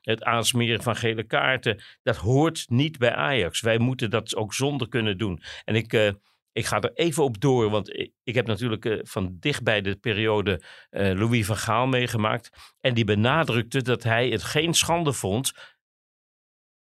het 0.00 0.22
aansmeren 0.22 0.82
van 0.82 0.96
gele 0.96 1.22
kaarten. 1.22 1.82
Dat 2.02 2.16
hoort 2.16 2.64
niet 2.68 2.98
bij 2.98 3.14
Ajax. 3.14 3.60
Wij 3.60 3.78
moeten 3.78 4.10
dat 4.10 4.36
ook 4.36 4.54
zonder 4.54 4.88
kunnen 4.88 5.18
doen. 5.18 5.42
En 5.64 5.74
ik, 5.74 5.92
ik 6.52 6.66
ga 6.66 6.80
er 6.80 6.92
even 6.94 7.24
op 7.24 7.40
door, 7.40 7.70
want 7.70 8.10
ik, 8.22 8.34
heb 8.34 8.46
natuurlijk 8.46 9.00
van 9.02 9.36
dichtbij 9.40 9.80
de 9.80 9.96
periode 9.96 10.62
Louis 10.90 11.46
van 11.46 11.56
Gaal 11.56 11.86
meegemaakt. 11.86 12.50
En 12.80 12.94
die 12.94 13.04
benadrukte 13.04 13.82
dat 13.82 14.02
hij 14.02 14.28
het 14.28 14.42
geen 14.42 14.74
schande 14.74 15.12
vond 15.12 15.52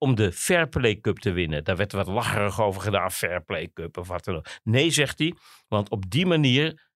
om 0.04 0.16
de 0.16 0.32
Fair 0.32 0.68
Play 0.70 1.00
Cup 1.00 1.20
te 1.20 1.32
winnen. 1.32 1.64
Daar 1.64 1.76
werd 1.76 1.92
wat 1.92 2.08
lacherig 2.08 2.62
over 2.62 2.82
gedaan, 2.82 3.12
Fair 3.12 3.44
Play 3.44 3.70
Cup 3.74 3.98
of 3.98 4.08
wat 4.08 4.24
dan 4.24 4.36
ook. 4.36 4.48
Nee, 4.64 4.92
zegt 4.92 5.20
hij, 5.20 5.34
want 5.68 5.90
op 5.90 6.10
die 6.10 6.26
manier 6.26 6.90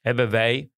hebben 0.00 0.30
wij, 0.30 0.70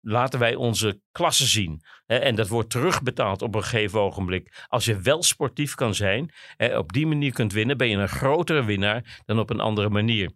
laten 0.00 0.38
wij 0.38 0.54
onze 0.54 1.00
klasse 1.12 1.46
zien. 1.46 1.82
En 2.06 2.34
dat 2.34 2.48
wordt 2.48 2.70
terugbetaald 2.70 3.42
op 3.42 3.54
een 3.54 3.62
gegeven 3.62 4.00
ogenblik. 4.00 4.64
Als 4.68 4.84
je 4.84 5.00
wel 5.00 5.22
sportief 5.22 5.74
kan 5.74 5.94
zijn, 5.94 6.32
op 6.76 6.92
die 6.92 7.06
manier 7.06 7.32
kunt 7.32 7.52
winnen, 7.52 7.76
ben 7.76 7.88
je 7.88 7.96
een 7.96 8.08
grotere 8.08 8.64
winnaar 8.64 9.22
dan 9.24 9.38
op 9.38 9.50
een 9.50 9.60
andere 9.60 9.88
manier. 9.88 10.32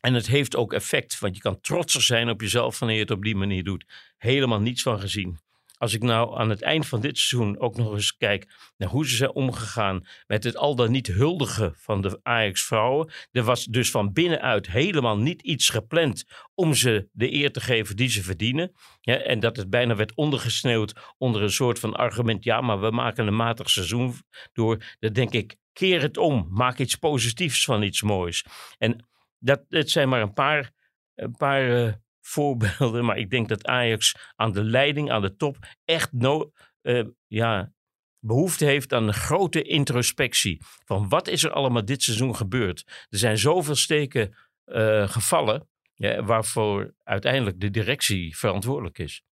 En 0.00 0.14
het 0.14 0.26
heeft 0.26 0.56
ook 0.56 0.72
effect, 0.72 1.18
want 1.18 1.36
je 1.36 1.42
kan 1.42 1.60
trotser 1.60 2.02
zijn 2.02 2.30
op 2.30 2.40
jezelf 2.40 2.78
wanneer 2.78 2.96
je 2.96 3.02
het 3.02 3.12
op 3.12 3.22
die 3.22 3.36
manier 3.36 3.64
doet. 3.64 4.12
Helemaal 4.16 4.60
niets 4.60 4.82
van 4.82 5.00
gezien. 5.00 5.38
Als 5.82 5.94
ik 5.94 6.02
nou 6.02 6.38
aan 6.38 6.50
het 6.50 6.62
eind 6.62 6.86
van 6.86 7.00
dit 7.00 7.18
seizoen 7.18 7.58
ook 7.58 7.76
nog 7.76 7.92
eens 7.92 8.16
kijk 8.16 8.72
naar 8.76 8.88
hoe 8.88 9.08
ze 9.08 9.16
zijn 9.16 9.32
omgegaan 9.32 10.06
met 10.26 10.44
het 10.44 10.56
al 10.56 10.74
dan 10.74 10.90
niet 10.90 11.06
huldigen 11.06 11.74
van 11.76 12.00
de 12.00 12.20
Ajax-vrouwen. 12.22 13.12
Er 13.30 13.42
was 13.42 13.64
dus 13.64 13.90
van 13.90 14.12
binnenuit 14.12 14.66
helemaal 14.66 15.18
niet 15.18 15.42
iets 15.42 15.68
gepland 15.68 16.24
om 16.54 16.74
ze 16.74 17.08
de 17.12 17.32
eer 17.32 17.52
te 17.52 17.60
geven 17.60 17.96
die 17.96 18.08
ze 18.08 18.22
verdienen. 18.22 18.72
Ja, 19.00 19.16
en 19.16 19.40
dat 19.40 19.56
het 19.56 19.70
bijna 19.70 19.96
werd 19.96 20.14
ondergesneeuwd 20.14 21.14
onder 21.18 21.42
een 21.42 21.52
soort 21.52 21.78
van 21.78 21.94
argument. 21.94 22.44
Ja, 22.44 22.60
maar 22.60 22.80
we 22.80 22.90
maken 22.90 23.26
een 23.26 23.36
matig 23.36 23.70
seizoen 23.70 24.14
door. 24.52 24.84
Dan 24.98 25.12
denk 25.12 25.32
ik, 25.32 25.56
keer 25.72 26.02
het 26.02 26.16
om. 26.16 26.48
Maak 26.50 26.78
iets 26.78 26.96
positiefs 26.96 27.64
van 27.64 27.82
iets 27.82 28.02
moois. 28.02 28.44
En 28.78 29.08
dat, 29.38 29.64
het 29.68 29.90
zijn 29.90 30.08
maar 30.08 30.22
een 30.22 30.32
paar, 30.32 30.70
een 31.14 31.36
paar 31.36 31.68
uh, 31.68 31.92
voorbeelden. 32.22 33.04
Maar 33.04 33.18
ik 33.18 33.30
denk 33.30 33.48
dat 33.48 33.66
Ajax 33.66 34.14
aan 34.34 34.52
de 34.52 34.64
leiding, 34.64 35.10
aan 35.10 35.22
de 35.22 35.36
top, 35.36 35.56
echt 35.84 36.12
no, 36.12 36.52
uh, 36.82 37.04
ja, 37.26 37.72
behoefte 38.18 38.64
heeft 38.64 38.92
aan 38.92 39.06
een 39.06 39.14
grote 39.14 39.62
introspectie. 39.62 40.62
Van 40.84 41.08
wat 41.08 41.28
is 41.28 41.44
er 41.44 41.52
allemaal 41.52 41.84
dit 41.84 42.02
seizoen 42.02 42.36
gebeurd? 42.36 43.06
Er 43.08 43.18
zijn 43.18 43.38
zoveel 43.38 43.74
steken 43.74 44.36
uh, 44.66 45.08
gevallen. 45.08 45.66
Ja, 45.94 46.22
waarvoor 46.22 46.94
uiteindelijk 47.02 47.60
de 47.60 47.70
directie 47.70 48.36
verantwoordelijk 48.36 48.98
is. 48.98 49.22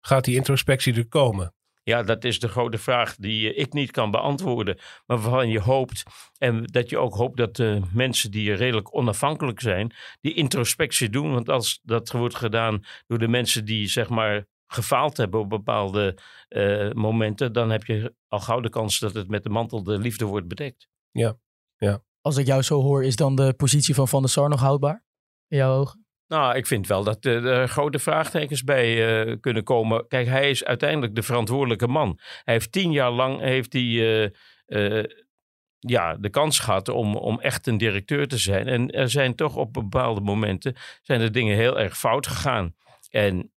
Gaat 0.00 0.24
die 0.24 0.36
introspectie 0.36 0.94
er 0.94 1.08
komen? 1.08 1.54
Ja, 1.84 2.02
dat 2.02 2.24
is 2.24 2.38
de 2.38 2.48
grote 2.48 2.78
vraag 2.78 3.16
die 3.16 3.52
eh, 3.52 3.60
ik 3.62 3.72
niet 3.72 3.90
kan 3.90 4.10
beantwoorden. 4.10 4.78
Maar 5.06 5.18
waarvan 5.18 5.48
je 5.48 5.60
hoopt, 5.60 6.02
en 6.38 6.64
dat 6.64 6.90
je 6.90 6.98
ook 6.98 7.14
hoopt 7.14 7.36
dat 7.36 7.56
de 7.56 7.80
mensen 7.92 8.30
die 8.30 8.54
redelijk 8.54 8.94
onafhankelijk 8.94 9.60
zijn, 9.60 9.92
die 10.20 10.34
introspectie 10.34 11.10
doen. 11.10 11.32
Want 11.32 11.48
als 11.48 11.80
dat 11.82 12.10
wordt 12.10 12.34
gedaan 12.34 12.84
door 13.06 13.18
de 13.18 13.28
mensen 13.28 13.64
die 13.64 13.86
zeg 13.86 14.08
maar 14.08 14.46
gefaald 14.66 15.16
hebben 15.16 15.40
op 15.40 15.48
bepaalde 15.48 16.18
eh, 16.48 16.92
momenten, 16.92 17.52
dan 17.52 17.70
heb 17.70 17.84
je 17.84 18.14
al 18.28 18.40
gauw 18.40 18.60
de 18.60 18.68
kans 18.68 18.98
dat 18.98 19.14
het 19.14 19.28
met 19.28 19.42
de 19.42 19.48
mantel 19.48 19.82
de 19.82 19.98
liefde 19.98 20.24
wordt 20.24 20.48
bedekt. 20.48 20.88
Als 22.20 22.36
ik 22.36 22.46
jou 22.46 22.62
zo 22.62 22.80
hoor, 22.80 23.04
is 23.04 23.16
dan 23.16 23.36
de 23.36 23.54
positie 23.56 23.94
van 23.94 24.08
Van 24.08 24.22
der 24.22 24.30
Sar 24.30 24.48
nog 24.48 24.60
houdbaar? 24.60 25.04
In 25.48 25.56
jouw 25.56 25.78
ogen? 25.78 26.03
Nou, 26.28 26.56
ik 26.56 26.66
vind 26.66 26.86
wel 26.86 27.04
dat 27.04 27.24
er 27.24 27.68
grote 27.68 27.98
vraagtekens 27.98 28.64
bij 28.64 29.22
eh, 29.24 29.36
kunnen 29.40 29.64
komen. 29.64 30.08
Kijk, 30.08 30.26
hij 30.26 30.50
is 30.50 30.64
uiteindelijk 30.64 31.14
de 31.14 31.22
verantwoordelijke 31.22 31.88
man. 31.88 32.18
Hij 32.44 32.54
heeft 32.54 32.72
tien 32.72 32.92
jaar 32.92 33.10
lang 33.10 33.40
heeft 33.40 33.72
hij, 33.72 33.82
eh, 33.82 34.98
eh, 34.98 35.04
ja, 35.78 36.16
de 36.16 36.30
kans 36.30 36.58
gehad 36.58 36.88
om, 36.88 37.16
om 37.16 37.40
echt 37.40 37.66
een 37.66 37.78
directeur 37.78 38.28
te 38.28 38.38
zijn. 38.38 38.68
En 38.68 38.90
er 38.90 39.10
zijn 39.10 39.34
toch 39.34 39.56
op 39.56 39.72
bepaalde 39.72 40.20
momenten 40.20 40.76
zijn 41.02 41.20
er 41.20 41.32
dingen 41.32 41.56
heel 41.56 41.78
erg 41.80 41.98
fout 41.98 42.26
gegaan. 42.26 42.74
En 43.10 43.52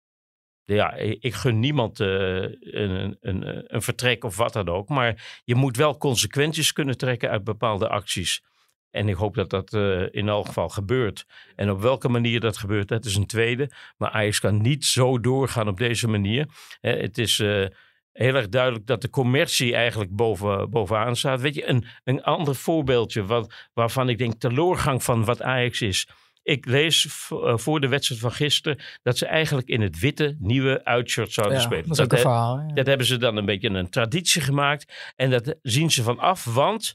ja, 0.65 0.95
ik 0.95 1.35
gun 1.35 1.61
niemand 1.61 1.99
een, 1.99 3.17
een, 3.21 3.75
een 3.75 3.83
vertrek 3.83 4.25
of 4.25 4.37
wat 4.37 4.53
dan 4.53 4.69
ook. 4.69 4.89
Maar 4.89 5.41
je 5.45 5.55
moet 5.55 5.77
wel 5.77 5.99
consequenties 5.99 6.73
kunnen 6.73 6.99
trekken 6.99 7.31
uit 7.31 7.45
bepaalde 7.45 7.89
acties. 7.89 8.43
En 8.91 9.09
ik 9.09 9.15
hoop 9.15 9.35
dat 9.35 9.51
dat 9.51 9.73
eh, 9.75 10.03
in 10.11 10.29
elk 10.29 10.47
geval 10.47 10.69
gebeurt. 10.69 11.25
En 11.57 11.71
op 11.71 11.81
welke 11.81 12.09
manier 12.09 12.41
dat 12.41 12.57
gebeurt, 12.57 12.89
dat 12.89 13.05
is 13.05 13.15
een 13.17 13.27
tweede. 13.27 13.71
Maar 13.97 14.11
Ajax 14.11 14.41
kan 14.41 14.61
niet 14.61 14.85
zo 14.85 15.21
doorgaan 15.21 15.69
op 15.69 15.79
deze 15.79 16.09
manier. 16.09 16.47
Hè, 16.81 16.91
het 16.91 17.19
is 17.19 17.39
eh, 17.39 17.67
heel 18.13 18.35
erg 18.35 18.49
duidelijk 18.49 18.87
dat 18.87 19.03
de 19.03 19.11
commercie 19.11 19.75
eigenlijk 19.75 20.11
boven, 20.11 20.71
bovenaan 20.71 21.17
staat. 21.17 21.41
Weet 21.41 21.55
je, 21.55 21.69
een, 21.69 21.85
een 22.05 22.23
ander 22.23 22.55
voorbeeldje 22.55 23.25
wat, 23.25 23.55
waarvan 23.73 24.09
ik 24.09 24.19
denk 24.19 24.35
teleurgang 24.41 25.03
van 25.03 25.25
wat 25.25 25.43
Ajax 25.43 25.81
is. 25.83 26.09
Ik 26.43 26.67
lees 26.67 27.29
eh, 27.31 27.57
voor 27.57 27.81
de 27.81 27.89
wedstrijd 27.89 28.21
van 28.21 28.33
gisteren 28.33 28.79
dat 29.03 29.19
ze 29.19 29.27
eigenlijk 29.27 29.69
in 29.69 29.81
het 29.81 29.99
witte 29.99 30.37
nieuwe 30.39 30.85
uitshirt 30.85 31.33
zouden 31.33 31.57
Ja, 31.59 31.63
spelen. 31.65 31.89
dat 31.89 32.11
he- 32.11 32.19
verhaal. 32.19 32.71
dat 32.75 32.87
hebben 32.87 33.07
ze 33.07 33.17
dan 33.17 33.37
een 33.37 33.45
beetje 33.47 33.69
een 33.69 33.91
traditie 33.91 34.43
gemaakt. 34.43 35.13
En 35.17 35.31
dat 35.31 35.55
zien 35.63 35.91
ze 35.91 36.03
van 36.03 36.19
af, 36.19 36.45
want 36.45 36.95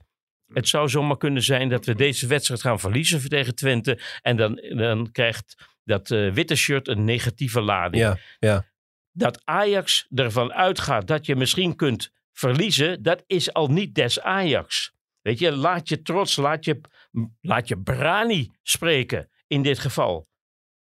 het 0.53 0.67
zou 0.67 0.89
zomaar 0.89 1.17
kunnen 1.17 1.43
zijn 1.43 1.70
dat 1.70 1.86
we 1.86 1.96
deze 1.96 2.27
wedstrijd 2.27 2.62
gaan 2.62 2.79
verliezen 2.79 3.29
tegen 3.29 3.55
Twente. 3.55 4.00
En 4.22 4.38
dan, 4.38 4.55
dan 4.75 5.12
krijgt 5.12 5.55
dat 5.84 6.12
eh, 6.12 6.31
witte 6.31 6.55
shirt 6.55 6.88
een 6.88 7.03
negatieve 7.03 7.62
lading. 7.62 8.03
Ja, 8.03 8.17
ja. 8.39 8.65
Dat 9.12 9.41
Ajax 9.43 10.08
ervan 10.15 10.53
uitgaat 10.53 11.08
dat 11.08 11.25
je 11.25 11.36
misschien 11.36 11.75
kunt 11.75 12.12
verliezen, 12.31 13.03
dat 13.03 13.24
is 13.27 13.53
al 13.53 13.67
niet 13.67 13.96
des 13.96 14.20
Ajax. 14.22 14.93
Weet 15.22 15.39
je, 15.39 15.51
laat 15.51 15.89
je 15.89 16.01
trots, 16.01 16.36
laat 16.36 16.65
je, 16.65 16.81
laat 17.41 17.67
je 17.67 17.77
brani 17.77 18.51
spreken 18.63 19.29
in 19.48 19.62
dit 19.62 19.79
geval. 19.79 20.29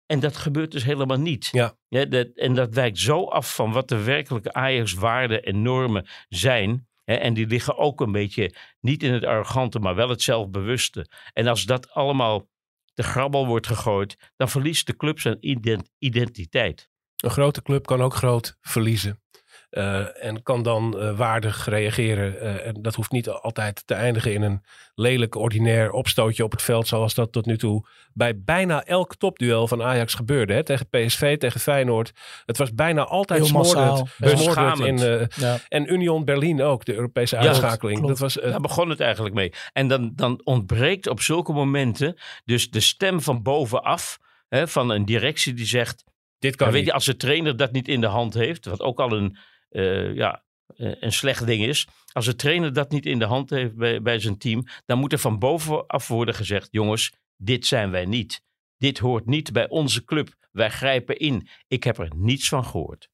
En 0.06 0.20
dat 0.20 0.36
gebeurt 0.36 0.72
dus 0.72 0.84
helemaal 0.84 1.18
niet. 1.18 1.48
Ja. 1.52 1.74
dat, 1.88 2.28
en 2.34 2.54
dat 2.54 2.74
wijkt 2.74 2.98
zo 2.98 3.24
af 3.24 3.54
van 3.54 3.72
wat 3.72 3.88
de 3.88 4.02
werkelijke 4.02 4.52
Ajax-waarden 4.52 5.42
en 5.42 5.62
normen 5.62 6.06
zijn. 6.28 6.87
En 7.16 7.34
die 7.34 7.46
liggen 7.46 7.76
ook 7.76 8.00
een 8.00 8.12
beetje 8.12 8.54
niet 8.80 9.02
in 9.02 9.12
het 9.12 9.24
arrogante, 9.24 9.78
maar 9.78 9.94
wel 9.94 10.08
het 10.08 10.22
zelfbewuste. 10.22 11.10
En 11.32 11.46
als 11.46 11.64
dat 11.64 11.90
allemaal 11.90 12.48
de 12.94 13.02
grabbel 13.02 13.46
wordt 13.46 13.66
gegooid, 13.66 14.32
dan 14.36 14.48
verliest 14.48 14.86
de 14.86 14.96
club 14.96 15.20
zijn 15.20 15.36
ident- 15.40 15.90
identiteit. 15.98 16.90
Een 17.16 17.30
grote 17.30 17.62
club 17.62 17.86
kan 17.86 18.02
ook 18.02 18.14
groot 18.14 18.56
verliezen. 18.60 19.22
Eh, 19.70 20.24
en 20.24 20.42
kan 20.42 20.62
dan 20.62 20.98
eh, 20.98 21.16
waardig 21.16 21.64
reageren. 21.68 22.40
Eh, 22.40 22.66
en 22.66 22.82
dat 22.82 22.94
hoeft 22.94 23.10
niet 23.10 23.28
altijd 23.28 23.86
te 23.86 23.94
eindigen 23.94 24.32
in 24.32 24.42
een 24.42 24.64
lelijk 24.94 25.34
ordinair 25.34 25.90
opstootje 25.90 26.44
op 26.44 26.50
het 26.50 26.62
veld. 26.62 26.88
Zoals 26.88 27.14
dat 27.14 27.32
tot 27.32 27.46
nu 27.46 27.58
toe 27.58 27.86
bij 28.12 28.40
bijna 28.42 28.84
elk 28.84 29.16
topduel 29.16 29.68
van 29.68 29.82
Ajax 29.82 30.14
gebeurde. 30.14 30.52
Hè? 30.52 30.62
Tegen 30.64 30.88
PSV, 30.88 31.38
tegen 31.38 31.60
Feyenoord. 31.60 32.12
Het 32.46 32.56
was 32.58 32.74
bijna 32.74 33.04
altijd 33.04 33.42
Heel 33.44 33.52
massaal. 33.52 33.96
smoordend. 33.96 34.40
Smoordend 34.40 34.80
in, 34.80 34.98
eh, 34.98 35.26
Ja. 35.36 35.58
en 35.68 35.92
Union 35.92 36.24
Berlin 36.24 36.62
ook, 36.62 36.84
de 36.84 36.94
Europese 36.94 37.36
uitschakeling. 37.36 38.06
Dat 38.06 38.18
was, 38.18 38.34
Daar 38.34 38.60
begon 38.60 38.88
het 38.90 39.00
eigenlijk 39.00 39.34
mee. 39.34 39.52
En 39.72 39.88
dan, 39.88 40.12
dan 40.14 40.40
ontbreekt 40.44 41.06
op 41.06 41.20
zulke 41.20 41.52
momenten 41.52 42.18
dus 42.44 42.70
de 42.70 42.80
stem 42.80 43.20
van 43.20 43.42
bovenaf. 43.42 44.18
Hè, 44.48 44.68
van 44.68 44.90
een 44.90 45.04
directie 45.04 45.54
die 45.54 45.66
zegt, 45.66 46.04
dit 46.38 46.56
kan 46.56 46.66
Maar 46.66 46.76
weet 46.76 46.86
je, 46.86 46.92
als 46.92 47.04
de 47.04 47.16
trainer 47.16 47.56
dat 47.56 47.72
niet 47.72 47.88
in 47.88 48.00
de 48.00 48.06
hand 48.06 48.34
heeft, 48.34 48.64
wat 48.66 48.80
ook 48.80 49.00
al 49.00 49.12
een, 49.12 49.36
eh, 49.68 50.14
ja, 50.14 50.44
eh, 50.76 50.94
een 51.00 51.12
slecht 51.12 51.46
ding 51.46 51.64
is. 51.64 51.88
Als 52.12 52.24
de 52.24 52.34
trainer 52.34 52.72
dat 52.72 52.90
niet 52.90 53.06
in 53.06 53.18
de 53.18 53.24
hand 53.24 53.50
heeft 53.50 53.76
bij, 53.76 54.02
bij 54.02 54.18
zijn 54.18 54.38
team, 54.38 54.64
dan 54.86 54.98
moet 54.98 55.12
er 55.12 55.18
van 55.18 55.38
bovenaf 55.38 56.08
worden 56.08 56.34
gezegd: 56.34 56.68
jongens, 56.70 57.12
dit 57.36 57.66
zijn 57.66 57.90
wij 57.90 58.04
niet. 58.04 58.42
Dit 58.76 58.98
hoort 58.98 59.26
niet 59.26 59.52
bij 59.52 59.68
onze 59.68 60.04
club. 60.04 60.36
Wij 60.50 60.70
grijpen 60.70 61.18
in. 61.18 61.48
Ik 61.66 61.84
heb 61.84 61.98
er 61.98 62.12
niets 62.16 62.48
van 62.48 62.64
gehoord. 62.64 63.08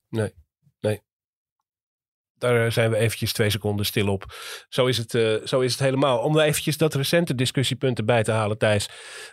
Daar 2.39 2.73
zijn 2.73 2.91
we 2.91 2.97
eventjes 2.97 3.33
twee 3.33 3.51
seconden 3.51 3.87
stil 3.87 4.09
op. 4.09 4.25
Zo 4.69 4.87
is 4.87 4.99
het, 4.99 5.15
eh, 5.15 5.35
zo 5.45 5.61
is 5.61 5.73
het 5.73 5.81
helemaal. 5.81 6.19
Om 6.19 6.39
eventjes 6.39 6.77
dat 6.77 6.95
recente 6.95 7.35
discussiepunten 7.35 8.07
bij 8.07 8.23
te 8.23 8.33
halen, 8.33 8.59
Thijs. 8.59 8.89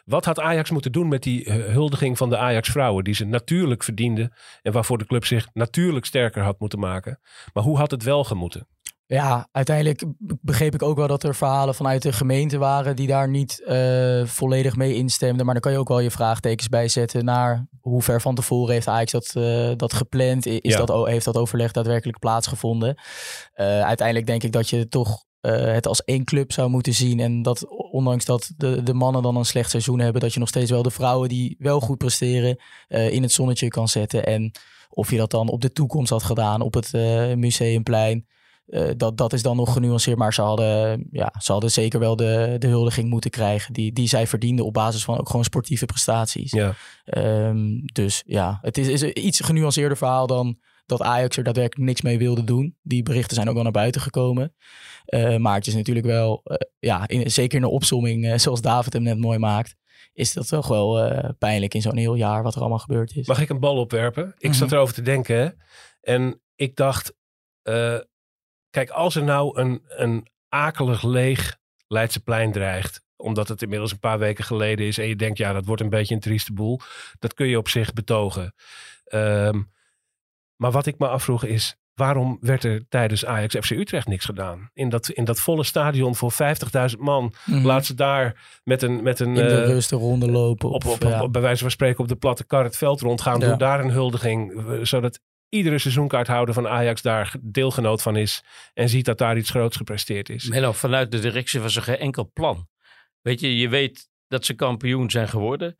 Wat 0.05 0.25
had 0.25 0.39
Ajax 0.39 0.69
moeten 0.69 0.91
doen 0.91 1.07
met 1.07 1.23
die 1.23 1.51
huldiging 1.51 2.17
van 2.17 2.29
de 2.29 2.37
Ajax-vrouwen... 2.37 3.03
die 3.03 3.13
ze 3.13 3.25
natuurlijk 3.25 3.83
verdienden... 3.83 4.33
en 4.61 4.71
waarvoor 4.71 4.97
de 4.97 5.05
club 5.05 5.25
zich 5.25 5.47
natuurlijk 5.53 6.05
sterker 6.05 6.43
had 6.43 6.59
moeten 6.59 6.79
maken? 6.79 7.19
Maar 7.53 7.63
hoe 7.63 7.77
had 7.77 7.91
het 7.91 8.03
wel 8.03 8.23
gemoeten? 8.23 8.67
Ja, 9.13 9.47
uiteindelijk 9.51 10.03
begreep 10.41 10.73
ik 10.73 10.81
ook 10.81 10.97
wel 10.97 11.07
dat 11.07 11.23
er 11.23 11.35
verhalen 11.35 11.75
vanuit 11.75 12.01
de 12.01 12.13
gemeente 12.13 12.57
waren 12.57 12.95
die 12.95 13.07
daar 13.07 13.29
niet 13.29 13.63
eh, 13.65 14.25
volledig 14.25 14.75
mee 14.75 14.95
instemden. 14.95 15.45
Maar 15.45 15.53
dan 15.53 15.63
kan 15.63 15.71
je 15.71 15.77
ook 15.77 15.87
wel 15.87 15.99
je 15.99 16.11
vraagtekens 16.11 16.69
bijzetten 16.69 17.25
naar 17.25 17.67
hoe 17.81 18.01
ver 18.01 18.21
van 18.21 18.35
tevoren 18.35 18.73
heeft 18.73 18.87
Ajax 18.87 19.11
dat, 19.11 19.31
eh, 19.35 19.71
dat 19.75 19.93
gepland? 19.93 20.45
Is 20.45 20.59
Ja. 20.61 20.85
dat, 20.85 21.07
heeft 21.07 21.25
dat 21.25 21.37
overleg 21.37 21.71
daadwerkelijk 21.71 22.19
plaatsgevonden? 22.19 22.95
Eh, 23.53 23.81
uiteindelijk 23.81 24.27
denk 24.27 24.43
ik 24.43 24.51
dat 24.51 24.69
je 24.69 24.87
toch 24.87 25.23
het 25.41 25.87
als 25.87 26.03
één 26.03 26.23
club 26.23 26.51
zou 26.51 26.69
moeten 26.69 26.93
zien. 26.93 27.19
En 27.19 27.41
dat 27.41 27.67
ondanks 27.91 28.25
dat 28.25 28.51
de, 28.57 28.83
de 28.83 28.93
mannen 28.93 29.21
dan 29.21 29.35
een 29.35 29.45
slecht 29.45 29.69
seizoen 29.69 29.99
hebben, 29.99 30.21
dat 30.21 30.33
je 30.33 30.39
nog 30.39 30.49
steeds 30.49 30.71
wel 30.71 30.83
de 30.83 30.91
vrouwen 30.91 31.29
die 31.29 31.55
wel 31.59 31.79
goed 31.79 31.97
presteren 31.97 32.57
in 32.87 33.21
het 33.21 33.31
zonnetje 33.31 33.67
kan 33.67 33.87
zetten. 33.87 34.25
En 34.25 34.51
of 34.89 35.11
je 35.11 35.17
dat 35.17 35.31
dan 35.31 35.49
op 35.49 35.61
de 35.61 35.71
toekomst 35.71 36.09
had 36.09 36.23
gedaan 36.23 36.61
op 36.61 36.73
het 36.73 36.91
museumplein. 37.35 38.25
Eh, 38.65 38.89
dat, 38.97 39.17
dat 39.17 39.33
is 39.33 39.41
dan 39.41 39.55
nog 39.55 39.73
genuanceerd, 39.73 40.17
maar 40.17 40.33
ze 40.33 40.41
hadden, 40.41 41.07
ja, 41.11 41.33
ze 41.39 41.51
hadden 41.51 41.71
zeker 41.71 41.99
wel 41.99 42.15
de, 42.15 42.55
de 42.59 42.67
huldiging 42.67 43.09
moeten 43.09 43.29
krijgen 43.31 43.73
die, 43.73 43.93
die 43.93 44.07
zij 44.07 44.27
verdienden 44.27 44.65
op 44.65 44.73
basis 44.73 45.03
van 45.03 45.19
ook 45.19 45.27
gewoon 45.27 45.43
sportieve 45.43 45.85
prestaties. 45.85 46.51
Ja. 46.51 46.73
Ehm, 47.03 47.79
dus 47.93 48.23
ja, 48.25 48.57
het 48.61 48.77
is, 48.77 48.87
is 48.87 49.01
een 49.01 49.25
iets 49.25 49.39
genuanceerder 49.39 49.97
verhaal 49.97 50.27
dan 50.27 50.59
dat 50.85 51.01
Ajax 51.01 51.37
er 51.37 51.43
daadwerkelijk 51.43 51.87
niks 51.87 52.01
mee 52.01 52.17
wilde 52.17 52.43
doen. 52.43 52.77
Die 52.81 53.03
berichten 53.03 53.35
zijn 53.35 53.47
ook 53.47 53.53
wel 53.53 53.63
naar 53.63 53.71
buiten 53.71 54.01
gekomen. 54.01 54.53
Eh, 55.05 55.37
maar 55.37 55.55
het 55.55 55.67
is 55.67 55.75
natuurlijk 55.75 56.05
wel, 56.05 56.41
eh, 56.43 56.55
ja, 56.79 57.07
in, 57.07 57.31
zeker 57.31 57.55
in 57.55 57.61
de 57.61 57.69
opsomming, 57.69 58.25
eh, 58.25 58.37
zoals 58.37 58.61
David 58.61 58.93
hem 58.93 59.03
net 59.03 59.17
mooi 59.17 59.37
maakt, 59.37 59.75
is 60.13 60.33
dat 60.33 60.47
toch 60.47 60.67
wel 60.67 61.11
pijnlijk 61.37 61.73
in 61.73 61.81
zo'n 61.81 61.97
heel 61.97 62.15
jaar 62.15 62.43
wat 62.43 62.53
er 62.55 62.59
allemaal 62.59 62.79
gebeurd 62.79 63.15
is. 63.15 63.27
Mag 63.27 63.41
ik 63.41 63.49
een 63.49 63.59
bal 63.59 63.77
opwerpen? 63.77 64.33
Ik 64.37 64.53
zat 64.53 64.67
Mhm. 64.67 64.75
erover 64.75 64.93
te 64.93 65.01
denken. 65.01 65.57
En 66.01 66.41
ik 66.55 66.75
dacht... 66.75 67.13
kijk, 68.71 68.89
als 68.89 69.15
er 69.15 69.23
nou 69.23 69.59
een, 69.59 69.81
een 69.87 70.27
akelig 70.49 71.03
leeg 71.03 71.57
Leidseplein 71.87 72.51
dreigt... 72.51 73.01
omdat 73.15 73.47
het 73.47 73.61
inmiddels 73.61 73.91
een 73.91 73.99
paar 73.99 74.19
weken 74.19 74.43
geleden 74.43 74.85
is... 74.85 74.97
en 74.97 75.07
je 75.07 75.15
denkt, 75.15 75.37
ja, 75.37 75.53
dat 75.53 75.65
wordt 75.65 75.81
een 75.81 75.89
beetje 75.89 76.13
een 76.13 76.19
trieste 76.21 76.53
boel... 76.53 76.79
dat 77.19 77.33
kun 77.33 77.47
je 77.47 77.57
op 77.57 77.67
zich 77.69 77.93
betogen. 77.93 78.53
Ehm, 79.03 79.61
maar 80.55 80.71
wat 80.71 80.85
ik 80.85 80.99
me 80.99 81.07
afvroeg 81.07 81.43
is... 81.45 81.75
waarom 81.93 82.37
werd 82.41 82.63
er 82.63 82.85
tijdens 82.89 83.25
Ajax 83.25 83.55
FC 83.55 83.69
Utrecht 83.69 84.07
niks 84.07 84.25
gedaan? 84.25 84.69
In 84.73 84.89
dat, 84.89 85.09
in 85.09 85.25
dat 85.25 85.39
volle 85.39 85.63
stadion 85.63 86.15
voor 86.15 86.31
50.000 86.93 86.97
man... 86.99 87.33
Mhm. 87.45 87.65
laat 87.65 87.85
ze 87.85 87.93
daar 87.93 88.59
met 88.63 88.81
een... 88.81 89.03
Met 89.03 89.19
een 89.19 89.27
in 89.27 89.47
de 89.47 89.61
eh, 89.61 89.65
rust 89.65 89.89
de 89.89 89.95
ronde 89.95 90.31
lopen. 90.31 90.69
op, 90.69 90.85
of, 90.85 90.93
op, 90.93 91.03
op- 91.03 91.09
ja. 91.09 91.29
bij 91.29 91.41
wijze 91.41 91.61
van 91.61 91.71
spreken 91.71 91.99
op 91.99 92.07
de 92.07 92.15
platte 92.15 92.45
kar 92.45 92.63
het 92.63 92.77
veld 92.77 93.01
rondgaan. 93.01 93.39
Ja. 93.39 93.47
Doe 93.47 93.57
daar 93.57 93.79
een 93.79 93.91
huldiging. 93.91 94.67
eh, 94.67 94.79
Zodat 94.81 95.19
iedere 95.51 95.79
seizoenkaarthouder 95.79 96.53
van 96.53 96.67
Ajax 96.67 97.01
daar 97.01 97.35
deelgenoot 97.41 98.01
van 98.01 98.15
is. 98.15 98.43
En 98.73 98.89
ziet 98.89 99.05
dat 99.05 99.17
daar 99.17 99.37
iets 99.37 99.49
groots 99.49 99.77
gepresteerd 99.77 100.29
is. 100.29 100.49
Menno, 100.49 100.71
vanuit 100.71 101.11
de 101.11 101.19
directie 101.19 101.59
was 101.59 101.75
er 101.75 101.81
geen 101.81 101.97
enkel 101.97 102.29
plan. 102.33 102.67
Weet 103.21 103.39
je, 103.39 103.57
je 103.57 103.69
weet 103.69 104.09
dat 104.27 104.45
ze 104.45 104.53
kampioen 104.53 105.09
zijn 105.09 105.27
geworden. 105.29 105.75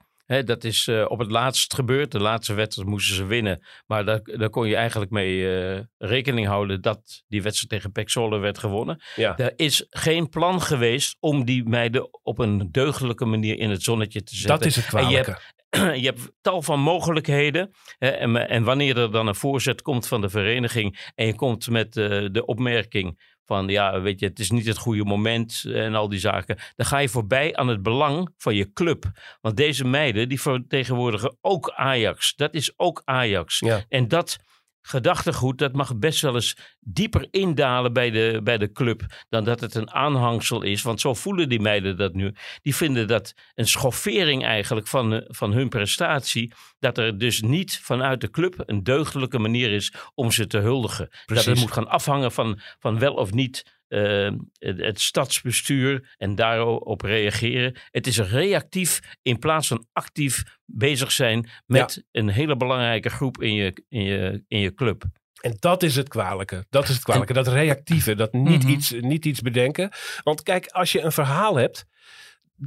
Dat 0.45 0.63
is 0.63 0.87
eh, 0.87 1.05
op 1.07 1.19
het 1.19 1.31
laatst 1.31 1.73
gebeurd. 1.73 2.11
De 2.11 2.19
laatste 2.19 2.53
wedstrijd 2.53 2.87
moesten 2.89 3.15
ze 3.15 3.25
winnen. 3.25 3.65
Maar 3.85 4.05
daar, 4.05 4.19
daar 4.23 4.49
kon 4.49 4.67
je 4.67 4.75
eigenlijk 4.75 5.11
mee 5.11 5.59
eh, 5.73 5.79
rekening 5.97 6.47
houden 6.47 6.81
dat 6.81 7.23
die 7.27 7.41
wedstrijd 7.41 7.69
tegen 7.69 7.91
Pek 7.91 8.09
Zwolle 8.09 8.37
werd 8.39 8.57
gewonnen. 8.57 9.01
Ja. 9.15 9.37
Er 9.37 9.53
is 9.55 9.85
geen 9.89 10.29
plan 10.29 10.61
geweest 10.61 11.17
om 11.19 11.45
die 11.45 11.63
meiden 11.63 12.09
op 12.23 12.39
een 12.39 12.71
deugdelijke 12.71 13.25
manier 13.25 13.57
in 13.59 13.69
het 13.69 13.83
zonnetje 13.83 14.23
te 14.23 14.35
zetten. 14.35 14.57
Dat 14.57 14.65
is 14.67 14.75
het 14.75 14.93
En 14.93 15.09
je 15.09 15.15
hebt- 15.15 15.25
kwalijke. 15.25 15.49
Je 15.71 16.05
hebt 16.05 16.31
tal 16.41 16.61
van 16.61 16.79
mogelijkheden. 16.79 17.71
Hè, 17.97 18.09
en, 18.09 18.49
en 18.49 18.63
wanneer 18.63 18.97
er 18.97 19.11
dan 19.11 19.27
een 19.27 19.35
voorzet 19.35 19.81
komt 19.81 20.07
van 20.07 20.21
de 20.21 20.29
vereniging 20.29 21.11
en 21.15 21.25
je 21.25 21.35
komt 21.35 21.69
met 21.69 21.95
uh, 21.95 22.27
de 22.31 22.45
opmerking 22.45 23.19
van 23.45 23.67
ja, 23.67 24.01
weet 24.01 24.19
je, 24.19 24.25
het 24.25 24.39
is 24.39 24.51
niet 24.51 24.65
het 24.65 24.77
goede 24.77 25.03
moment 25.03 25.63
en 25.73 25.95
al 25.95 26.09
die 26.09 26.19
zaken. 26.19 26.57
Dan 26.75 26.85
ga 26.85 26.97
je 26.97 27.09
voorbij 27.09 27.55
aan 27.55 27.67
het 27.67 27.81
belang 27.81 28.33
van 28.37 28.55
je 28.55 28.73
club. 28.73 29.05
Want 29.41 29.57
deze 29.57 29.85
meiden, 29.85 30.29
die 30.29 30.41
vertegenwoordigen 30.41 31.37
ook 31.41 31.69
Ajax. 31.69 32.35
Dat 32.35 32.53
is 32.53 32.73
ook 32.75 33.01
Ajax. 33.05 33.59
Ja. 33.59 33.83
En 33.89 34.07
dat 34.07 34.37
gedachtegoed, 34.81 35.57
dat 35.57 35.73
mag 35.73 35.97
best 35.97 36.21
wel 36.21 36.35
eens 36.35 36.57
dieper 36.79 37.27
indalen 37.31 37.93
bij 37.93 38.09
de, 38.09 38.39
bij 38.43 38.57
de 38.57 38.71
club 38.71 39.01
dan 39.29 39.43
dat 39.43 39.59
het 39.59 39.75
een 39.75 39.91
aanhangsel 39.91 40.61
is. 40.61 40.81
Want 40.81 41.01
zo 41.01 41.13
voelen 41.13 41.49
die 41.49 41.59
meiden 41.59 41.97
dat 41.97 42.13
nu. 42.13 42.33
Die 42.61 42.75
vinden 42.75 43.07
dat 43.07 43.33
een 43.55 43.67
schoffering 43.67 44.43
eigenlijk 44.43 44.87
van, 44.87 45.23
van 45.27 45.51
hun 45.53 45.69
prestatie. 45.69 46.53
Dat 46.79 46.97
er 46.97 47.17
dus 47.17 47.41
niet 47.41 47.79
vanuit 47.83 48.21
de 48.21 48.29
club 48.29 48.63
een 48.65 48.83
deugdelijke 48.83 49.39
manier 49.39 49.71
is 49.71 49.93
om 50.13 50.31
ze 50.31 50.47
te 50.47 50.57
huldigen. 50.57 51.07
Precies. 51.07 51.45
Dat 51.45 51.45
het 51.45 51.59
moet 51.59 51.71
gaan 51.71 51.89
afhangen 51.89 52.31
van, 52.31 52.59
van 52.79 52.99
wel 52.99 53.13
of 53.13 53.33
niet 53.33 53.79
uh, 53.91 54.31
het, 54.59 54.99
stadsbestuur 54.99 56.15
en 56.17 56.35
daarop 56.35 57.01
reageren. 57.01 57.75
Het 57.91 58.07
is 58.07 58.19
reactief 58.19 58.99
in 59.21 59.39
plaats 59.39 59.67
van 59.67 59.85
actief 59.93 60.43
bezig 60.65 61.11
zijn 61.11 61.49
met 61.65 61.93
ja. 61.93 62.19
een 62.21 62.29
hele 62.29 62.57
belangrijke 62.57 63.09
groep 63.09 63.41
in 63.41 63.53
je, 63.53 63.83
in 63.89 64.03
je, 64.03 64.43
in 64.47 64.59
je 64.59 64.73
club. 64.73 65.03
En 65.41 65.55
dat 65.59 65.83
is 65.83 65.95
het 65.95 66.07
kwalijke. 66.09 66.65
Dat 66.69 66.83
is 66.83 66.95
het 66.95 67.03
kwalijke. 67.03 67.33
Dat 67.33 67.47
reactieve. 67.47 68.15
Dat 68.15 68.33
niet, 68.33 68.63
Mhm. 68.63 68.71
iets, 68.71 68.91
niet 68.91 69.25
iets 69.25 69.41
bedenken. 69.41 69.91
Want 70.23 70.43
kijk, 70.43 70.67
als 70.67 70.91
je 70.91 71.01
een 71.01 71.11
verhaal 71.11 71.55
hebt. 71.55 71.85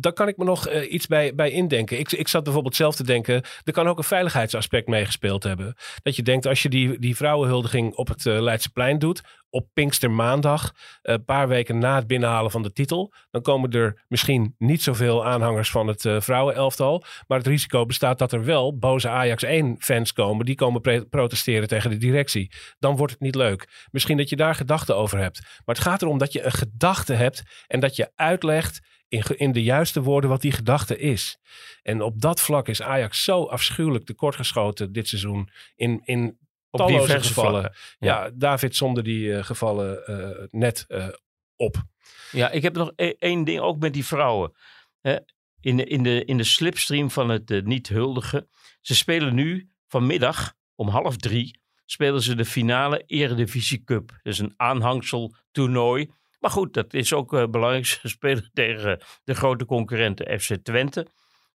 Daar 0.00 0.12
kan 0.12 0.28
ik 0.28 0.36
me 0.36 0.44
nog 0.44 0.68
uh, 0.68 0.92
iets 0.92 1.06
bij, 1.06 1.34
bij 1.34 1.50
indenken. 1.50 1.98
Ik, 1.98 2.12
ik 2.12 2.28
zat 2.28 2.44
bijvoorbeeld 2.44 2.76
zelf 2.76 2.96
te 2.96 3.04
denken. 3.04 3.42
Er 3.64 3.72
kan 3.72 3.88
ook 3.88 3.98
een 3.98 4.04
veiligheidsaspect 4.04 4.88
meegespeeld 4.88 5.42
hebben. 5.42 5.74
Dat 6.02 6.16
je 6.16 6.22
denkt, 6.22 6.46
als 6.46 6.62
je 6.62 6.68
die, 6.68 6.98
die 6.98 7.16
vrouwenhuldiging 7.16 7.94
op 7.94 8.08
het 8.08 8.24
uh, 8.24 8.40
Leidseplein 8.40 8.98
doet. 8.98 9.42
Op 9.50 9.68
Pinkstermaandag. 9.72 10.72
Een 11.02 11.18
uh, 11.18 11.24
paar 11.24 11.48
weken 11.48 11.78
na 11.78 11.94
het 11.94 12.06
binnenhalen 12.06 12.50
van 12.50 12.62
de 12.62 12.72
titel. 12.72 13.12
Dan 13.30 13.42
komen 13.42 13.70
er 13.70 14.04
misschien 14.08 14.54
niet 14.58 14.82
zoveel 14.82 15.26
aanhangers 15.26 15.70
van 15.70 15.86
het 15.86 16.08
vrouwenelftal. 16.18 17.04
Maar 17.26 17.38
het 17.38 17.46
risico 17.46 17.86
bestaat 17.86 18.18
dat 18.18 18.32
er 18.32 18.44
wel 18.44 18.78
boze 18.78 19.08
Ajax 19.08 19.44
1-fans 19.44 20.12
komen. 20.12 20.46
Die 20.46 20.54
komen 20.54 21.08
protesteren 21.08 21.68
tegen 21.68 21.90
de 21.90 21.96
directie. 21.96 22.52
Dan 22.78 22.96
wordt 22.96 23.12
het 23.12 23.20
niet 23.20 23.34
leuk. 23.34 23.88
Misschien 23.90 24.16
dat 24.16 24.28
je 24.28 24.36
daar 24.36 24.54
gedachten 24.54 24.96
over 24.96 25.18
hebt. 25.18 25.40
Maar 25.40 25.74
het 25.74 25.84
gaat 25.84 26.02
erom 26.02 26.18
dat 26.18 26.32
je 26.32 26.44
een 26.44 26.52
gedachte 26.52 27.12
hebt. 27.12 27.42
En 27.66 27.80
dat 27.80 27.96
je 27.96 28.10
uitlegt 28.14 28.80
in, 29.14 29.38
in 29.38 29.52
de 29.52 29.62
juiste 29.62 30.02
woorden 30.02 30.30
wat 30.30 30.40
die 30.40 30.52
gedachte 30.52 30.98
is. 30.98 31.38
En 31.82 32.02
op 32.02 32.20
dat 32.20 32.40
vlak 32.40 32.68
is 32.68 32.82
Ajax 32.82 33.24
zo 33.24 33.44
afschuwelijk 33.44 34.04
tekortgeschoten 34.04 34.92
dit 34.92 35.08
seizoen. 35.08 35.50
In, 35.76 36.00
in 36.04 36.38
op 36.70 36.80
talloze 36.80 37.20
gevallen. 37.20 37.60
Vlakken. 37.60 37.80
Ja. 37.98 38.24
ja, 38.24 38.30
David 38.34 38.76
somde 38.76 39.02
die 39.02 39.26
uh, 39.26 39.44
gevallen 39.44 40.02
uh, 40.06 40.46
net 40.50 40.84
uh, 40.88 41.08
op. 41.56 41.82
Ja, 42.30 42.50
ik 42.50 42.62
heb 42.62 42.74
nog 42.74 42.92
e 42.96 43.14
één 43.18 43.44
ding 43.44 43.60
ook 43.60 43.78
met 43.78 43.92
die 43.92 44.04
vrouwen. 44.04 44.52
Hè? 45.00 45.16
In, 45.60 45.76
de, 45.76 45.84
in, 45.84 46.02
de, 46.02 46.24
in 46.24 46.36
de 46.36 46.44
slipstream 46.44 47.10
van 47.10 47.28
het 47.28 47.64
niet 47.64 47.88
huldigen. 47.88 48.48
Ze 48.80 48.94
spelen 48.94 49.34
nu 49.34 49.70
vanmiddag 49.86 50.54
om 50.74 50.88
half 50.88 51.16
drie. 51.16 51.60
Spelen 51.86 52.22
ze 52.22 52.34
de 52.34 52.44
finale 52.44 53.02
Eredivisie 53.06 53.84
Cup. 53.84 54.18
Dus 54.22 54.38
een 54.38 54.54
aanhangsel 54.56 55.34
toernooi. 55.52 56.10
Maar 56.44 56.52
goed, 56.52 56.74
dat 56.74 56.94
is 56.94 57.12
ook 57.12 57.32
uh, 57.32 57.46
belangrijk. 57.46 57.86
Ze 57.86 58.08
spelen 58.08 58.50
tegen 58.52 59.00
de 59.24 59.34
grote 59.34 59.64
concurrenten 59.64 60.40
FC 60.40 60.56
Twente. 60.62 61.06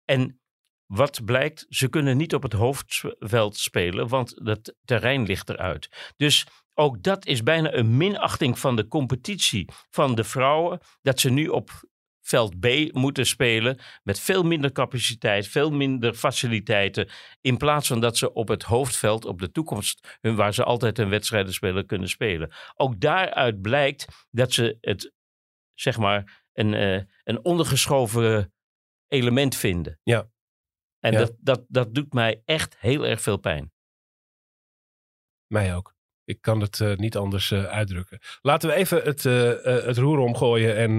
En 0.05 0.41
wat 0.85 1.25
blijkt, 1.25 1.65
ze 1.69 1.89
kunnen 1.89 2.17
niet 2.17 2.33
op 2.33 2.43
het 2.43 2.53
hoofdveld 2.53 3.57
spelen, 3.57 4.07
want 4.07 4.39
het 4.43 4.75
terrein 4.85 5.23
ligt 5.23 5.49
eruit. 5.49 6.13
Dus 6.17 6.47
ook 6.73 7.03
dat 7.03 7.25
is 7.25 7.43
bijna 7.43 7.73
een 7.73 7.97
minachting 7.97 8.59
van 8.59 8.75
de 8.75 8.87
competitie 8.87 9.69
van 9.89 10.15
de 10.15 10.23
vrouwen. 10.23 10.79
Dat 11.01 11.19
ze 11.19 11.29
nu 11.29 11.47
op 11.47 11.69
veld 12.29 12.59
B 12.59 12.93
moeten 12.93 13.25
spelen 13.25 13.79
met 14.03 14.19
veel 14.19 14.43
minder 14.43 14.71
capaciteit, 14.71 15.47
veel 15.47 15.71
minder 15.71 16.13
faciliteiten. 16.13 17.09
In 17.41 17.57
plaats 17.57 17.87
van 17.87 17.99
dat 17.99 18.17
ze 18.17 18.33
op 18.33 18.47
het 18.47 18.63
hoofdveld, 18.63 19.25
op 19.25 19.39
de 19.39 19.51
toekomst, 19.51 20.17
waar 20.21 20.53
ze 20.53 20.63
altijd 20.63 20.97
een 20.99 21.09
wedstrijden 21.09 21.53
spelen, 21.53 21.85
kunnen 21.85 22.09
spelen. 22.09 22.51
Ook 22.75 22.99
daaruit 22.99 23.61
blijkt 23.61 24.27
dat 24.31 24.53
ze 24.53 24.77
het, 24.81 25.13
zeg 25.73 25.97
maar, 25.97 26.43
een, 26.53 26.73
uh, 26.73 27.01
een 27.23 27.45
ondergeschoven 27.45 28.53
element 29.07 29.55
vinden. 29.55 29.99
Ja. 30.03 30.29
En 30.99 31.11
Ja. 31.11 31.19
Dat, 31.19 31.35
dat, 31.39 31.65
dat 31.67 31.93
doet 31.93 32.13
mij 32.13 32.41
echt 32.45 32.77
heel 32.79 33.05
erg 33.05 33.21
veel 33.21 33.37
pijn. 33.37 33.71
Mij 35.47 35.75
ook. 35.75 35.97
Ik 36.29 36.41
kan 36.41 36.61
het 36.61 36.79
uh, 36.79 36.95
niet 36.95 37.17
anders 37.17 37.51
uh, 37.51 37.63
uitdrukken. 37.63 38.19
Laten 38.41 38.69
we 38.69 38.75
even 38.75 39.01
het, 39.03 39.25
uh, 39.25 39.51
het 39.63 39.97
roer 39.97 40.17
omgooien 40.17 40.75
en 40.75 40.97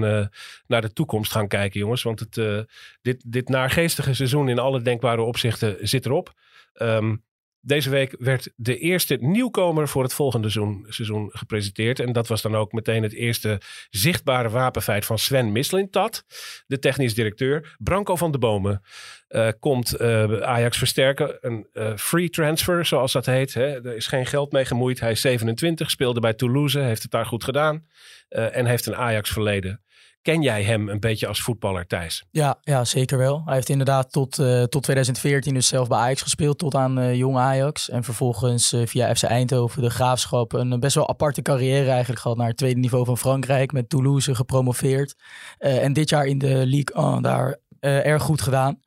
naar 0.67 0.81
de 0.81 0.93
toekomst 0.93 1.31
gaan 1.31 1.47
kijken, 1.47 1.79
jongens. 1.79 2.03
Want 2.03 2.19
het, 2.19 2.67
dit, 3.01 3.23
dit 3.27 3.49
naargeestige 3.49 4.13
seizoen 4.13 4.49
in 4.49 4.59
alle 4.59 4.81
denkbare 4.81 5.21
opzichten 5.21 5.77
zit 5.79 6.05
erop. 6.05 6.33
Um, 6.73 7.23
deze 7.61 7.89
week 7.89 8.15
werd 8.19 8.51
de 8.55 8.77
eerste 8.77 9.17
nieuwkomer 9.19 9.87
voor 9.87 10.03
het 10.03 10.13
volgende 10.13 10.49
seizoen, 10.87 11.29
gepresenteerd. 11.31 11.99
En 11.99 12.11
dat 12.11 12.27
was 12.27 12.41
dan 12.41 12.55
ook 12.55 12.71
meteen 12.71 13.03
het 13.03 13.13
eerste 13.13 13.61
zichtbare 13.89 14.49
wapenfeit 14.49 15.05
van 15.05 15.19
Sven 15.19 15.51
Mislintat, 15.51 16.23
de 16.67 16.79
technisch 16.79 17.13
directeur. 17.13 17.75
Branko 17.77 18.15
van 18.15 18.31
de 18.31 18.37
Bomen 18.37 18.81
uh, 19.29 19.49
komt 19.59 20.01
uh, 20.01 20.41
Ajax 20.41 20.77
versterken. 20.77 21.37
Een 21.41 21.67
uh, 21.73 21.95
free 21.95 22.29
transfer, 22.29 22.85
zoals 22.85 23.11
dat 23.11 23.25
heet. 23.25 23.53
Hè. 23.53 23.85
Er 23.85 23.95
is 23.95 24.07
geen 24.07 24.25
geld 24.25 24.51
mee 24.51 24.65
gemoeid. 24.65 24.99
Hij 24.99 25.11
is 25.11 25.21
27, 25.21 25.89
speelde 25.89 26.19
bij 26.19 26.33
Toulouse, 26.33 26.79
heeft 26.79 27.01
het 27.01 27.11
daar 27.11 27.25
goed 27.25 27.43
gedaan. 27.43 27.85
En 28.29 28.65
heeft 28.65 28.85
een 28.85 28.95
Ajax 28.95 29.29
verleden. 29.29 29.81
Ken 30.21 30.41
jij 30.41 30.63
hem 30.63 30.89
een 30.89 30.99
beetje 30.99 31.27
als 31.27 31.41
voetballer, 31.41 31.87
Thijs? 31.87 32.25
Ja, 32.31 32.57
ja 32.61 32.85
zeker 32.85 33.17
wel. 33.17 33.41
Hij 33.45 33.55
heeft 33.55 33.69
inderdaad 33.69 34.11
tot, 34.11 34.39
uh, 34.39 34.63
tot 34.63 34.83
2014 34.83 35.53
dus 35.53 35.67
zelf 35.67 35.87
bij 35.87 35.97
Ajax 35.97 36.21
gespeeld, 36.21 36.57
tot 36.57 36.75
aan 36.75 36.99
uh, 36.99 37.15
jong 37.15 37.37
Ajax. 37.37 37.89
En 37.89 38.03
vervolgens 38.03 38.73
uh, 38.73 38.85
via 38.85 39.15
FC 39.15 39.23
Eindhoven, 39.23 39.81
de 39.81 39.89
Graafschap, 39.89 40.53
een 40.53 40.79
best 40.79 40.95
wel 40.95 41.09
aparte 41.09 41.41
carrière 41.41 41.89
eigenlijk 41.89 42.21
gehad 42.21 42.37
naar 42.37 42.47
het 42.47 42.57
tweede 42.57 42.79
niveau 42.79 43.05
van 43.05 43.17
Frankrijk. 43.17 43.71
Met 43.71 43.89
Toulouse 43.89 44.35
gepromoveerd. 44.35 45.15
En 45.57 45.93
dit 45.93 46.09
jaar 46.09 46.25
in 46.25 46.37
de 46.37 46.65
Ligue 46.65 47.13
1 47.13 47.21
daar 47.21 47.57
erg 47.79 48.23
goed 48.23 48.41
gedaan. 48.41 48.79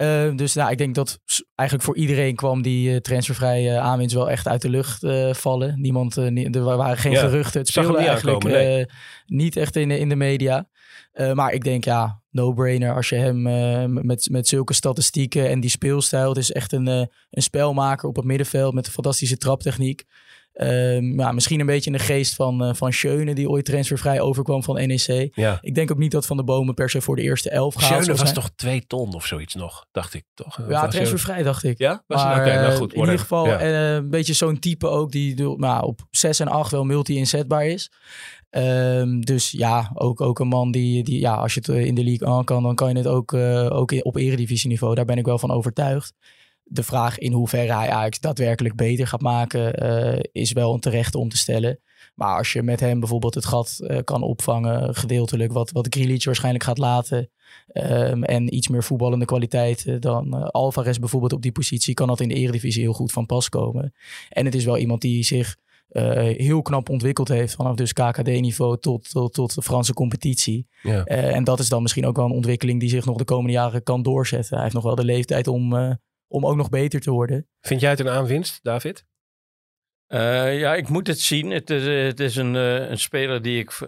Uh, 0.00 0.36
dus 0.36 0.54
nou, 0.54 0.70
ik 0.70 0.78
denk 0.78 0.94
dat 0.94 1.20
eigenlijk 1.54 1.88
voor 1.88 1.96
iedereen 1.96 2.34
kwam 2.34 2.62
die 2.62 2.90
uh, 2.90 2.96
transfervrije 2.96 3.70
uh, 3.70 3.78
aanwinst 3.78 4.14
wel 4.14 4.30
echt 4.30 4.48
uit 4.48 4.62
de 4.62 4.68
lucht 4.68 5.02
uh, 5.02 5.32
vallen. 5.32 5.80
Niemand, 5.80 6.16
nie, 6.16 6.50
er 6.50 6.62
waren 6.62 6.96
geen 6.96 7.12
Ja, 7.12 7.20
geruchten. 7.20 7.60
Het 7.60 7.68
speelde 7.68 7.98
niet 7.98 8.06
eigenlijk 8.06 8.44
aankomen, 8.44 8.58
nee. 8.58 8.86
niet 9.26 9.56
echt 9.56 9.76
in 9.76 9.88
de, 9.88 9.98
in 9.98 10.08
de 10.08 10.16
media. 10.16 10.68
Maar 11.34 11.52
ik 11.52 11.64
denk 11.64 11.84
ja, 11.84 12.22
no-brainer 12.30 12.94
als 12.94 13.08
je 13.08 13.14
hem 13.14 13.42
met, 14.06 14.28
met 14.30 14.48
zulke 14.48 14.74
statistieken 14.74 15.48
en 15.48 15.60
die 15.60 15.70
speelstijl. 15.70 16.28
Het 16.28 16.38
is 16.38 16.52
echt 16.52 16.72
een, 16.72 16.86
een 16.86 17.08
spelmaker 17.42 18.08
op 18.08 18.16
het 18.16 18.24
middenveld 18.24 18.74
met 18.74 18.86
een 18.86 18.92
fantastische 18.92 19.36
traptechniek. 19.36 20.04
Uh, 20.62 21.16
ja, 21.16 21.32
misschien 21.32 21.60
een 21.60 21.66
beetje 21.66 21.90
in 21.90 21.96
de 21.96 22.02
geest 22.02 22.34
van, 22.34 22.64
uh, 22.68 22.74
van 22.74 22.92
Schöne, 22.92 23.34
die 23.34 23.48
ooit 23.48 23.64
transfervrij 23.64 24.20
overkwam 24.20 24.62
van 24.62 24.74
NEC. 24.74 25.30
Ja. 25.34 25.58
Ik 25.60 25.74
denk 25.74 25.90
ook 25.90 25.98
niet 25.98 26.10
dat 26.10 26.26
Van 26.26 26.36
de 26.36 26.44
Bomen 26.44 26.74
per 26.74 26.90
se 26.90 27.00
voor 27.00 27.16
de 27.16 27.22
eerste 27.22 27.50
elf 27.50 27.74
gaat. 27.74 28.02
Schöne 28.02 28.18
was 28.18 28.32
toch 28.32 28.50
twee 28.56 28.86
ton 28.86 29.14
of 29.14 29.26
zoiets 29.26 29.54
nog, 29.54 29.86
dacht 29.92 30.14
ik 30.14 30.24
toch? 30.34 30.60
Ja, 30.68 30.88
transfervrij 30.88 31.42
dacht 31.42 31.64
ik. 31.64 31.78
Ja? 31.78 32.04
Was 32.06 32.22
Maar 32.24 32.46
nou 32.46 32.66
eh, 32.66 32.76
goed. 32.76 32.92
in 32.92 33.00
ieder 33.00 33.18
geval 33.18 33.46
Ja. 33.46 33.58
eh, 33.58 33.94
een 33.94 34.10
beetje 34.10 34.32
zo'n 34.32 34.58
type 34.58 34.88
ook 34.88 35.10
die 35.10 35.42
nou, 35.56 35.84
op 35.84 36.00
6 36.10 36.40
en 36.40 36.48
8 36.48 36.70
wel 36.70 36.84
multi-inzetbaar 36.84 37.66
is. 37.66 37.90
Ehm, 38.50 39.20
dus 39.20 39.50
ja, 39.50 39.90
ook, 39.94 40.20
ook 40.20 40.38
een 40.38 40.48
man 40.48 40.70
die, 40.70 41.04
die 41.04 41.20
ja, 41.20 41.34
als 41.34 41.54
je 41.54 41.60
het 41.64 41.68
in 41.86 41.94
de 41.94 42.04
league 42.04 42.28
aan 42.28 42.44
kan, 42.44 42.62
dan 42.62 42.74
kan 42.74 42.88
je 42.88 42.96
het 42.96 43.06
ook, 43.06 43.34
ook 43.72 43.92
op 44.02 44.16
eredivisieniveau. 44.16 44.94
Daar 44.94 45.04
ben 45.04 45.18
ik 45.18 45.24
wel 45.24 45.38
van 45.38 45.50
overtuigd. 45.50 46.14
De 46.72 46.82
vraag 46.82 47.18
in 47.18 47.32
hoeverre 47.32 47.72
hij 47.72 47.90
Ajax 47.90 48.20
daadwerkelijk 48.20 48.76
beter 48.76 49.06
gaat 49.06 49.20
maken, 49.20 49.74
eh, 49.74 50.20
is 50.32 50.52
wel 50.52 50.74
een 50.74 50.80
terechte 50.80 51.18
om 51.18 51.28
te 51.28 51.36
stellen. 51.36 51.80
Maar 52.20 52.36
als 52.36 52.52
je 52.52 52.62
met 52.62 52.80
hem 52.80 53.00
bijvoorbeeld 53.00 53.34
het 53.34 53.44
gat 53.44 53.78
eh, 53.86 53.98
kan 54.04 54.22
opvangen, 54.22 54.94
gedeeltelijk, 54.94 55.52
wat, 55.52 55.70
wat 55.70 55.86
Grealish 55.90 56.24
waarschijnlijk 56.24 56.64
gaat 56.64 56.78
laten. 56.78 57.30
ehm, 57.72 58.22
en 58.22 58.54
iets 58.54 58.68
meer 58.68 58.84
voetballende 58.84 59.24
kwaliteit 59.24 59.86
eh, 59.86 59.94
dan 59.98 60.34
eh, 60.36 60.42
Alvarez 60.42 60.98
bijvoorbeeld 60.98 61.32
op 61.32 61.42
die 61.42 61.52
positie, 61.52 61.94
kan 61.94 62.06
dat 62.06 62.20
in 62.20 62.28
de 62.28 62.34
eredivisie 62.34 62.82
heel 62.82 62.92
goed 62.92 63.12
van 63.12 63.26
pas 63.26 63.48
komen. 63.48 63.94
En 64.28 64.44
het 64.44 64.54
is 64.54 64.64
wel 64.64 64.78
iemand 64.78 65.00
die 65.00 65.24
zich 65.24 65.56
heel 65.92 66.62
knap 66.62 66.88
ontwikkeld 66.88 67.28
heeft 67.28 67.54
vanaf 67.54 67.74
dus 67.74 67.92
KKD-niveau 67.92 68.78
tot, 68.78 69.10
tot, 69.10 69.32
tot 69.32 69.54
de 69.54 69.62
Franse 69.62 69.92
competitie. 69.92 70.66
Ja. 70.82 71.04
En 71.04 71.44
dat 71.44 71.58
is 71.58 71.68
dan 71.68 71.82
misschien 71.82 72.06
ook 72.06 72.16
wel 72.16 72.24
een 72.24 72.30
ontwikkeling 72.30 72.80
die 72.80 72.88
zich 72.88 73.04
nog 73.04 73.16
de 73.16 73.24
komende 73.24 73.52
jaren 73.52 73.82
kan 73.82 74.02
doorzetten. 74.02 74.54
Hij 74.54 74.62
heeft 74.62 74.74
nog 74.74 74.84
wel 74.84 74.94
de 74.94 75.04
leeftijd 75.04 75.48
om, 75.48 75.98
om 76.30 76.46
ook 76.46 76.56
nog 76.56 76.68
beter 76.68 77.00
te 77.00 77.10
worden. 77.10 77.48
Vind 77.60 77.80
jij 77.80 77.90
het 77.90 78.00
een 78.00 78.08
aanwinst, 78.08 78.58
David? 78.62 79.04
Eh, 80.06 80.58
ja, 80.58 80.74
ik 80.74 80.88
moet 80.88 81.06
het 81.06 81.20
zien. 81.20 81.50
Het 81.50 81.70
is, 81.70 81.86
eh, 81.86 82.02
het 82.02 82.20
is 82.20 82.36
een, 82.36 82.56
eh, 82.56 82.88
een 82.88 82.98
speler 82.98 83.42
die 83.42 83.58
ik 83.58 83.78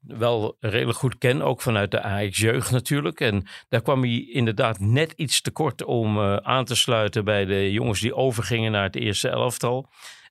wel 0.00 0.56
redelijk 0.60 0.98
goed 0.98 1.18
ken, 1.18 1.42
ook 1.42 1.60
vanuit 1.60 1.90
de 1.90 2.00
Ajax-jeugd 2.00 2.70
natuurlijk. 2.70 3.20
En 3.20 3.46
daar 3.68 3.82
kwam 3.82 4.02
hij 4.02 4.28
inderdaad 4.32 4.78
net 4.78 5.12
iets 5.12 5.40
te 5.40 5.50
kort 5.50 5.84
om 5.84 6.18
uh, 6.18 6.36
aan 6.36 6.64
te 6.64 6.74
sluiten 6.74 7.24
bij 7.24 7.44
de 7.44 7.72
jongens 7.72 8.00
die 8.00 8.14
overgingen 8.14 8.72
naar 8.72 8.82
het 8.82 8.96
eerste 8.96 9.28
elftal. 9.28 9.88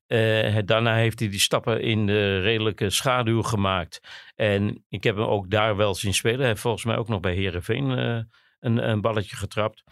Uh, 0.08 0.58
daarna 0.66 0.96
heeft 0.96 1.20
hij 1.20 1.30
die 1.30 1.40
stappen 1.40 1.82
in 1.82 2.06
de 2.06 2.40
redelijke 2.40 2.90
schaduw 2.90 3.42
gemaakt. 3.42 4.00
En 4.36 4.86
ik 4.90 5.04
heb 5.04 5.16
hem 5.16 5.26
ook 5.26 5.50
daar 5.50 5.76
wel 5.76 5.96
zien 5.96 6.14
spelen. 6.14 6.40
Hij 6.40 6.48
heeft 6.48 6.62
volgens 6.62 6.86
mij 6.86 6.98
ook 6.98 7.08
nog 7.08 7.20
bij 7.20 7.34
Herenveen 7.34 7.90
uh, 7.90 8.20
een, 8.60 8.90
een, 8.90 9.02
balletje 9.02 9.36
getrapt. 9.36 9.84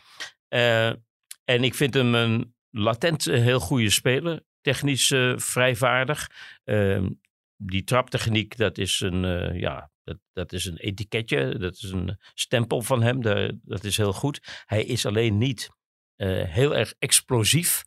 En 1.45 1.63
ik 1.63 1.75
vind 1.75 1.93
hem 1.93 2.15
een 2.15 2.55
latent 2.69 3.25
heel 3.25 3.59
goede 3.59 3.89
speler. 3.89 4.43
Technisch 4.61 5.13
vrij 5.35 5.75
vaardig. 5.75 6.29
Ehm, 6.63 7.09
die 7.57 7.83
traptechniek, 7.83 8.57
dat 8.57 8.77
is 8.77 8.99
een, 8.99 9.23
uh, 9.23 9.59
ja, 9.59 9.91
dat, 10.03 10.17
dat 10.33 10.53
is 10.53 10.65
een 10.65 10.77
etiketje. 10.77 11.57
Dat 11.57 11.73
is 11.73 11.91
een 11.91 12.17
stempel 12.33 12.81
van 12.81 13.01
hem. 13.03 13.21
Dat 13.63 13.83
is 13.83 13.97
heel 13.97 14.13
goed. 14.13 14.63
Hij 14.65 14.83
is 14.83 15.05
alleen 15.05 15.37
niet 15.37 15.69
heel 16.15 16.75
erg 16.75 16.93
explosief. 16.99 17.83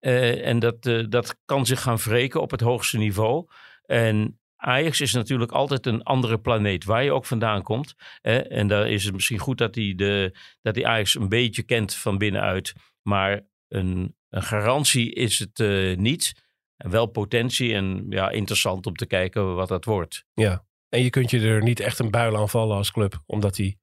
En 0.00 0.58
dat, 0.58 0.82
dat 1.08 1.36
kan 1.44 1.66
zich 1.66 1.82
gaan 1.82 1.96
wreken 1.96 2.40
op 2.40 2.50
het 2.50 2.60
hoogste 2.60 2.98
niveau. 2.98 3.46
En 3.82 4.40
Ajax 4.56 5.00
is 5.00 5.12
natuurlijk 5.12 5.52
altijd 5.52 5.86
een 5.86 6.02
andere 6.02 6.38
planeet, 6.38 6.84
waar 6.84 7.04
je 7.04 7.12
ook 7.12 7.26
vandaan 7.26 7.62
komt. 7.62 7.94
en 8.20 8.66
daar 8.66 8.90
is 8.90 9.04
het 9.04 9.14
misschien 9.14 9.38
goed 9.38 9.58
dat 9.58 9.74
hij, 9.74 9.92
de, 9.96 10.38
dat 10.62 10.74
hij 10.74 10.86
Ajax 10.86 11.14
een 11.14 11.28
beetje 11.28 11.62
kent 11.62 11.94
van 11.94 12.18
binnenuit. 12.18 12.74
Maar 13.06 13.46
een, 13.68 14.16
een 14.28 14.42
garantie 14.42 15.12
is 15.12 15.38
het 15.38 15.58
niet. 15.98 16.44
En 16.76 16.90
wel 16.90 17.06
potentie 17.06 17.74
en 17.74 18.06
ja, 18.08 18.30
interessant 18.30 18.86
om 18.86 18.94
te 18.94 19.06
kijken 19.06 19.54
wat 19.54 19.68
dat 19.68 19.84
wordt. 19.84 20.24
Ja, 20.34 20.66
en 20.88 21.02
je 21.02 21.10
kunt 21.10 21.30
je 21.30 21.40
er 21.40 21.62
niet 21.62 21.80
echt 21.80 21.98
een 21.98 22.10
buil 22.10 22.36
aan 22.36 22.48
vallen 22.48 22.76
als 22.76 22.90
club, 22.90 23.22
omdat 23.26 23.56
hij 23.56 23.78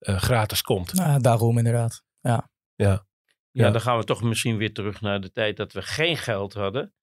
uh, 0.00 0.18
gratis 0.18 0.62
komt. 0.62 0.94
Nou, 0.94 1.20
daarom 1.20 1.58
inderdaad, 1.58 2.02
ja. 2.20 2.50
ja. 2.74 3.06
Ja, 3.50 3.70
dan 3.70 3.80
gaan 3.80 3.98
we 3.98 4.04
toch 4.04 4.22
misschien 4.22 4.56
weer 4.56 4.72
terug 4.72 5.00
naar 5.00 5.20
de 5.20 5.32
tijd 5.32 5.56
dat 5.56 5.72
we 5.72 5.82
geen 5.82 6.16
geld 6.16 6.52
hadden. 6.52 6.94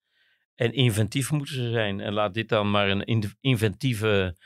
En 0.55 0.73
inventief 0.73 1.31
moeten 1.31 1.55
ze 1.55 1.71
zijn. 1.71 1.99
En 1.99 2.13
laat 2.13 2.33
dit 2.33 2.49
dan 2.49 2.71
maar 2.71 2.89
een 2.89 3.35
inventieve 3.39 4.37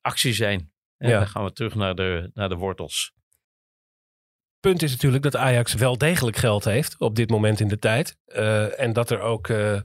actie 0.00 0.32
zijn. 0.32 0.72
En 0.96 1.08
ja. 1.08 1.18
dan 1.18 1.28
gaan 1.28 1.44
we 1.44 1.52
terug 1.52 1.74
naar 1.74 1.94
de, 1.94 2.30
naar 2.34 2.48
de 2.48 2.54
wortels. 2.54 3.14
Punt 4.66 4.82
is 4.82 4.90
natuurlijk 4.90 5.22
dat 5.22 5.36
Ajax 5.36 5.74
wel 5.74 5.98
degelijk 5.98 6.36
geld 6.36 6.64
heeft 6.64 7.00
op 7.00 7.16
dit 7.16 7.30
moment 7.30 7.60
in 7.60 7.68
de 7.68 7.78
tijd. 7.78 8.16
Uh, 8.26 8.80
en 8.80 8.92
dat 8.92 9.10
er 9.10 9.20
ook... 9.20 9.48
Uh, 9.48 9.72
uh, 9.72 9.80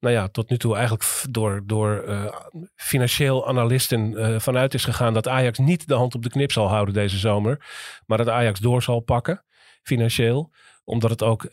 nou 0.00 0.14
ja, 0.14 0.28
tot 0.28 0.50
nu 0.50 0.58
toe 0.58 0.74
eigenlijk 0.74 1.04
door, 1.30 1.62
door 1.66 2.04
financieel 2.76 3.48
analisten 3.48 4.40
vanuit 4.40 4.74
is 4.74 4.84
gegaan 4.84 5.14
dat 5.14 5.28
Ajax 5.28 5.58
niet 5.58 5.88
de 5.88 5.94
hand 5.94 6.14
op 6.14 6.22
de 6.22 6.28
knip 6.28 6.52
zal 6.52 6.68
houden 6.68 6.94
deze 6.94 7.18
zomer. 7.18 7.66
Maar 8.06 8.18
dat 8.18 8.28
Ajax 8.28 8.60
door 8.60 8.82
zal 8.82 9.00
pakken, 9.00 9.44
financieel. 9.82 10.52
Omdat 10.84 11.10
het 11.10 11.22
ook 11.22 11.48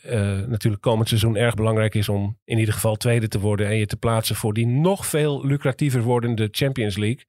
natuurlijk 0.46 0.82
komend 0.82 1.08
seizoen 1.08 1.36
erg 1.36 1.54
belangrijk 1.54 1.94
is 1.94 2.08
om 2.08 2.38
in 2.44 2.58
ieder 2.58 2.74
geval 2.74 2.96
tweede 2.96 3.28
te 3.28 3.40
worden. 3.40 3.66
En 3.66 3.76
je 3.76 3.86
te 3.86 3.96
plaatsen 3.96 4.36
voor 4.36 4.52
die 4.52 4.66
nog 4.66 5.06
veel 5.06 5.46
lucratiever 5.46 6.02
wordende 6.02 6.48
Champions 6.50 6.96
League. 6.96 7.24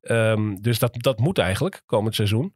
Um, 0.00 0.62
dus 0.62 0.78
dat, 0.78 0.94
dat 1.02 1.18
moet 1.18 1.38
eigenlijk 1.38 1.82
komend 1.86 2.14
seizoen. 2.14 2.54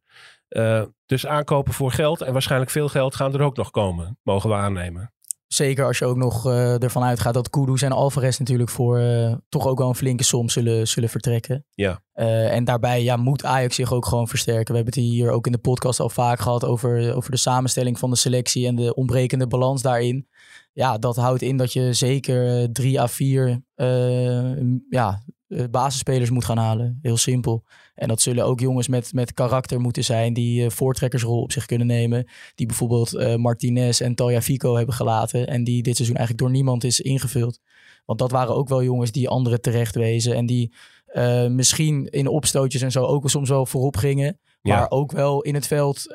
Dus 1.07 1.27
aankopen 1.27 1.73
voor 1.73 1.93
geld 1.93 2.21
en 2.21 2.33
waarschijnlijk 2.33 2.71
veel 2.71 2.89
geld 2.89 3.15
gaan 3.15 3.35
er 3.35 3.43
ook 3.43 3.57
nog 3.57 3.71
komen, 3.71 4.19
mogen 4.23 4.51
we 4.51 4.57
aannemen. 4.57 5.13
Zeker 5.47 5.85
als 5.85 5.99
je 5.99 6.05
ook 6.05 6.17
nog 6.17 6.47
uh, 6.47 6.83
ervan 6.83 7.03
uitgaat 7.03 7.35
dat 7.35 7.51
Kudus 7.51 7.83
en 7.83 7.93
Alvarez 7.93 8.39
natuurlijk 8.39 8.71
voor 8.71 8.99
uh, 8.99 9.35
toch 9.49 9.67
ook 9.67 9.79
wel 9.79 9.89
een 9.89 9.95
flinke 9.95 10.25
som 10.25 10.49
zullen, 10.49 10.89
zullen 10.89 11.09
vertrekken. 11.09 11.65
Ja. 11.75 12.01
En 12.49 12.65
daarbij 12.65 13.03
ja, 13.03 13.17
moet 13.17 13.45
Ajax 13.45 13.75
zich 13.75 13.93
ook 13.93 14.07
gewoon 14.07 14.29
versterken. 14.29 14.71
We 14.71 14.77
hebben 14.77 14.95
het 14.95 15.03
hier 15.03 15.31
ook 15.31 15.47
in 15.47 15.53
de 15.53 15.59
podcast 15.59 16.01
al 16.01 16.09
vaak 16.09 16.41
gehad 16.41 16.65
over, 16.65 17.15
over 17.15 17.31
de 17.31 17.37
samenstelling 17.37 17.99
van 17.99 18.11
de 18.11 18.17
selectie 18.17 18.67
en 18.67 18.77
de 18.77 18.95
ontbrekende 18.95 19.47
balans 19.47 19.83
daarin. 19.83 20.29
Ja, 20.73 20.99
dat 20.99 21.17
houdt 21.17 21.43
in 21.43 21.57
dat 21.57 21.73
je 21.73 21.93
zeker 21.93 22.73
drie 22.73 23.01
à 23.01 23.09
vier 23.09 23.63
ja, 24.89 25.23
basisspelers 25.71 26.31
moet 26.31 26.45
gaan 26.45 26.59
halen. 26.59 26.99
Heel 27.03 27.17
simpel. 27.17 27.65
En 27.95 28.09
dat 28.09 28.21
zullen 28.21 28.45
ook 28.45 28.61
jongens 28.61 28.89
met, 28.89 29.13
met 29.13 29.35
karakter 29.35 29.81
moeten 29.81 30.05
zijn 30.05 30.33
die 30.33 30.65
uh, 30.65 30.71
voortrekkersrol 30.71 31.41
op 31.41 31.53
zich 31.53 31.67
kunnen 31.67 31.87
nemen. 31.87 32.29
Die 32.55 32.67
bijvoorbeeld 32.67 33.15
uh, 33.15 33.35
Martinez 33.35 34.01
en 34.01 34.15
Talja 34.15 34.43
Fico 34.43 34.77
hebben 34.77 34.95
gelaten. 34.95 35.47
En 35.47 35.65
die 35.65 35.83
dit 35.83 35.97
seizoen 35.97 36.17
eigenlijk 36.17 36.47
door 36.47 36.57
niemand 36.57 36.85
is 36.85 37.01
ingevuld. 37.01 37.61
Want 38.05 38.19
dat 38.19 38.31
waren 38.31 38.55
ook 38.55 38.69
wel 38.69 38.83
jongens 38.83 39.13
die 39.13 39.29
anderen 39.29 39.61
terecht 39.61 39.95
wezen. 39.95 40.35
En 40.35 40.47
die 40.47 40.73
uh, 41.13 41.47
misschien 41.47 42.07
in 42.07 42.29
opstootjes 42.29 42.83
en 42.83 42.91
zo 42.91 43.05
ook 43.05 43.31
soms 43.31 43.49
wel 43.49 43.67
voorop 43.67 43.97
gingen. 43.97 44.39
Ja. 44.63 44.79
Maar 44.79 44.91
ook 44.91 45.13
wel 45.13 45.43
in 45.43 45.55
het 45.55 45.67
veld 45.67 46.07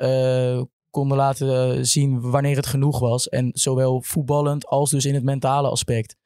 konden 0.90 1.16
laten 1.16 1.86
zien 1.86 2.30
wanneer 2.30 2.56
het 2.56 2.66
genoeg 2.66 2.98
was. 2.98 3.28
En 3.28 3.50
zowel 3.52 4.02
voetballend 4.02 4.66
als 4.66 4.90
dus 4.90 5.04
in 5.04 5.14
het 5.14 5.24
mentale 5.24 5.68
aspect. 5.68 6.16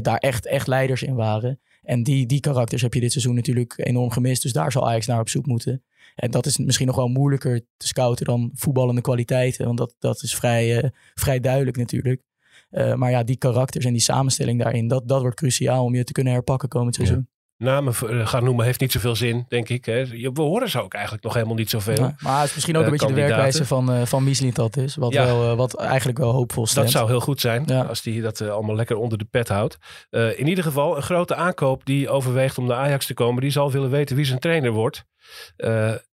daar 0.00 0.18
echt, 0.18 0.46
echt 0.46 0.66
leiders 0.66 1.02
in 1.02 1.14
waren. 1.14 1.60
En 1.88 2.02
die, 2.02 2.26
die 2.26 2.40
karakters 2.40 2.82
heb 2.82 2.94
je 2.94 3.00
dit 3.00 3.12
seizoen 3.12 3.34
natuurlijk 3.34 3.74
enorm 3.76 4.10
gemist. 4.10 4.42
Dus 4.42 4.52
daar 4.52 4.72
zal 4.72 4.88
Ajax 4.88 5.06
naar 5.06 5.20
op 5.20 5.28
zoek 5.28 5.46
moeten. 5.46 5.82
En 6.14 6.30
dat 6.30 6.46
is 6.46 6.58
misschien 6.58 6.86
nog 6.86 6.96
wel 6.96 7.08
moeilijker 7.08 7.60
te 7.76 7.86
scouten 7.86 8.26
dan 8.26 8.50
voetballende 8.54 9.00
kwaliteiten. 9.00 9.64
Want 9.66 9.78
dat, 9.78 9.94
dat 9.98 10.22
is 10.22 10.34
vrij, 10.34 10.82
uh, 10.82 10.90
vrij 11.14 11.40
duidelijk 11.40 11.76
natuurlijk. 11.76 12.22
Uh, 12.70 12.94
maar 12.94 13.10
ja, 13.10 13.22
die 13.22 13.36
karakters 13.36 13.84
en 13.84 13.92
die 13.92 14.02
samenstelling 14.02 14.62
daarin, 14.62 14.88
dat, 14.88 15.08
dat 15.08 15.20
wordt 15.20 15.36
cruciaal 15.36 15.84
om 15.84 15.94
je 15.94 16.04
te 16.04 16.12
kunnen 16.12 16.32
herpakken 16.32 16.68
komend 16.68 16.94
seizoen. 16.94 17.28
Namen 17.58 17.94
eh, 17.94 18.26
gaan 18.26 18.44
noemen 18.44 18.64
heeft 18.64 18.80
niet 18.80 18.92
zoveel 18.92 19.16
zin, 19.16 19.44
denk 19.48 19.68
ik. 19.68 19.84
Hè. 19.84 20.06
We 20.06 20.40
horen 20.40 20.70
ze 20.70 20.82
ook 20.82 20.94
eigenlijk 20.94 21.24
nog 21.24 21.34
helemaal 21.34 21.54
niet 21.54 21.70
zoveel. 21.70 21.94
Ja, 21.94 22.14
maar 22.18 22.38
het 22.38 22.48
is 22.48 22.54
misschien 22.54 22.76
ook 22.76 22.86
een 22.86 22.92
uh, 22.92 22.98
beetje 22.98 23.14
de 23.14 23.20
werkwijze 23.20 23.64
van, 23.64 23.94
uh, 23.94 24.04
van 24.04 24.34
dat 24.52 24.76
is. 24.76 24.96
Wat, 24.96 25.12
ja. 25.12 25.24
wel, 25.24 25.50
uh, 25.50 25.56
wat 25.56 25.76
eigenlijk 25.76 26.18
wel 26.18 26.32
hoopvol 26.32 26.66
stemt. 26.66 26.84
Dat 26.84 26.94
zou 26.94 27.08
heel 27.08 27.20
goed 27.20 27.40
zijn 27.40 27.62
ja. 27.66 27.82
als 27.82 28.02
hij 28.02 28.20
dat 28.20 28.40
allemaal 28.40 28.74
lekker 28.74 28.96
onder 28.96 29.18
de 29.18 29.24
pet 29.24 29.48
houdt. 29.48 29.78
in 30.10 30.46
ieder 30.46 30.64
geval 30.64 30.96
een 30.96 31.02
grote 31.02 31.34
aankoop 31.34 31.84
die 31.84 32.08
overweegt 32.08 32.58
om 32.58 32.66
naar 32.66 32.76
Ajax 32.76 33.06
te 33.06 33.14
komen. 33.14 33.42
Die 33.42 33.50
zal 33.50 33.72
willen 33.72 33.90
weten 33.90 34.16
wie 34.16 34.24
zijn 34.24 34.38
trainer 34.38 34.70
wordt. 34.70 35.04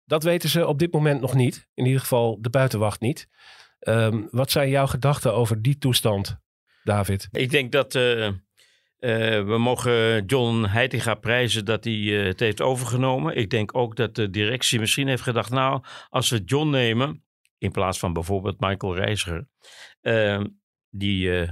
dat 0.05 0.23
weten 0.23 0.49
ze 0.49 0.67
op 0.67 0.79
dit 0.79 0.93
moment 0.93 1.21
nog 1.21 1.33
niet. 1.33 1.67
In 1.73 1.85
ieder 1.85 2.01
geval 2.01 2.37
de 2.41 2.49
buitenwacht 2.49 3.01
niet. 3.01 3.27
Um, 3.79 4.27
wat 4.31 4.51
zijn 4.51 4.69
jouw 4.69 4.87
gedachten 4.87 5.33
over 5.33 5.61
die 5.61 5.77
toestand, 5.77 6.37
David? 6.83 7.27
Ik 7.31 7.49
denk 7.49 7.71
dat 7.71 7.93
uh, 9.01 9.43
we 9.43 9.57
mogen 9.57 10.25
John 10.25 10.63
Heitinga 10.63 11.15
prijzen 11.15 11.65
dat 11.65 11.83
hij 11.83 11.93
uh, 11.93 12.25
het 12.25 12.39
heeft 12.39 12.61
overgenomen. 12.61 13.35
Ik 13.35 13.49
denk 13.49 13.77
ook 13.77 13.95
dat 13.95 14.15
de 14.15 14.29
directie 14.29 14.79
misschien 14.79 15.07
heeft 15.07 15.23
gedacht, 15.23 15.49
nou, 15.49 15.83
als 16.09 16.29
we 16.29 16.41
John 16.45 16.69
nemen, 16.69 17.23
in 17.57 17.71
plaats 17.71 17.99
van 17.99 18.13
bijvoorbeeld 18.13 18.59
Michael 18.59 18.95
Reiziger, 18.95 19.47
uh, 20.01 20.41
die 20.89 21.49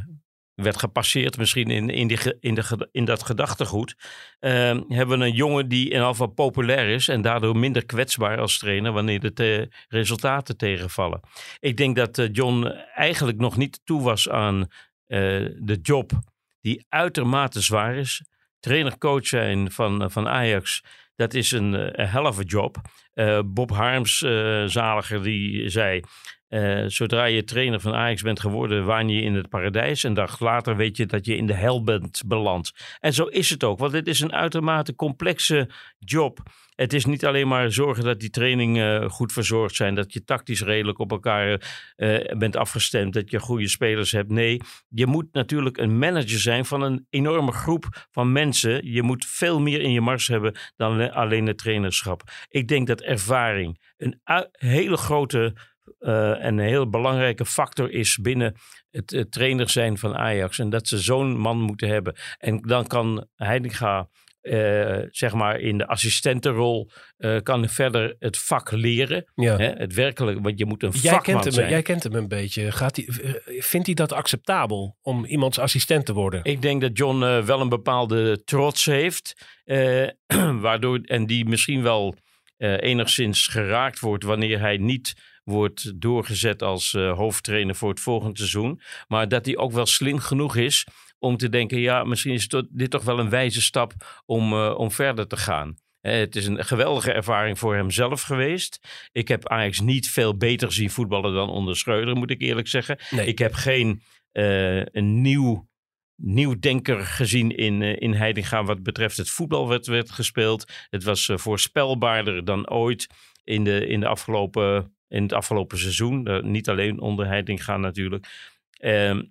werd 0.53 0.77
gepasseerd 0.77 1.37
misschien 1.37 1.69
in, 1.69 1.89
in, 1.89 2.07
die, 2.07 2.37
in, 2.39 2.53
de, 2.53 2.89
in 2.91 3.05
dat 3.05 3.23
gedachtegoed, 3.23 3.95
hebben 4.39 5.19
we 5.19 5.25
een 5.25 5.33
jongen 5.33 5.67
die 5.67 5.89
in 5.89 6.01
geval 6.01 6.27
populair 6.27 6.87
is 6.87 7.07
en 7.07 7.21
daardoor 7.21 7.57
minder 7.57 7.85
kwetsbaar 7.85 8.39
als 8.39 8.57
trainer 8.57 8.91
wanneer 8.91 9.19
de 9.19 9.33
te, 9.33 9.71
resultaten 9.87 10.57
tegenvallen. 10.57 11.19
Ik 11.59 11.77
denk 11.77 11.95
dat 11.95 12.29
John 12.31 12.65
eigenlijk 12.95 13.37
nog 13.37 13.57
niet 13.57 13.81
toe 13.83 14.01
was 14.01 14.29
aan 14.29 14.67
de 15.07 15.79
job 15.81 16.11
die 16.61 16.85
uitermate 16.89 17.61
zwaar 17.61 17.95
is. 17.95 18.23
Trainer-coach 18.59 19.27
zijn 19.27 19.71
van, 19.71 20.11
van 20.11 20.27
Ajax, 20.27 20.83
dat 21.15 21.33
is 21.33 21.51
een, 21.51 21.99
een 22.01 22.07
helve 22.07 22.43
job. 22.43 22.77
Uh, 23.13 23.39
Bob 23.45 23.71
Harms, 23.71 24.17
zaliger, 24.65 25.23
die 25.23 25.69
zei... 25.69 26.01
Uh, 26.49 26.83
zodra 26.87 27.25
je 27.25 27.43
trainer 27.43 27.79
van 27.79 27.93
Ajax 27.93 28.21
bent 28.21 28.39
geworden, 28.39 28.85
waan 28.85 29.09
je 29.09 29.21
in 29.21 29.35
het 29.35 29.49
paradijs. 29.49 30.03
En 30.03 30.13
dag 30.13 30.39
later 30.39 30.75
weet 30.75 30.97
je 30.97 31.05
dat 31.05 31.25
je 31.25 31.35
in 31.35 31.47
de 31.47 31.53
hel 31.53 31.83
bent 31.83 32.21
beland. 32.25 32.71
En 32.99 33.13
zo 33.13 33.23
is 33.25 33.49
het 33.49 33.63
ook, 33.63 33.79
want 33.79 33.91
het 33.91 34.07
is 34.07 34.19
een 34.19 34.33
uitermate 34.33 34.95
complexe 34.95 35.69
job. 35.99 36.39
Het 36.75 36.93
is 36.93 37.05
niet 37.05 37.25
alleen 37.25 37.47
maar 37.47 37.71
zorgen 37.71 38.03
dat 38.03 38.19
die 38.19 38.29
trainingen 38.29 39.03
uh, 39.03 39.09
goed 39.09 39.33
verzorgd 39.33 39.75
zijn, 39.75 39.95
dat 39.95 40.13
je 40.13 40.23
tactisch 40.23 40.61
redelijk 40.61 40.99
op 40.99 41.11
elkaar 41.11 41.61
uh, 41.97 42.37
bent 42.37 42.55
afgestemd, 42.55 43.13
dat 43.13 43.31
je 43.31 43.39
goede 43.39 43.67
spelers 43.67 44.11
hebt. 44.11 44.31
Nee, 44.31 44.61
je 44.89 45.05
moet 45.05 45.27
natuurlijk 45.31 45.77
een 45.77 45.97
manager 45.97 46.39
zijn 46.39 46.65
van 46.65 46.81
een 46.81 47.05
enorme 47.09 47.51
groep 47.51 48.07
van 48.11 48.31
mensen. 48.31 48.91
Je 48.91 49.03
moet 49.03 49.25
veel 49.25 49.59
meer 49.59 49.81
in 49.81 49.91
je 49.91 50.01
mars 50.01 50.27
hebben 50.27 50.55
dan 50.75 51.11
alleen 51.11 51.47
het 51.47 51.57
trainerschap. 51.57 52.21
Ik 52.49 52.67
denk 52.67 52.87
dat 52.87 53.01
ervaring 53.01 53.93
een 53.97 54.19
hele 54.51 54.97
grote 54.97 55.55
uh, 55.99 56.45
en 56.45 56.57
een 56.57 56.67
heel 56.67 56.89
belangrijke 56.89 57.45
factor 57.45 57.91
is 57.91 58.17
binnen 58.17 58.55
het, 58.91 59.11
het 59.11 59.31
trainer 59.31 59.69
zijn 59.69 59.97
van 59.97 60.15
Ajax. 60.15 60.59
En 60.59 60.69
dat 60.69 60.87
ze 60.87 60.97
zo'n 60.97 61.37
man 61.37 61.59
moeten 61.61 61.87
hebben. 61.87 62.15
En 62.37 62.57
dan 62.57 62.87
kan 62.87 63.27
Heitinga 63.35 64.09
eh, 64.41 64.97
zeg 65.11 65.33
maar 65.33 65.59
in 65.59 65.77
de 65.77 65.87
assistentenrol 65.87 66.89
eh, 67.17 67.37
kan 67.43 67.69
verder 67.69 68.15
het 68.19 68.37
vak 68.37 68.71
leren. 68.71 69.25
Ja. 69.35 69.57
Hè? 69.57 69.69
Het 69.69 69.93
werkelijk, 69.93 70.39
want 70.41 70.59
je 70.59 70.65
moet 70.65 70.83
een 70.83 70.89
Jij 70.89 71.13
vakman 71.13 71.21
kent, 71.23 71.43
hem, 71.43 71.53
zijn. 71.53 71.69
jij 71.69 71.81
kent 71.81 72.03
hem 72.03 72.15
een 72.15 72.27
beetje. 72.27 72.71
Gaat 72.71 72.95
hij, 72.95 73.05
vindt 73.45 73.85
hij 73.85 73.95
dat 73.95 74.11
acceptabel 74.11 74.97
om 75.01 75.25
iemands 75.25 75.59
assistent 75.59 76.05
te 76.05 76.13
worden? 76.13 76.43
Ik 76.43 76.61
denk 76.61 76.81
dat 76.81 76.97
John 76.97 77.19
wel 77.19 77.61
een 77.61 77.69
bepaalde 77.69 78.43
trots 78.43 78.85
heeft. 78.85 79.57
waardoor, 80.61 80.99
en 80.99 81.25
die 81.25 81.45
misschien 81.45 81.81
wel 81.83 82.15
enigszins 82.57 83.47
geraakt 83.47 83.99
wordt 83.99 84.23
wanneer 84.23 84.59
hij 84.59 84.77
niet 84.77 85.13
wordt 85.49 86.01
doorgezet 86.01 86.61
als 86.61 86.93
eh, 86.93 87.17
hoofdtrainer 87.17 87.75
voor 87.75 87.89
het 87.89 87.99
volgende 87.99 88.37
seizoen. 88.37 88.81
Maar 89.07 89.27
dat 89.27 89.45
hij 89.45 89.57
ook 89.57 89.71
wel 89.71 89.85
slim 89.85 90.19
genoeg 90.19 90.55
is 90.55 90.87
om 91.19 91.37
te 91.37 91.49
denken, 91.49 91.79
ja, 91.79 92.03
misschien 92.03 92.33
is 92.33 92.47
dit 92.69 92.89
toch 92.89 93.03
wel 93.03 93.19
een 93.19 93.29
wijze 93.29 93.61
stap 93.61 94.21
om, 94.25 94.53
eh, 94.53 94.73
om 94.77 94.91
verder 94.91 95.27
te 95.27 95.37
gaan. 95.37 95.77
Eh, 96.01 96.13
het 96.13 96.35
is 96.35 96.45
een 96.45 96.65
geweldige 96.65 97.11
ervaring 97.11 97.59
voor 97.59 97.75
hemzelf 97.75 98.21
geweest. 98.21 98.79
Ik 99.11 99.27
heb 99.27 99.47
Ajax 99.47 99.79
niet 99.79 100.09
veel 100.09 100.37
beter 100.37 100.71
zien 100.71 100.89
voetballen 100.89 101.33
dan 101.33 101.49
onder 101.49 101.77
Schreuder, 101.77 102.15
moet 102.15 102.31
ik 102.31 102.41
eerlijk 102.41 102.67
zeggen. 102.67 102.99
Nee. 103.09 103.25
Ik 103.25 103.39
heb 103.39 103.53
geen 103.53 104.01
eh, 104.31 104.85
een 104.85 105.21
nieuw, 105.21 105.67
nieuw 106.15 106.59
denker 106.59 107.05
gezien 107.05 107.55
in, 107.55 107.81
in 107.81 108.13
Heidinga 108.13 108.63
wat 108.63 108.83
betreft 108.83 109.17
het 109.17 109.29
voetbal 109.29 109.67
wat 109.67 109.85
werd 109.85 110.11
gespeeld. 110.11 110.71
Het 110.89 111.03
was 111.03 111.31
voorspelbaarder 111.33 112.45
dan 112.45 112.69
ooit 112.69 113.07
in, 113.43 113.63
de, 113.63 113.87
in, 113.87 113.99
de 113.99 114.07
afgelopen, 114.07 114.93
in 115.09 115.21
het 115.23 115.33
afgelopen 115.33 115.77
seizoen. 115.77 116.27
Eh, 116.27 116.41
niet 116.43 116.69
alleen 116.69 116.99
onder 116.99 117.25
Heidinga 117.27 117.77
natuurlijk. 117.77 118.25
Ehm, 118.71 119.23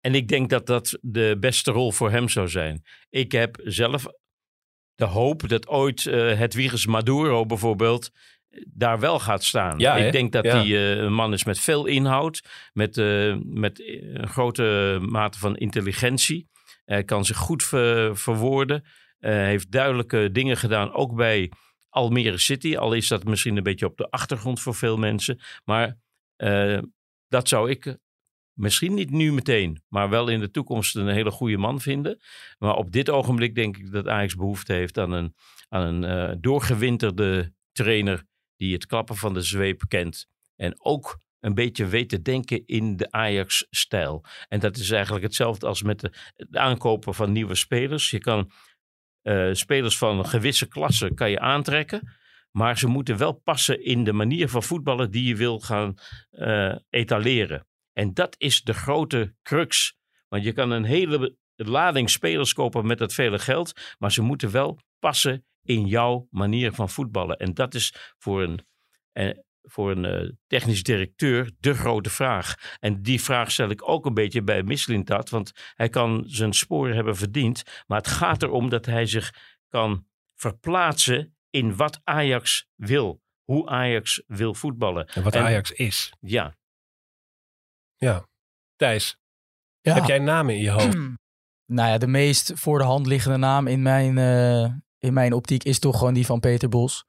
en 0.00 0.14
ik 0.14 0.28
denk 0.28 0.50
dat 0.50 0.66
dat 0.66 0.98
de 1.00 1.36
beste 1.40 1.70
rol 1.70 1.92
voor 1.92 2.10
hem 2.10 2.28
zou 2.28 2.48
zijn. 2.48 2.82
Ik 3.10 3.32
heb 3.32 3.60
zelf 3.64 4.06
de 4.94 5.04
hoop 5.04 5.48
dat 5.48 5.68
ooit 5.68 6.06
eh 6.06 6.38
het 6.38 6.54
Wiegers 6.54 6.86
Maduro 6.86 7.46
bijvoorbeeld 7.46 8.10
eh, 8.48 8.62
daar 8.68 9.00
wel 9.00 9.18
gaat 9.18 9.44
staan. 9.44 9.78
Ja, 9.78 9.96
ik 9.96 10.12
denk 10.12 10.32
dat 10.32 10.44
Ja. 10.44 10.56
hij 10.56 10.64
eh, 10.66 10.96
een 10.96 11.12
man 11.12 11.32
is 11.32 11.44
met 11.44 11.58
veel 11.60 11.86
inhoud, 11.86 12.42
met, 12.72 12.98
eh, 12.98 13.36
met 13.44 13.80
eh, 13.80 14.14
een 14.14 14.28
grote 14.28 14.98
mate 15.02 15.38
van 15.38 15.56
intelligentie. 15.56 16.48
Hij 16.84 17.04
kan 17.04 17.24
zich 17.24 17.36
goed 17.36 17.62
ver- 17.64 18.16
verwoorden. 18.16 18.84
Eh, 19.18 19.32
heeft 19.32 19.70
duidelijke 19.70 20.28
dingen 20.32 20.56
gedaan, 20.56 20.92
ook 20.92 21.14
bij 21.16 21.50
Almere 21.90 22.38
City. 22.38 22.76
Al 22.76 22.92
is 22.92 23.08
dat 23.08 23.24
misschien 23.24 23.56
een 23.56 23.62
beetje 23.62 23.86
op 23.86 23.96
de 23.96 24.10
achtergrond 24.10 24.60
voor 24.60 24.74
veel 24.74 24.96
mensen. 24.96 25.40
Maar 25.64 25.98
eh, 26.36 26.78
dat 27.28 27.48
zou 27.48 27.70
ik 27.70 27.98
misschien 28.52 28.94
niet 28.94 29.10
nu 29.10 29.32
meteen, 29.32 29.82
maar 29.88 30.08
wel 30.08 30.28
in 30.28 30.40
de 30.40 30.50
toekomst 30.50 30.96
een 30.96 31.08
hele 31.08 31.30
goede 31.30 31.56
man 31.56 31.80
vinden. 31.80 32.20
Maar 32.58 32.74
op 32.74 32.92
dit 32.92 33.10
ogenblik 33.10 33.54
denk 33.54 33.76
ik 33.76 33.92
dat 33.92 34.08
Ajax 34.08 34.34
behoefte 34.34 34.72
heeft 34.72 34.98
aan 34.98 35.12
een, 35.12 35.34
aan 35.68 35.86
een 35.86 36.04
eh, 36.04 36.36
doorgewinterde 36.40 37.52
trainer 37.72 38.24
die 38.56 38.72
het 38.72 38.86
klappen 38.86 39.16
van 39.16 39.34
de 39.34 39.42
zweep 39.42 39.82
kent. 39.88 40.26
En 40.56 40.74
ook 40.84 41.20
een 41.40 41.54
beetje 41.54 41.86
weet 41.86 42.08
te 42.08 42.22
denken 42.22 42.66
in 42.66 42.96
de 42.96 43.10
Ajax-stijl. 43.10 44.24
En 44.48 44.60
dat 44.60 44.76
is 44.76 44.90
eigenlijk 44.90 45.24
hetzelfde 45.24 45.66
als 45.66 45.82
met 45.82 46.00
de, 46.00 46.12
het 46.36 46.56
aankopen 46.56 47.14
van 47.14 47.32
nieuwe 47.32 47.54
spelers. 47.54 48.10
Je 48.10 48.18
kan 48.18 48.50
eh, 49.22 49.48
spelers 49.52 49.98
van 49.98 50.26
gewisse 50.26 50.68
klasse 50.68 51.14
kan 51.14 51.30
je 51.30 51.40
aantrekken. 51.40 52.18
Maar 52.50 52.78
ze 52.78 52.86
moeten 52.86 53.16
wel 53.16 53.32
passen 53.32 53.84
in 53.84 54.04
de 54.04 54.12
manier 54.12 54.48
van 54.48 54.62
voetballen 54.62 55.10
die 55.10 55.24
je 55.24 55.36
wil 55.36 55.60
gaan 55.60 55.94
eh, 56.30 56.74
etaleren. 56.90 57.66
En 57.92 58.14
dat 58.14 58.34
is 58.38 58.62
de 58.62 58.72
grote 58.72 59.34
crux. 59.42 59.98
Want 60.28 60.44
je 60.44 60.52
kan 60.52 60.70
een 60.70 60.84
hele 60.84 61.36
lading 61.54 62.10
spelers 62.10 62.52
kopen 62.52 62.86
met 62.86 62.98
dat 62.98 63.14
vele 63.14 63.38
geld. 63.38 63.72
Maar 63.98 64.12
ze 64.12 64.22
moeten 64.22 64.50
wel 64.50 64.78
passen 64.98 65.44
in 65.62 65.86
jouw 65.86 66.26
manier 66.30 66.72
van 66.72 66.88
voetballen. 66.88 67.36
En 67.36 67.54
dat 67.54 67.74
is 67.74 68.14
voor 68.18 68.42
een, 68.42 68.66
eh, 69.12 69.38
voor 69.62 69.90
een 69.90 70.04
eh, 70.04 70.30
technisch 70.46 70.82
directeur 70.82 71.50
de 71.60 71.74
grote 71.74 72.10
vraag. 72.10 72.54
En 72.78 73.02
die 73.02 73.22
vraag 73.22 73.50
stel 73.50 73.70
ik 73.70 73.88
ook 73.88 74.06
een 74.06 74.14
beetje 74.14 74.42
bij 74.42 74.62
Mislintat. 74.62 75.30
Want 75.30 75.52
hij 75.74 75.88
kan 75.88 76.22
zijn 76.26 76.52
sporen 76.52 76.94
hebben 76.94 77.16
verdiend. 77.16 77.62
Maar 77.86 77.98
het 77.98 78.08
gaat 78.08 78.42
erom 78.42 78.68
dat 78.68 78.86
hij 78.86 79.06
zich 79.06 79.30
kan 79.68 80.06
verplaatsen 80.34 81.36
in 81.50 81.76
wat 81.76 82.00
Ajax 82.04 82.66
wil. 82.74 83.22
Hoe 83.44 83.68
Ajax 83.68 84.22
wil 84.26 84.54
voetballen. 84.54 85.06
En 85.06 85.22
wat 85.22 85.34
En- 85.34 85.42
Ajax 85.42 85.70
is. 85.70 86.12
Ja, 86.20 86.54
Ja. 87.96 88.28
Thijs, 88.76 89.16
Ja. 89.80 89.94
heb 89.94 90.04
jij 90.04 90.18
namen 90.18 90.54
in 90.54 90.60
je 90.60 90.70
hoofd? 90.70 90.96
Nou 91.66 91.88
ja, 91.88 91.98
de 91.98 92.06
meest 92.06 92.52
voor 92.54 92.78
de 92.78 92.84
hand 92.84 93.06
liggende 93.06 93.36
naam 93.36 93.66
in 93.66 93.82
mijn, 93.82 94.18
eh, 94.18 94.72
in 94.98 95.12
mijn 95.12 95.32
optiek 95.32 95.64
is 95.64 95.78
toch 95.78 95.98
gewoon 95.98 96.14
die 96.14 96.26
van 96.26 96.40
Peter 96.40 96.68
Bos. 96.68 97.04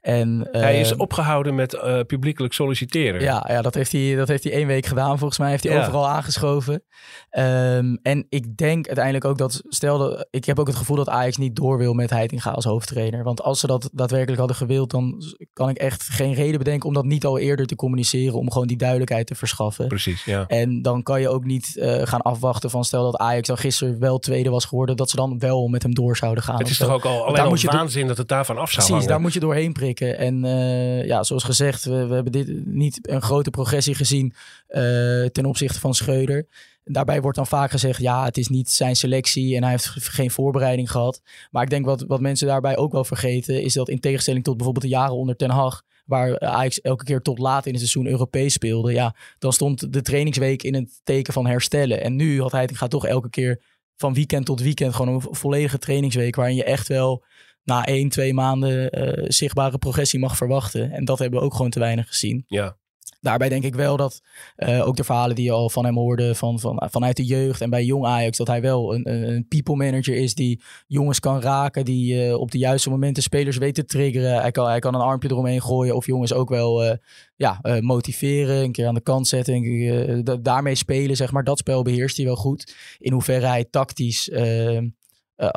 En, 0.00 0.48
Hij 0.50 0.80
is 0.80 0.90
eh, 0.92 0.98
opgehouden 0.98 1.54
met 1.54 1.74
eh, 1.74 2.00
publiekelijk 2.06 2.54
solliciteren. 2.54 3.20
Ja, 3.20 3.44
ja 3.48 3.62
dat, 3.62 3.74
heeft 3.74 3.92
hij, 3.92 4.14
dat 4.14 4.28
heeft 4.28 4.44
hij 4.44 4.52
één 4.52 4.66
week 4.66 4.86
gedaan. 4.86 5.18
Volgens 5.18 5.38
mij 5.38 5.50
heeft 5.50 5.64
hij 5.64 5.72
Ja. 5.72 5.80
overal 5.80 6.08
aangeschoven. 6.08 6.82
Ehm, 7.30 7.96
en 8.02 8.26
ik 8.28 8.56
denk 8.56 8.86
uiteindelijk 8.86 9.24
ook 9.24 9.38
dat, 9.38 9.62
stel 9.68 9.98
dat, 9.98 10.26
ik 10.30 10.44
heb 10.44 10.58
ook 10.58 10.66
het 10.66 10.76
gevoel 10.76 10.96
dat 10.96 11.08
Ajax 11.08 11.36
niet 11.36 11.56
door 11.56 11.78
wil 11.78 11.92
met 11.94 12.10
Heitinga 12.10 12.50
als 12.50 12.64
hoofdtrainer. 12.64 13.24
Want 13.24 13.42
als 13.42 13.60
ze 13.60 13.66
dat 13.66 13.90
daadwerkelijk 13.92 14.38
hadden 14.38 14.56
gewild, 14.56 14.90
dan 14.90 15.22
kan 15.52 15.68
ik 15.68 15.76
echt 15.76 16.02
geen 16.02 16.34
reden 16.34 16.58
bedenken 16.58 16.88
om 16.88 16.94
dat 16.94 17.04
niet 17.04 17.24
al 17.24 17.38
eerder 17.38 17.66
te 17.66 17.76
communiceren. 17.76 18.34
Om 18.34 18.50
gewoon 18.52 18.66
die 18.66 18.76
duidelijkheid 18.76 19.26
te 19.26 19.34
verschaffen. 19.34 19.88
Precies, 19.88 20.24
ja. 20.24 20.44
En 20.46 20.82
dan 20.82 21.02
kan 21.02 21.20
je 21.20 21.28
ook 21.28 21.44
niet 21.44 21.76
eh, 21.78 22.00
gaan 22.06 22.22
afwachten 22.22 22.70
van 22.70 22.84
stel 22.84 23.02
dat 23.04 23.16
Ajax 23.20 23.48
dan 23.48 23.58
gisteren 23.58 23.98
wel 23.98 24.18
tweede 24.18 24.50
was 24.50 24.64
geworden, 24.64 24.96
dat 24.96 25.10
ze 25.10 25.16
dan 25.16 25.38
wel 25.38 25.68
met 25.68 25.82
hem 25.82 25.94
door 25.94 26.16
zouden 26.16 26.44
gaan. 26.44 26.58
Het 26.58 26.68
is 26.68 26.78
toch 26.78 26.90
ook 26.90 27.04
al 27.04 27.22
alleen 27.22 27.34
daar 27.34 27.44
al 27.44 27.50
moet 27.50 27.60
je 27.60 27.68
door- 27.68 27.76
waanzin 27.78 28.06
dat 28.06 28.16
het 28.16 28.28
daarvan 28.28 28.56
af 28.56 28.62
zou 28.70 28.74
Precies, 28.74 28.90
hangen. 28.90 29.08
daar 29.08 29.20
moet 29.20 29.32
je 29.32 29.40
doorheen 29.40 29.65
prikken. 29.72 30.18
En 30.18 30.44
eh, 30.44 31.04
ja, 31.04 31.22
zoals 31.22 31.44
gezegd, 31.44 31.84
we, 31.84 32.06
we 32.06 32.14
hebben 32.14 32.32
dit 32.32 32.66
niet 32.66 33.08
een 33.08 33.22
grote 33.22 33.50
progressie 33.50 33.94
gezien 33.94 34.34
eh, 34.66 34.80
ten 35.24 35.44
opzichte 35.44 35.80
van 35.80 35.94
Schreuder. 35.94 36.46
Daarbij 36.84 37.20
wordt 37.20 37.36
dan 37.36 37.46
vaak 37.46 37.70
gezegd, 37.70 38.00
ja, 38.00 38.24
het 38.24 38.36
is 38.36 38.48
niet 38.48 38.70
zijn 38.70 38.96
selectie 38.96 39.56
en 39.56 39.62
hij 39.62 39.70
heeft 39.70 39.86
geen 39.86 40.30
voorbereiding 40.30 40.90
gehad. 40.90 41.20
Maar 41.50 41.62
ik 41.62 41.70
denk 41.70 41.84
wat, 41.84 42.04
wat 42.06 42.20
mensen 42.20 42.46
daarbij 42.46 42.76
ook 42.76 42.92
wel 42.92 43.04
vergeten, 43.04 43.62
is 43.62 43.72
dat 43.72 43.88
in 43.88 44.00
tegenstelling 44.00 44.44
tot 44.44 44.56
bijvoorbeeld 44.56 44.84
de 44.84 44.90
jaren 44.90 45.16
onder 45.16 45.36
Ten 45.36 45.50
Hag, 45.50 45.82
waar 46.04 46.40
Ajax 46.40 46.80
elke 46.80 47.04
keer 47.04 47.22
tot 47.22 47.38
laat 47.38 47.66
in 47.66 47.72
het 47.72 47.80
seizoen 47.80 48.06
Europees 48.06 48.52
speelde, 48.52 48.92
ja, 48.92 49.14
dan 49.38 49.52
stond 49.52 49.92
de 49.92 50.02
trainingsweek 50.02 50.62
in 50.62 50.74
het 50.74 51.00
teken 51.04 51.32
van 51.32 51.46
herstellen. 51.46 52.02
En 52.02 52.16
nu 52.16 52.40
had 52.40 52.52
hij 52.52 52.68
gaat 52.72 52.90
toch 52.90 53.06
elke 53.06 53.30
keer 53.30 53.62
van 53.96 54.14
weekend 54.14 54.46
tot 54.46 54.60
weekend 54.60 54.94
gewoon 54.94 55.14
een 55.14 55.34
volledige 55.34 55.78
trainingsweek, 55.78 56.36
waarin 56.36 56.56
je 56.56 56.64
echt 56.64 56.88
wel 56.88 57.24
na 57.66 57.86
één, 57.86 58.08
twee 58.08 58.34
maanden 58.34 58.90
eh, 58.90 59.24
zichtbare 59.28 59.78
progressie 59.78 60.18
mag 60.18 60.36
verwachten. 60.36 60.92
En 60.92 61.04
dat 61.04 61.18
hebben 61.18 61.38
we 61.38 61.44
ook 61.44 61.54
gewoon 61.54 61.70
te 61.70 61.78
weinig 61.78 62.08
gezien. 62.08 62.44
Ja. 62.48 62.76
Daarbij 63.20 63.48
denk 63.48 63.64
ik 63.64 63.74
wel 63.74 63.96
dat 63.96 64.22
eh, 64.56 64.86
ook 64.86 64.96
de 64.96 65.04
verhalen 65.04 65.36
die 65.36 65.44
je 65.44 65.50
al 65.50 65.70
van 65.70 65.84
hem 65.84 65.96
hoorde 65.96 66.34
van, 66.34 66.60
van, 66.60 66.82
vanuit 66.90 67.16
de 67.16 67.24
jeugd 67.24 67.60
en 67.60 67.70
bij 67.70 67.84
jong 67.84 68.04
Ajax, 68.04 68.36
dat 68.36 68.46
hij 68.46 68.60
wel 68.60 68.94
een, 68.94 69.12
een, 69.12 69.48
people 69.48 69.76
manager 69.76 70.14
is 70.14 70.34
die 70.34 70.62
jongens 70.86 71.20
kan 71.20 71.40
raken, 71.40 71.84
die 71.84 72.26
eh, 72.26 72.34
op 72.34 72.50
de 72.50 72.58
juiste 72.58 72.90
momenten 72.90 73.22
spelers 73.22 73.56
weet 73.56 73.74
te 73.74 73.84
triggeren. 73.84 74.40
Hij 74.40 74.50
kan, 74.50 74.66
hij 74.66 74.78
kan 74.78 74.94
een 74.94 75.00
armpje 75.00 75.30
eromheen 75.30 75.62
gooien 75.62 75.96
of 75.96 76.06
jongens 76.06 76.32
ook 76.32 76.48
wel 76.48 76.98
ja, 77.36 77.60
motiveren, 77.80 78.62
een 78.62 78.72
keer 78.72 78.86
aan 78.86 78.94
de 78.94 79.00
kant 79.00 79.28
zetten 79.28 79.54
en 79.54 80.24
da- 80.24 80.36
daarmee 80.36 80.74
spelen, 80.74 81.16
zeg 81.16 81.32
maar. 81.32 81.44
Dat 81.44 81.58
spel 81.58 81.82
beheerst 81.82 82.16
hij 82.16 82.26
wel 82.26 82.36
goed. 82.36 82.74
In 82.98 83.12
hoeverre 83.12 83.46
hij 83.46 83.64
tactisch 83.64 84.30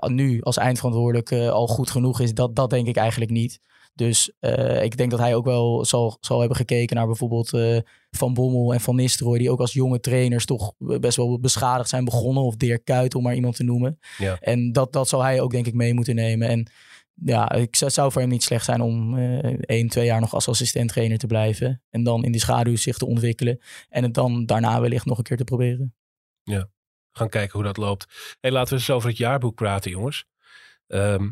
nu 0.07 0.41
als 0.41 0.57
eindverantwoordelijk 0.57 1.31
eh, 1.31 1.49
al 1.49 1.67
goed 1.67 1.91
genoeg 1.91 2.19
is, 2.19 2.33
dat, 2.33 2.55
dat 2.55 2.69
denk 2.69 2.87
ik 2.87 2.95
eigenlijk 2.95 3.31
niet. 3.31 3.59
Dus 3.95 4.31
eh, 4.39 4.83
ik 4.83 4.97
denk 4.97 5.11
dat 5.11 5.19
hij 5.19 5.35
ook 5.35 5.45
wel 5.45 5.85
zal, 5.85 6.17
zal 6.19 6.39
hebben 6.39 6.57
gekeken 6.57 6.95
naar 6.95 7.05
bijvoorbeeld 7.05 7.53
eh, 7.53 7.77
Van 8.11 8.33
Bommel 8.33 8.73
en 8.73 8.79
Van 8.79 8.95
Nistelrooy, 8.95 9.37
die 9.37 9.51
ook 9.51 9.59
als 9.59 9.73
jonge 9.73 9.99
trainers 9.99 10.45
toch 10.45 10.73
best 10.77 11.17
wel 11.17 11.39
beschadigd 11.39 11.89
zijn 11.89 12.05
begonnen. 12.05 12.43
Of 12.43 12.55
Dirk 12.55 12.83
Kuyt, 12.85 13.15
om 13.15 13.23
maar 13.23 13.35
iemand 13.35 13.55
te 13.55 13.63
noemen. 13.63 13.99
Ja. 14.17 14.37
En 14.39 14.71
dat, 14.71 14.93
dat 14.93 15.09
zal 15.09 15.23
hij 15.23 15.41
ook 15.41 15.51
denk 15.51 15.67
ik 15.67 15.73
mee 15.73 15.93
moeten 15.93 16.15
nemen. 16.15 16.47
En 16.47 16.71
ja, 17.13 17.51
ik, 17.51 17.75
zou- 17.75 17.85
het 17.85 17.93
zou 17.93 18.11
voor 18.11 18.21
hem 18.21 18.29
niet 18.29 18.43
slecht 18.43 18.65
zijn 18.65 18.81
om 18.81 19.17
eh 19.17 19.53
één, 19.59 19.87
twee 19.87 20.05
jaar 20.05 20.19
nog 20.21 20.33
als 20.33 20.47
assistent 20.47 20.89
trainer 20.89 21.17
te 21.17 21.27
blijven. 21.27 21.81
En 21.89 22.03
dan 22.03 22.23
in 22.23 22.31
de 22.31 22.39
schaduw 22.39 22.75
zich 22.75 22.97
te 22.97 23.05
ontwikkelen. 23.05 23.59
En 23.89 24.03
het 24.03 24.13
dan 24.13 24.45
daarna 24.45 24.81
wellicht 24.81 25.05
nog 25.05 25.17
een 25.17 25.23
keer 25.23 25.37
te 25.37 25.43
proberen. 25.43 25.93
Gaan 27.19 27.29
kijken 27.29 27.53
hoe 27.53 27.67
dat 27.67 27.77
loopt. 27.77 28.37
Hey, 28.39 28.51
laten 28.51 28.73
we 28.73 28.79
eens 28.79 28.89
over 28.89 29.09
het 29.09 29.17
jaarboek 29.17 29.55
praten, 29.55 29.91
jongens. 29.91 30.25
Ehm, 30.87 31.23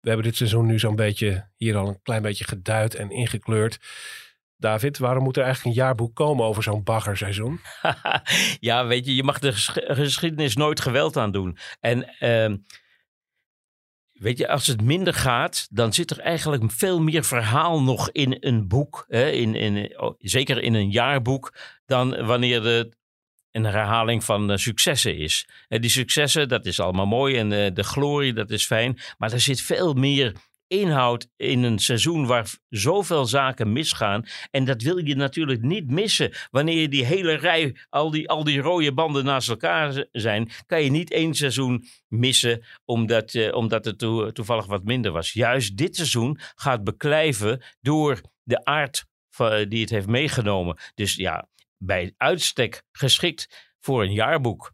we 0.00 0.08
hebben 0.08 0.26
dit 0.26 0.36
seizoen 0.36 0.66
nu 0.66 0.78
zo'n 0.78 0.96
beetje 0.96 1.50
hier 1.56 1.76
al 1.76 1.88
een 1.88 2.02
klein 2.02 2.22
beetje 2.22 2.44
geduid 2.44 2.94
en 2.94 3.10
ingekleurd. 3.10 3.78
David, 4.56 4.98
waarom 4.98 5.22
moet 5.22 5.36
er 5.36 5.44
eigenlijk 5.44 5.76
een 5.76 5.82
jaarboek 5.82 6.14
komen 6.14 6.44
over 6.44 6.62
zo'n 6.62 6.82
baggerseizoen? 6.82 7.60
ja, 8.60 8.86
weet 8.86 9.06
je, 9.06 9.14
je 9.14 9.22
mag 9.22 9.38
de 9.38 9.52
ges- 9.52 9.70
geschiedenis 9.74 10.56
nooit 10.56 10.80
geweld 10.80 11.16
aan 11.16 11.30
doen. 11.30 11.58
En 11.80 12.08
ehm, 12.18 12.56
weet 14.12 14.38
je, 14.38 14.48
als 14.48 14.66
het 14.66 14.82
minder 14.82 15.14
gaat, 15.14 15.66
dan 15.70 15.92
zit 15.92 16.10
er 16.10 16.18
eigenlijk 16.18 16.72
veel 16.72 17.00
meer 17.00 17.24
verhaal 17.24 17.82
nog 17.82 18.10
in 18.10 18.36
een 18.40 18.68
boek. 18.68 19.04
Hè? 19.08 19.30
In, 19.30 19.54
in, 19.54 20.00
oh, 20.00 20.14
zeker 20.18 20.62
in 20.62 20.74
een 20.74 20.90
jaarboek, 20.90 21.54
dan 21.86 22.26
wanneer 22.26 22.62
de 22.62 22.98
een 23.52 23.64
herhaling 23.64 24.24
van 24.24 24.58
successen 24.58 25.16
is. 25.16 25.48
En 25.68 25.80
die 25.80 25.90
successen, 25.90 26.48
dat 26.48 26.66
is 26.66 26.80
allemaal 26.80 27.06
mooi 27.06 27.36
en 27.36 27.74
de 27.74 27.82
glorie, 27.82 28.32
dat 28.32 28.50
is 28.50 28.66
fijn. 28.66 28.98
Maar 29.18 29.32
er 29.32 29.40
zit 29.40 29.60
veel 29.60 29.94
meer 29.94 30.34
inhoud 30.70 31.28
in 31.36 31.62
een 31.62 31.78
seizoen 31.78 32.26
waar 32.26 32.50
zoveel 32.68 33.26
zaken 33.26 33.72
misgaan. 33.72 34.24
En 34.50 34.64
dat 34.64 34.82
wil 34.82 34.98
je 34.98 35.14
natuurlijk 35.14 35.62
niet 35.62 35.90
missen. 35.90 36.32
Wanneer 36.50 36.80
je 36.80 36.88
die 36.88 37.04
hele 37.04 37.34
rij, 37.34 37.76
al 37.88 38.10
die, 38.10 38.28
al 38.28 38.44
die 38.44 38.60
rode 38.60 38.92
banden 38.92 39.24
naast 39.24 39.48
elkaar 39.48 40.06
zijn, 40.12 40.50
kan 40.66 40.82
je 40.82 40.90
niet 40.90 41.12
één 41.12 41.34
seizoen 41.34 41.84
missen 42.08 42.64
omdat, 42.84 43.34
uh, 43.34 43.54
omdat 43.54 43.84
het 43.84 43.98
toevallig 44.34 44.66
wat 44.66 44.84
minder 44.84 45.12
was. 45.12 45.32
Juist 45.32 45.76
dit 45.76 45.96
seizoen 45.96 46.38
gaat 46.54 46.84
beklijven 46.84 47.62
door 47.80 48.20
de 48.42 48.64
aard 48.64 49.08
die 49.68 49.80
het 49.80 49.90
heeft 49.90 50.06
meegenomen. 50.06 50.76
Dus 50.94 51.14
ja, 51.14 51.48
bij 51.82 52.14
uitstek 52.16 52.82
geschikt 52.92 53.72
voor 53.80 54.02
een 54.02 54.12
jaarboek. 54.12 54.72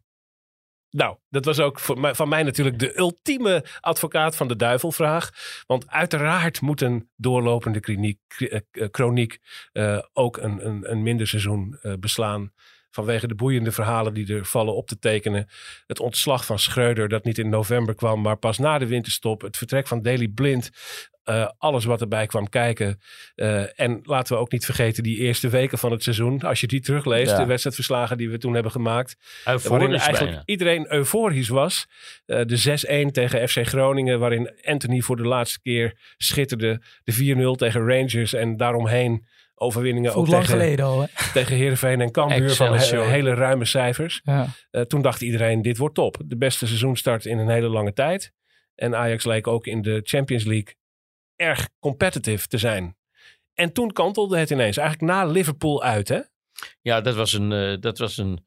Nou, 0.89 1.17
dat 1.29 1.45
was 1.45 1.59
ook 1.59 1.79
van 1.79 2.29
mij 2.29 2.43
natuurlijk 2.43 2.79
de 2.79 2.97
ultieme 2.97 3.65
advocaat 3.79 4.35
van 4.35 4.47
de 4.47 4.55
duivelvraag. 4.55 5.31
Want 5.65 5.87
uiteraard 5.87 6.61
moet 6.61 6.81
een 6.81 7.09
doorlopende 7.15 7.79
kliniek, 7.79 8.19
chroniek 8.71 9.39
eh, 9.71 9.95
eh, 9.95 10.03
ook 10.13 10.37
een, 10.37 10.65
een, 10.65 10.91
een 10.91 11.03
minder 11.03 11.27
seizoen 11.27 11.79
beslaan 11.99 12.53
vanwege 12.97 13.27
de 13.27 13.35
boeiende 13.35 13.71
verhalen 13.71 14.13
die 14.13 14.33
er 14.33 14.45
vallen 14.45 14.75
op 14.75 14.87
te 14.87 14.99
tekenen. 14.99 15.47
Het 15.85 15.99
ontslag 15.99 16.45
van 16.45 16.59
Schreuder 16.59 17.09
dat 17.09 17.23
niet 17.23 17.37
in 17.37 17.49
november 17.49 17.95
kwam, 17.95 18.21
maar 18.21 18.37
pas 18.37 18.57
na 18.57 18.77
de 18.77 18.87
winterstop. 18.87 19.41
Het 19.41 19.57
vertrek 19.57 19.87
van 19.87 20.01
Daily 20.01 20.27
Blind. 20.27 20.69
Uh, 21.29 21.49
alles 21.57 21.85
wat 21.85 22.01
erbij 22.01 22.25
kwam 22.25 22.49
kijken. 22.49 22.99
Uh, 23.35 23.79
en 23.79 23.99
laten 24.03 24.35
we 24.35 24.41
ook 24.41 24.51
niet 24.51 24.65
vergeten 24.65 25.03
die 25.03 25.17
eerste 25.17 25.49
weken 25.49 25.77
van 25.77 25.91
het 25.91 26.03
seizoen. 26.03 26.41
Als 26.41 26.61
je 26.61 26.67
die 26.67 26.81
terugleest, 26.81 27.31
ja. 27.31 27.37
de 27.37 27.45
wedstrijdverslagen 27.45 28.17
die 28.17 28.29
we 28.29 28.37
toen 28.37 28.53
hebben 28.53 28.71
gemaakt. 28.71 29.15
waarin 29.43 29.89
eigenlijk 29.89 30.19
bijna. 30.19 30.41
iedereen 30.45 30.93
euforisch 30.93 31.47
was. 31.47 31.87
Uh, 32.25 32.41
de 32.45 33.07
6-1 33.07 33.11
tegen 33.11 33.49
FC 33.49 33.67
Groningen, 33.67 34.19
waarin 34.19 34.51
Anthony 34.61 35.01
voor 35.01 35.15
de 35.15 35.27
laatste 35.27 35.61
keer 35.61 35.97
schitterde. 36.17 36.81
De 37.03 37.53
4-0 37.55 37.57
tegen 37.57 37.87
Rangers 37.87 38.33
en 38.33 38.57
daaromheen 38.57 39.25
overwinningen 39.55 40.13
ook 40.13 40.27
lang 40.27 40.45
tegen, 40.45 40.59
geleden 40.59 40.85
al, 40.85 41.01
hè? 41.01 41.07
tegen 41.33 41.55
Heerenveen 41.55 42.01
en 42.01 42.11
Cambuur 42.11 42.49
van 42.49 42.73
he 42.73 43.01
hele 43.01 43.33
ruime 43.33 43.65
cijfers. 43.65 44.21
Ja. 44.23 44.47
Uh, 44.71 44.81
toen 44.81 45.01
dacht 45.01 45.21
iedereen, 45.21 45.61
dit 45.61 45.77
wordt 45.77 45.95
top. 45.95 46.17
De 46.25 46.37
beste 46.37 46.67
seizoenstart 46.67 47.25
in 47.25 47.37
een 47.37 47.49
hele 47.49 47.67
lange 47.67 47.93
tijd. 47.93 48.33
En 48.75 48.95
Ajax 48.95 49.25
leek 49.25 49.47
ook 49.47 49.67
in 49.67 49.81
de 49.81 50.01
Champions 50.03 50.43
League 50.43 50.75
erg 51.37 51.69
competitive 51.79 52.47
te 52.47 52.57
zijn. 52.57 52.97
En 53.53 53.73
toen 53.73 53.91
kantelde 53.91 54.37
het 54.37 54.49
ineens. 54.49 54.77
Eigenlijk 54.77 55.11
na 55.11 55.25
Liverpool 55.25 55.83
uit, 55.83 56.07
hè? 56.07 56.21
Ja, 56.81 57.01
dat 57.01 57.15
was 57.15 57.33
een... 57.33 57.51
Uh, 57.51 57.77
dat 57.79 57.97
was 57.97 58.17
een 58.17 58.45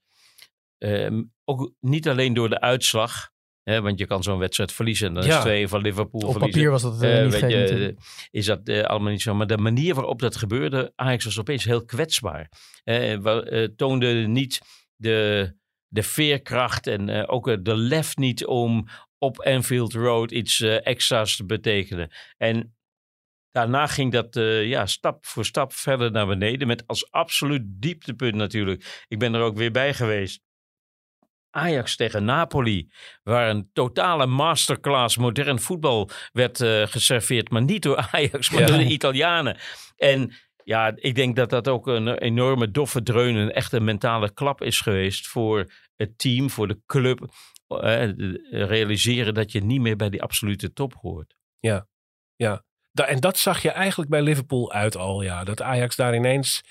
uh, 0.78 1.22
ook 1.44 1.72
niet 1.80 2.08
alleen 2.08 2.34
door 2.34 2.48
de 2.48 2.60
uitslag 2.60 3.30
want 3.78 3.98
je 3.98 4.06
kan 4.06 4.22
zo'n 4.22 4.38
wedstrijd 4.38 4.72
verliezen. 4.72 5.08
En 5.08 5.14
dan 5.14 5.24
is 5.24 5.40
twee 5.40 5.68
van 5.68 5.80
Liverpool 5.80 6.20
Op 6.20 6.32
verliezen. 6.32 6.50
papier 6.50 6.70
was 6.70 6.82
dat 6.82 7.02
uh, 7.02 7.24
niet 7.24 7.34
gek, 7.34 7.50
je, 7.50 7.94
Is 8.30 8.46
dat 8.46 8.68
uh, 8.68 8.82
allemaal 8.82 9.10
niet 9.10 9.22
zo. 9.22 9.34
Maar 9.34 9.46
de 9.46 9.58
manier 9.58 9.94
waarop 9.94 10.20
dat 10.20 10.36
gebeurde, 10.36 10.92
Ajax 10.96 11.24
was 11.24 11.38
opeens 11.38 11.64
heel 11.64 11.84
kwetsbaar. 11.84 12.50
Uh, 12.84 13.64
toonde 13.76 14.12
niet 14.12 14.60
de, 14.96 15.52
de 15.88 16.02
veerkracht 16.02 16.86
en 16.86 17.28
ook 17.28 17.64
de 17.64 17.76
lef 17.76 18.16
niet 18.16 18.46
om 18.46 18.88
op 19.18 19.40
Anfield 19.40 19.92
Road 19.92 20.30
iets 20.30 20.60
extra's 20.60 21.36
te 21.36 21.44
betekenen. 21.44 22.10
En 22.36 22.74
Daarna 23.50 23.86
ging 23.86 24.12
dat 24.12 24.34
ja, 24.64 24.86
stap 24.86 25.26
voor 25.26 25.44
stap 25.44 25.72
verder 25.72 26.10
naar 26.10 26.26
beneden. 26.26 26.66
Met 26.66 26.86
als 26.86 27.10
absoluut 27.10 27.62
dieptepunt 27.66 28.34
natuurlijk. 28.34 29.04
Ik 29.08 29.18
ben 29.18 29.34
er 29.34 29.40
ook 29.40 29.56
weer 29.56 29.70
bij 29.70 29.94
geweest. 29.94 30.40
Ajax 31.50 31.96
tegen 31.96 32.24
Napoli, 32.24 32.90
waar 33.22 33.50
een 33.50 33.70
totale 33.72 34.26
masterclass 34.26 35.16
modern 35.16 35.60
voetbal 35.60 36.10
werd 36.32 36.60
uh, 36.60 36.86
geserveerd, 36.86 37.50
maar 37.50 37.62
niet 37.62 37.82
door 37.82 37.96
Ajax, 38.12 38.50
maar 38.50 38.66
door 38.66 38.78
de 38.78 38.86
Italianen. 38.86 39.58
En 39.96 40.32
ja, 40.64 40.92
ik 40.94 41.14
denk 41.14 41.36
dat 41.36 41.50
dat 41.50 41.68
ook 41.68 41.86
een 41.86 42.18
enorme 42.18 42.70
doffe 42.70 43.02
dreun, 43.02 43.36
een 43.36 43.52
echte 43.52 43.80
mentale 43.80 44.32
klap 44.32 44.62
is 44.62 44.80
geweest 44.80 45.26
voor 45.26 45.72
het 45.96 46.18
team, 46.18 46.50
voor 46.50 46.68
de 46.68 46.80
club. 46.86 47.32
Uh, 47.68 48.10
realiseren 48.50 49.34
dat 49.34 49.52
je 49.52 49.60
niet 49.60 49.80
meer 49.80 49.96
bij 49.96 50.10
die 50.10 50.22
absolute 50.22 50.72
top 50.72 50.94
hoort. 50.94 51.36
Ja, 51.58 51.86
ja. 52.36 52.64
Da 52.92 53.06
en 53.06 53.20
dat 53.20 53.38
zag 53.38 53.62
je 53.62 53.70
eigenlijk 53.70 54.10
bij 54.10 54.22
Liverpool 54.22 54.72
uit 54.72 54.96
al, 54.96 55.22
ja. 55.22 55.44
Dat 55.44 55.62
Ajax 55.62 55.96
daar 55.96 56.14
ineens 56.14 56.62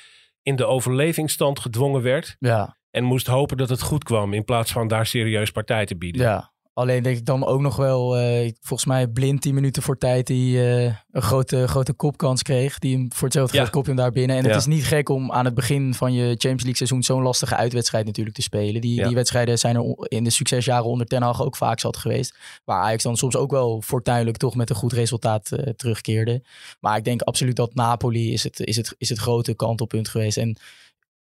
in 0.42 0.56
de 0.56 0.66
overlevingsstand 0.66 1.60
gedwongen 1.60 2.02
werd. 2.02 2.36
Ja. 2.40 2.78
En 2.92 3.04
moest 3.04 3.28
hopen 3.28 3.58
dat 3.58 3.70
het 3.70 3.82
goed 3.82 4.04
kwam 4.04 4.34
in 4.34 4.46
plaats 4.46 4.72
van 4.72 4.88
daar 4.88 5.06
serieus 5.06 5.52
partij 5.52 5.86
te 5.86 5.98
bieden. 5.98 6.22
Ja, 6.22 6.52
alleen 6.80 7.04
denk 7.04 7.18
ik 7.18 7.26
dan 7.26 7.46
ook 7.46 7.62
nog 7.62 7.76
wel, 7.76 8.20
uh, 8.20 8.52
volgens 8.62 8.90
mij 8.90 9.08
blind 9.08 9.42
10 9.42 9.54
minuten 9.54 9.84
voor 9.84 9.98
tijd, 9.98 10.28
die 10.28 10.58
uh, 10.58 10.84
een 10.84 11.22
grote, 11.22 11.68
grote 11.68 11.94
kopkans 11.94 12.42
kreeg. 12.42 12.80
Die 12.80 12.96
hem 12.96 13.14
voor 13.14 13.24
hetzelfde 13.24 13.58
ja. 13.58 13.66
kop 13.66 13.86
hem 13.86 13.96
daar 13.96 14.12
binnen. 14.12 14.38
En 14.38 14.44
ja. 14.44 14.50
het 14.50 14.60
is 14.60 14.66
niet 14.66 14.86
gek 14.86 15.10
om 15.10 15.32
aan 15.32 15.46
het 15.46 15.54
begin 15.54 15.94
van 15.94 16.14
je 16.14 16.26
Champions 16.26 16.64
League 16.64 16.76
seizoen 16.76 17.04
zo'n 17.04 17.22
lastige 17.22 17.56
uitwedstrijd 17.56 18.06
natuurlijk 18.06 18.36
te 18.36 18.42
spelen. 18.42 18.82
Die, 18.82 18.96
ja. 18.96 19.06
die 19.06 19.16
wedstrijden 19.16 19.58
zijn 19.58 19.76
er 19.76 19.96
in 20.00 20.24
de 20.24 20.30
succesjaren 20.30 20.86
onder 20.86 21.08
Ten 21.08 21.22
Hag 21.22 21.44
ook 21.44 21.56
vaak 21.56 21.80
zat 21.80 21.98
geweest. 21.98 22.38
Waar 22.66 22.82
Ajax 22.82 23.04
dan 23.04 23.18
soms 23.18 23.36
ook 23.36 23.52
wel 23.52 23.82
fortuinlijk 23.82 24.38
toch 24.38 24.56
met 24.56 24.70
een 24.70 24.76
goed 24.76 24.94
resultaat 24.94 25.52
uh, 25.52 25.60
terugkeerde. 25.60 26.42
Maar 26.80 26.98
ik 26.98 27.04
denk 27.04 27.22
absoluut 27.22 27.56
dat 27.56 27.76
Napoli 27.76 28.34
is 28.34 28.44
het, 28.44 28.60
is 28.60 28.76
het, 28.76 28.96
is 28.98 29.10
het 29.10 29.20
grote 29.20 29.56
kantelpunt 29.56 30.08
geweest. 30.08 30.38
En 30.38 30.58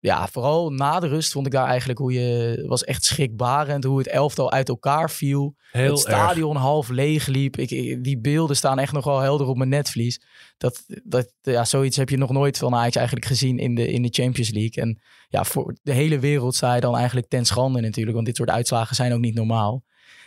ja, 0.06 0.28
vooral 0.28 0.70
na 0.70 0.99
de 0.99 1.08
rust 1.08 1.32
vond 1.32 1.45
ik 1.45 1.51
daar 1.51 1.68
eigenlijk 1.68 1.99
hoe 1.99 2.14
je 2.14 2.64
was 2.68 2.84
echt 2.84 3.03
schrikbarend 3.03 3.84
hoe 3.84 3.97
het 3.97 4.08
elftal 4.08 4.51
uit 4.51 4.70
elkaar 4.70 5.12
viel. 5.12 5.56
Heel 5.72 5.91
het 5.91 5.99
stadion 5.99 6.56
half 6.56 6.89
leeg 6.89 7.28
liep. 7.28 7.58
Ik, 7.58 8.03
die 8.03 8.20
beelden 8.20 8.56
staan 8.56 8.80
echt 8.80 8.91
nog 8.91 9.06
wel 9.06 9.20
helder 9.20 9.47
op 9.47 9.58
mijn 9.58 9.70
netvlies. 9.70 10.22
Dat, 10.58 10.84
dat, 11.03 11.34
ja, 11.41 11.66
zoiets 11.66 11.97
heb 11.97 12.10
je 12.10 12.18
nog 12.18 12.30
nooit 12.30 12.58
van 12.58 12.76
Ajax 12.76 12.95
eigenlijk 12.95 13.28
gezien 13.28 13.58
in 13.58 13.76
de, 13.76 13.91
in 13.91 14.01
de 14.01 14.10
Champions 14.12 14.49
League. 14.49 14.84
En 14.84 15.01
ja, 15.30 15.43
voor 15.43 15.76
de 15.82 15.93
hele 15.93 16.20
wereld 16.20 16.56
zei 16.56 16.80
dan 16.80 16.95
eigenlijk 16.95 17.28
ten 17.28 17.45
schande 17.45 17.82
natuurlijk. 17.82 18.16
Want 18.16 18.28
dit 18.28 18.36
soort 18.36 18.49
uitslagen 18.49 18.95
zijn 18.95 19.14
ook 19.14 19.20
niet 19.20 19.36
normaal. 19.36 19.84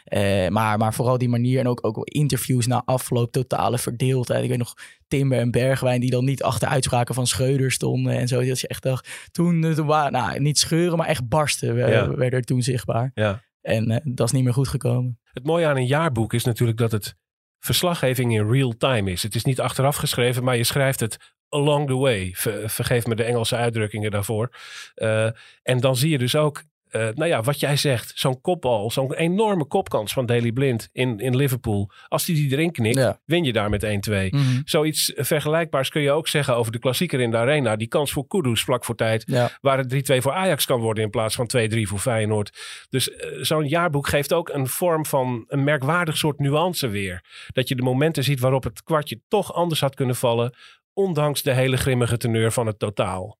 Uh, 0.09 0.49
maar, 0.49 0.79
maar 0.79 0.95
vooral 0.95 1.19
die 1.19 1.29
manier 1.29 1.59
en 1.59 1.67
ook, 1.67 1.87
ook 1.87 2.07
interviews 2.09 2.67
na 2.67 2.83
afloop, 2.85 3.33
totale 3.33 3.79
verdeeldheid. 3.79 4.43
Ik 4.43 4.49
weet 4.49 4.59
nog 4.59 4.75
Timber 5.09 5.39
en 5.39 5.51
Bergwijn 5.51 6.01
die 6.01 6.11
dan 6.11 6.25
niet 6.25 6.43
achter 6.43 6.69
uitspraken 6.69 7.15
van 7.15 7.27
Schreuder 7.27 7.73
stonden 7.73 8.13
en 8.13 8.29
zo. 8.29 8.45
Dat 8.45 8.61
je 8.61 8.69
echt 8.69 8.83
dacht, 8.83 9.29
toen, 9.33 9.65
eh, 9.65 9.73
toen 9.73 9.87
waren, 9.87 10.13
nou, 10.13 10.41
niet 10.41 10.59
scheuren, 10.59 10.99
maar 10.99 11.07
echt 11.07 11.29
barsten 11.29 11.77
ja. 11.77 12.15
werden 12.15 12.39
er 12.39 12.45
toen 12.45 12.63
zichtbaar. 12.63 13.11
Ja. 13.15 13.43
En 13.61 13.91
uh, 13.91 13.97
dat 14.05 14.27
is 14.27 14.33
niet 14.33 14.45
meer 14.45 14.53
goed 14.53 14.69
gekomen. 14.69 15.19
Het 15.33 15.45
mooie 15.45 15.67
aan 15.67 15.77
een 15.77 15.87
jaarboek 15.87 16.33
is 16.33 16.45
natuurlijk 16.45 16.79
dat 16.79 16.93
het 16.93 17.17
verslaggeving 17.59 18.33
in 18.33 18.51
real 18.51 18.77
time 18.77 19.11
is. 19.11 19.23
Het 19.23 19.35
is 19.35 19.45
niet 19.45 19.61
achteraf 19.61 19.97
geschreven, 19.97 20.45
maar 20.45 20.57
je 20.57 20.65
schrijft 20.65 21.01
het 21.01 21.17
along 21.49 21.87
the 21.87 21.97
way. 21.97 22.33
Ver, 22.35 22.71
vergeef 22.71 23.07
me 23.07 23.15
de 23.15 23.23
Engelse 23.23 23.57
uitdrukkingen 23.57 24.11
daarvoor. 24.11 24.57
Uh, 24.97 25.31
en 25.63 25.81
dan 25.81 25.97
zie 25.97 26.11
je 26.11 26.19
dus 26.19 26.37
ook 26.37 26.63
uh, 26.91 27.09
nou 27.15 27.27
ja, 27.27 27.43
wat 27.43 27.61
jij 27.61 27.77
zegt, 27.77 28.13
zo'n 28.15 28.41
kopbal, 28.41 28.91
zo'n 28.91 29.15
enorme 29.15 29.65
kopkans 29.65 30.13
van 30.13 30.27
Daley 30.27 30.53
Blind 30.53 30.89
in, 30.93 31.19
in 31.19 31.37
Liverpool. 31.37 31.91
Als 32.09 32.25
die 32.25 32.35
die 32.35 32.53
erin 32.53 32.73
knikt, 32.73 32.97
ja. 32.97 33.21
win 33.25 33.45
je 33.45 33.53
daar 33.53 33.71
met 33.71 33.85
1-2. 33.85 33.89
Mm 33.89 34.29
-hmm. 34.31 34.63
Zoiets 34.65 35.13
vergelijkbaars 35.17 35.89
kun 35.89 36.03
je 36.03 36.11
ook 36.11 36.29
zeggen 36.29 36.57
over 36.57 36.73
de 36.73 36.79
klassieker 36.79 37.21
in 37.21 37.31
de 37.31 37.37
arena. 37.37 37.77
Die 37.77 37.89
kans 37.89 38.13
voor 38.13 38.27
Kudus 38.27 38.63
vlak 38.63 38.85
voor 38.85 38.95
tijd, 38.95 39.23
ja. 39.27 39.51
waar 39.61 39.79
het 39.79 40.13
3-2 40.13 40.17
voor 40.17 40.33
Ajax 40.33 40.67
kan 40.67 40.81
worden 40.81 41.05
in 41.05 41.11
plaats 41.11 41.35
van 41.35 41.51
2-3 41.57 41.81
voor 41.83 41.99
Feyenoord. 41.99 42.59
Dus 42.89 43.09
uh, 43.09 43.17
zo'n 43.41 43.69
jaarboek 43.69 44.09
geeft 44.09 44.33
ook 44.33 44.49
een 44.49 44.67
vorm 44.67 45.07
van 45.07 45.45
een 45.49 45.65
merkwaardig 45.65 46.17
soort 46.17 46.39
nuance 46.39 46.89
weer. 46.89 47.25
Dat 47.53 47.69
je 47.69 47.75
de 47.75 47.83
momenten 47.83 48.25
ziet 48.25 48.41
waarop 48.41 48.65
het 48.65 48.83
kwartje 48.83 49.21
toch 49.29 49.55
anders 49.55 49.81
had 49.81 49.95
kunnen 49.95 50.17
vallen, 50.17 50.55
ondanks 50.93 51.43
de 51.43 51.53
hele 51.53 51.77
grimmige 51.77 52.17
teneur 52.17 52.53
van 52.53 52.67
het 52.67 52.79
totaal. 52.79 53.39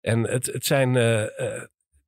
En 0.00 0.22
het, 0.22 0.46
het 0.46 0.66
zijn 0.66 0.94
uh, 0.94 1.22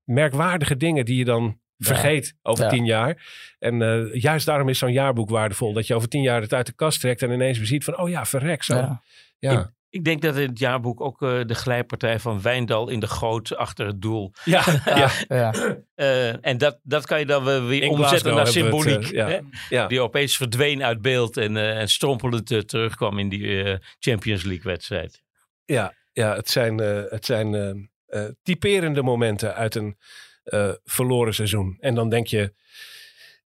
merkwaardige 0.09 0.77
dingen 0.77 1.05
die 1.05 1.17
je 1.17 1.25
dan 1.25 1.61
vergeet 1.79 2.27
ja. 2.27 2.51
over 2.51 2.65
ja. 2.65 2.71
tien 2.71 2.85
jaar. 2.85 3.27
En 3.59 3.81
uh, 3.81 4.15
juist 4.15 4.47
daarom 4.47 4.69
is 4.69 4.79
zo'n 4.79 4.93
jaarboek 4.93 5.31
waardevol. 5.31 5.73
Dat 5.73 5.87
je 5.87 5.95
over 5.95 6.09
tien 6.09 6.23
jaar 6.23 6.41
het 6.41 6.55
uit 6.55 6.67
de 6.67 6.73
kast 6.73 7.01
trekt 7.01 7.23
en 7.23 7.31
ineens 7.31 7.59
weer 7.59 7.67
ziet 7.67 7.85
van, 7.85 7.99
oh 7.99 8.09
ja, 8.09 8.27
verrek 8.27 8.63
zo. 8.63 8.75
Ja. 8.75 9.03
ja. 9.39 9.61
Ik, 9.61 9.67
ik, 9.91 10.05
denk 10.05 10.23
dat 10.23 10.37
in 10.37 10.49
het 10.49 10.59
jaarboek 10.59 11.01
ook 11.01 11.23
uh, 11.23 11.41
de 11.47 11.55
glijpartij 11.55 12.19
van 12.19 12.43
Wijndal 12.43 12.89
in 12.89 13.01
de 13.01 13.07
goot 13.07 13.57
achter 13.57 13.87
het 13.87 14.03
doel. 14.03 14.33
Ja, 14.45 14.65
ja. 14.85 15.11
ja. 15.29 15.55
Uh, 15.97 16.47
en 16.47 16.59
dat, 16.59 16.79
dat 16.83 17.07
kan 17.07 17.19
je 17.19 17.27
dan 17.27 17.67
weer 17.67 17.83
in 17.83 17.91
omzetten 17.91 18.35
naar 18.35 18.47
symboliek. 18.47 19.03
Het, 19.03 19.09
ja. 19.09 19.41
Ja. 19.69 19.87
Die 19.87 20.01
opeens 20.01 20.37
verdween 20.37 20.83
uit 20.83 21.03
beeld 21.03 21.37
en, 21.37 21.57
en 21.57 21.89
strompelend 21.89 22.69
terugkwam 22.69 23.19
in 23.19 23.29
die 23.29 23.79
Champions 23.99 24.43
League 24.43 24.73
wedstrijd. 24.73 25.23
Ja, 25.65 25.95
ja 26.13 26.35
het 26.35 26.49
zijn, 26.51 26.79
het 27.09 27.25
zijn 27.25 27.89
uh, 28.09 28.29
typerende 28.43 29.03
momenten 29.03 29.55
uit 29.55 29.75
een 29.75 29.99
uh, 30.45 30.73
verloren 30.85 31.35
seizoen. 31.35 31.77
En 31.81 31.95
dan 31.95 32.09
denk 32.09 32.27
je, 32.27 32.55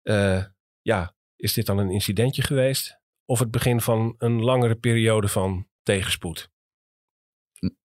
uh, 0.02 0.44
ja, 0.82 1.14
is 1.36 1.52
dit 1.52 1.66
dan 1.66 1.78
een 1.78 1.90
incidentje 1.90 2.42
geweest? 2.42 2.98
Of 3.24 3.38
het 3.38 3.50
begin 3.50 3.80
van 3.80 4.14
een 4.18 4.42
langere 4.42 4.74
periode 4.74 5.28
van 5.28 5.68
tegenspoed? 5.82 6.50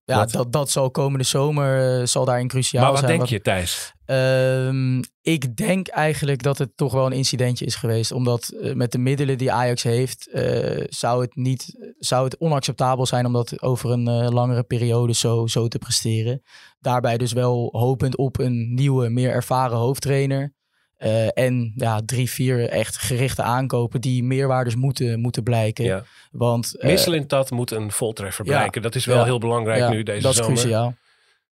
Ja, 0.03 0.17
Wat? 0.17 0.31
dat, 0.31 0.51
dat 0.51 0.69
zal 0.69 0.91
komende 0.91 1.25
zomer 1.25 1.99
uh, 1.99 2.05
zal 2.05 2.25
daarin 2.25 2.47
cruciaal 2.47 2.83
maar 2.83 2.91
wat 2.91 2.99
zijn. 2.99 3.17
denk 3.17 3.29
je, 3.29 3.41
Thijs? 3.41 3.93
Um, 4.05 4.99
ik 5.21 5.55
denk 5.55 5.87
eigenlijk 5.87 6.43
dat 6.43 6.57
het 6.57 6.77
toch 6.77 6.93
wel 6.93 7.05
een 7.05 7.11
incidentje 7.11 7.65
is 7.65 7.75
geweest. 7.75 8.11
Omdat 8.11 8.53
uh, 8.53 8.73
met 8.73 8.91
de 8.91 8.97
middelen 8.97 9.37
die 9.37 9.51
Ajax 9.51 9.83
heeft, 9.83 10.29
uh, 10.33 10.83
zou, 10.89 11.21
het 11.21 11.35
niet, 11.35 11.93
zou 11.99 12.23
het 12.23 12.37
onacceptabel 12.37 13.05
zijn 13.05 13.25
om 13.25 13.33
dat 13.33 13.61
over 13.61 13.91
een 13.91 14.33
langere 14.33 14.63
periode 14.63 15.13
zo, 15.13 15.47
zo 15.47 15.67
te 15.67 15.77
presteren. 15.77 16.41
Daarbij 16.79 17.17
dus 17.17 17.33
wel 17.33 17.69
hopend 17.71 18.17
op 18.17 18.39
een 18.39 18.73
nieuwe, 18.73 19.09
meer 19.09 19.31
ervaren 19.31 19.77
hoofdtrainer. 19.77 20.53
Uh, 20.99 21.37
en 21.37 21.73
ja, 21.75 22.01
drie, 22.05 22.29
vier 22.29 22.69
echt 22.69 22.97
gerichte 22.97 23.41
aankopen 23.41 24.01
die 24.01 24.23
meerwaardes 24.23 24.75
moeten, 24.75 25.19
moeten 25.19 25.43
blijken. 25.43 25.85
Ja. 25.85 26.03
Want, 26.31 26.75
uh, 26.75 26.89
Wisselend 26.89 27.29
dat 27.29 27.51
moet 27.51 27.71
een 27.71 27.91
voltreffer 27.91 28.45
blijken. 28.45 28.81
dat 28.81 28.95
is 28.95 29.05
wel 29.05 29.17
ja, 29.17 29.23
heel 29.23 29.39
belangrijk 29.39 29.79
ja, 29.79 29.89
nu 29.89 30.03
deze 30.03 30.21
dat 30.21 30.35
zomer. 30.35 30.49
Dat 30.49 30.57
is 30.57 30.63
cruciaal. 30.63 30.95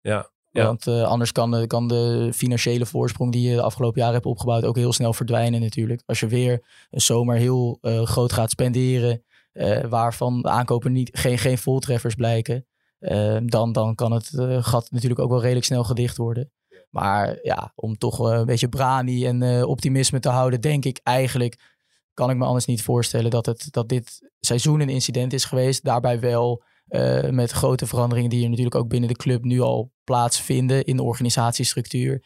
Ja. 0.01 0.29
ja. 0.51 0.65
Want 0.65 0.87
uh, 0.87 1.03
anders 1.03 1.31
kan 1.31 1.51
de, 1.51 1.67
kan 1.67 1.87
de 1.87 2.31
financiële 2.33 2.85
voorsprong 2.85 3.31
die 3.31 3.49
je 3.49 3.55
de 3.55 3.61
afgelopen 3.61 3.99
jaren 3.99 4.15
hebt 4.15 4.25
opgebouwd 4.25 4.63
ook 4.63 4.75
heel 4.75 4.93
snel 4.93 5.13
verdwijnen 5.13 5.61
natuurlijk. 5.61 6.01
Als 6.05 6.19
je 6.19 6.27
weer 6.27 6.63
een 6.89 7.01
zomer 7.01 7.35
heel 7.35 7.77
groot 7.81 8.33
gaat 8.33 8.49
spenderen, 8.49 9.23
waarvan 9.89 10.41
de 10.41 10.49
aankopen 10.49 10.91
niet, 10.91 11.09
geen, 11.13 11.37
geen 11.37 11.57
voltreffers 11.57 12.15
blijken. 12.15 12.65
dan, 13.45 13.71
dan 13.71 13.95
kan 13.95 14.11
het 14.11 14.31
gat 14.59 14.91
natuurlijk 14.91 15.21
ook 15.21 15.29
wel 15.29 15.41
redelijk 15.41 15.65
snel 15.65 15.83
gedicht 15.83 16.17
worden. 16.17 16.51
Maar 16.89 17.39
ja, 17.41 17.71
om 17.75 17.97
toch 17.97 18.31
uh, 18.31 18.37
een 18.37 18.45
beetje 18.45 18.69
brani 18.69 19.25
en 19.25 19.41
uh, 19.41 19.67
optimisme 19.67 20.19
te 20.19 20.29
houden, 20.29 20.61
denk 20.61 20.85
ik 20.85 20.99
eigenlijk, 21.03 21.79
kan 22.13 22.29
ik 22.29 22.37
me 22.37 22.45
anders 22.45 22.65
niet 22.65 22.83
voorstellen 22.83 23.31
dat, 23.31 23.45
het, 23.45 23.67
dat 23.71 23.89
dit 23.89 24.31
seizoen 24.39 24.79
een 24.79 24.89
incident 24.89 25.33
is 25.33 25.45
geweest. 25.45 25.83
Daarbij 25.83 26.19
wel 26.19 26.63
uh, 26.89 27.29
met 27.29 27.51
grote 27.51 27.85
veranderingen 27.85 28.29
die 28.29 28.43
er 28.43 28.49
natuurlijk 28.49 28.75
ook 28.75 28.87
binnen 28.87 29.09
de 29.09 29.15
club 29.15 29.43
nu 29.43 29.59
al 29.59 29.91
plaatsvinden 30.03 30.85
in 30.85 30.95
de 30.95 31.03
organisatiestructuur. 31.03 32.23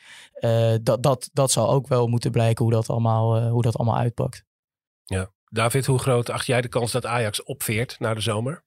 dat, 0.81 1.03
dat, 1.03 1.29
dat 1.33 1.51
zal 1.51 1.69
ook 1.69 1.87
wel 1.87 2.07
moeten 2.07 2.31
blijken 2.31 2.63
hoe 2.63 2.73
dat 2.73 2.89
allemaal, 2.89 3.49
hoe 3.49 3.61
dat 3.61 3.77
allemaal 3.77 3.97
uitpakt. 3.97 4.43
Ja. 5.05 5.31
David, 5.51 5.85
hoe 5.85 5.99
groot 5.99 6.29
acht 6.29 6.45
jij 6.45 6.61
de 6.61 6.67
kans 6.67 6.91
dat 6.91 7.05
Ajax 7.05 7.43
opveert 7.43 7.99
na 7.99 8.13
de 8.13 8.21
zomer? 8.21 8.63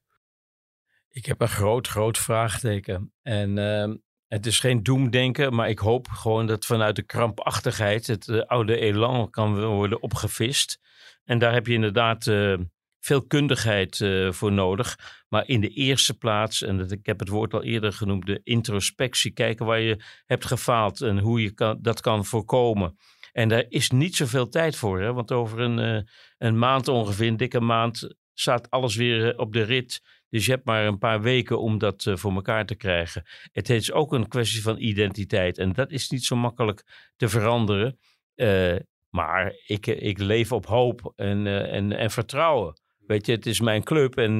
Ik 1.08 1.26
heb 1.26 1.40
een 1.40 1.48
groot, 1.48 1.88
groot 1.88 2.18
vraagteken. 2.18 3.12
En 3.22 3.56
uh, 3.56 3.94
het 4.32 4.46
is 4.46 4.58
geen 4.58 4.82
doemdenken, 4.82 5.54
maar 5.54 5.68
ik 5.68 5.78
hoop 5.78 6.08
gewoon 6.08 6.46
dat 6.46 6.66
vanuit 6.66 6.96
de 6.96 7.02
krampachtigheid 7.02 8.06
het 8.06 8.26
uh, 8.26 8.40
oude 8.40 8.76
elan 8.76 9.30
kan 9.30 9.64
worden 9.64 10.02
opgevist. 10.02 10.78
En 11.24 11.38
daar 11.38 11.52
heb 11.52 11.66
je 11.66 11.72
inderdaad 11.72 12.26
uh, 12.26 12.58
veel 13.00 13.26
kundigheid 13.26 13.98
uh, 13.98 14.32
voor 14.32 14.52
nodig. 14.52 14.98
Maar 15.28 15.48
in 15.48 15.60
de 15.60 15.68
eerste 15.68 16.18
plaats, 16.18 16.62
en 16.62 16.78
dat, 16.78 16.90
ik 16.90 17.06
heb 17.06 17.18
het 17.18 17.28
woord 17.28 17.54
al 17.54 17.62
eerder 17.62 17.92
genoemd, 17.92 18.26
de 18.26 18.40
introspectie. 18.44 19.32
Kijken 19.32 19.66
waar 19.66 19.80
je 19.80 20.04
hebt 20.26 20.46
gefaald 20.46 21.00
en 21.00 21.18
hoe 21.18 21.42
je 21.42 21.50
kan, 21.50 21.78
dat 21.80 22.00
kan 22.00 22.24
voorkomen. 22.24 22.96
En 23.32 23.48
daar 23.48 23.64
is 23.68 23.90
niet 23.90 24.16
zoveel 24.16 24.48
tijd 24.48 24.76
voor, 24.76 25.00
hè? 25.00 25.12
want 25.12 25.32
over 25.32 25.60
een, 25.60 26.06
een 26.38 26.58
maand 26.58 26.88
ongeveer, 26.88 27.28
een 27.28 27.36
dikke 27.36 27.60
maand, 27.60 28.14
staat 28.34 28.70
alles 28.70 28.96
weer 28.96 29.38
op 29.38 29.52
de 29.52 29.62
rit. 29.62 30.00
Dus 30.32 30.46
je 30.46 30.52
hebt 30.52 30.64
maar 30.64 30.86
een 30.86 30.98
paar 30.98 31.22
weken 31.22 31.60
om 31.60 31.78
dat 31.78 32.04
uh, 32.04 32.16
voor 32.16 32.32
elkaar 32.32 32.66
te 32.66 32.74
krijgen. 32.74 33.24
Het 33.52 33.70
is 33.70 33.92
ook 33.92 34.12
een 34.12 34.28
kwestie 34.28 34.62
van 34.62 34.78
identiteit. 34.78 35.58
En 35.58 35.72
dat 35.72 35.90
is 35.90 36.10
niet 36.10 36.24
zo 36.24 36.36
makkelijk 36.36 37.10
te 37.16 37.28
veranderen. 37.28 37.98
Uh, 38.36 38.76
maar 39.10 39.54
ik, 39.66 39.86
ik 39.86 40.18
leef 40.18 40.52
op 40.52 40.66
hoop 40.66 41.12
en, 41.16 41.46
en, 41.46 41.92
en 41.92 42.10
vertrouwen. 42.10 42.80
Weet 43.06 43.26
je, 43.26 43.32
het 43.32 43.46
is 43.46 43.60
mijn 43.60 43.82
club 43.82 44.16
en 44.16 44.38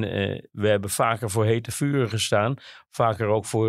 we 0.51 0.67
hebben 0.67 0.89
vaker 0.89 1.29
voor 1.29 1.45
hete 1.45 1.71
vuren 1.71 2.09
gestaan. 2.09 2.55
Vaker 2.89 3.27
ook 3.27 3.45
voor 3.45 3.67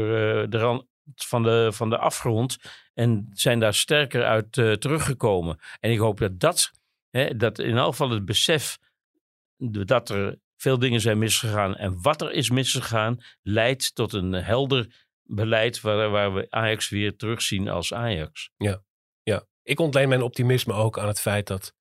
de 0.49 0.59
rand 0.59 0.87
van 1.15 1.43
de, 1.43 1.69
van 1.73 1.91
de 1.91 1.99
afgrond. 1.99 2.57
En 2.95 3.29
zijn 3.33 3.61
daar 3.61 3.75
sterker 3.75 4.25
uit 4.25 4.53
teruggekomen. 4.53 5.59
En 5.81 5.91
ik 5.91 5.99
hoop 5.99 6.19
dat 6.19 6.41
dat, 6.41 6.71
hè, 7.11 7.37
dat 7.37 7.59
in 7.59 7.77
elk 7.77 7.91
geval 7.91 8.11
het 8.11 8.25
besef 8.25 8.79
dat 9.87 10.11
er 10.11 10.39
veel 10.65 10.79
dingen 10.79 11.01
zijn 11.01 11.19
misgegaan. 11.19 11.77
En 11.77 12.03
wat 12.03 12.23
er 12.23 12.33
is 12.33 12.51
misgegaan, 12.51 13.23
leidt 13.43 13.95
tot 13.95 14.13
een 14.13 14.33
helder 14.33 15.09
beleid 15.23 15.81
waar, 15.81 16.11
waar 16.11 16.35
we 16.35 16.47
Ajax 16.51 16.89
weer 16.89 17.17
terugzien 17.17 17.69
als 17.69 17.95
Ajax. 17.95 18.51
Ja, 18.57 18.83
ja, 19.23 19.47
ik 19.63 19.81
ontleen 19.81 20.09
mijn 20.09 20.23
optimisme 20.23 20.73
ook 20.73 20.99
aan 20.99 21.09
het 21.09 21.21
feit 21.21 21.47
dat 21.47 21.75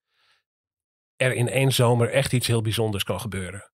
er 1.15 1.33
in 1.33 1.49
één 1.49 1.71
zomer 1.71 2.09
echt 2.09 2.33
iets 2.33 2.47
heel 2.47 2.61
bijzonders 2.61 3.03
kan 3.03 3.19
gebeuren. 3.19 3.72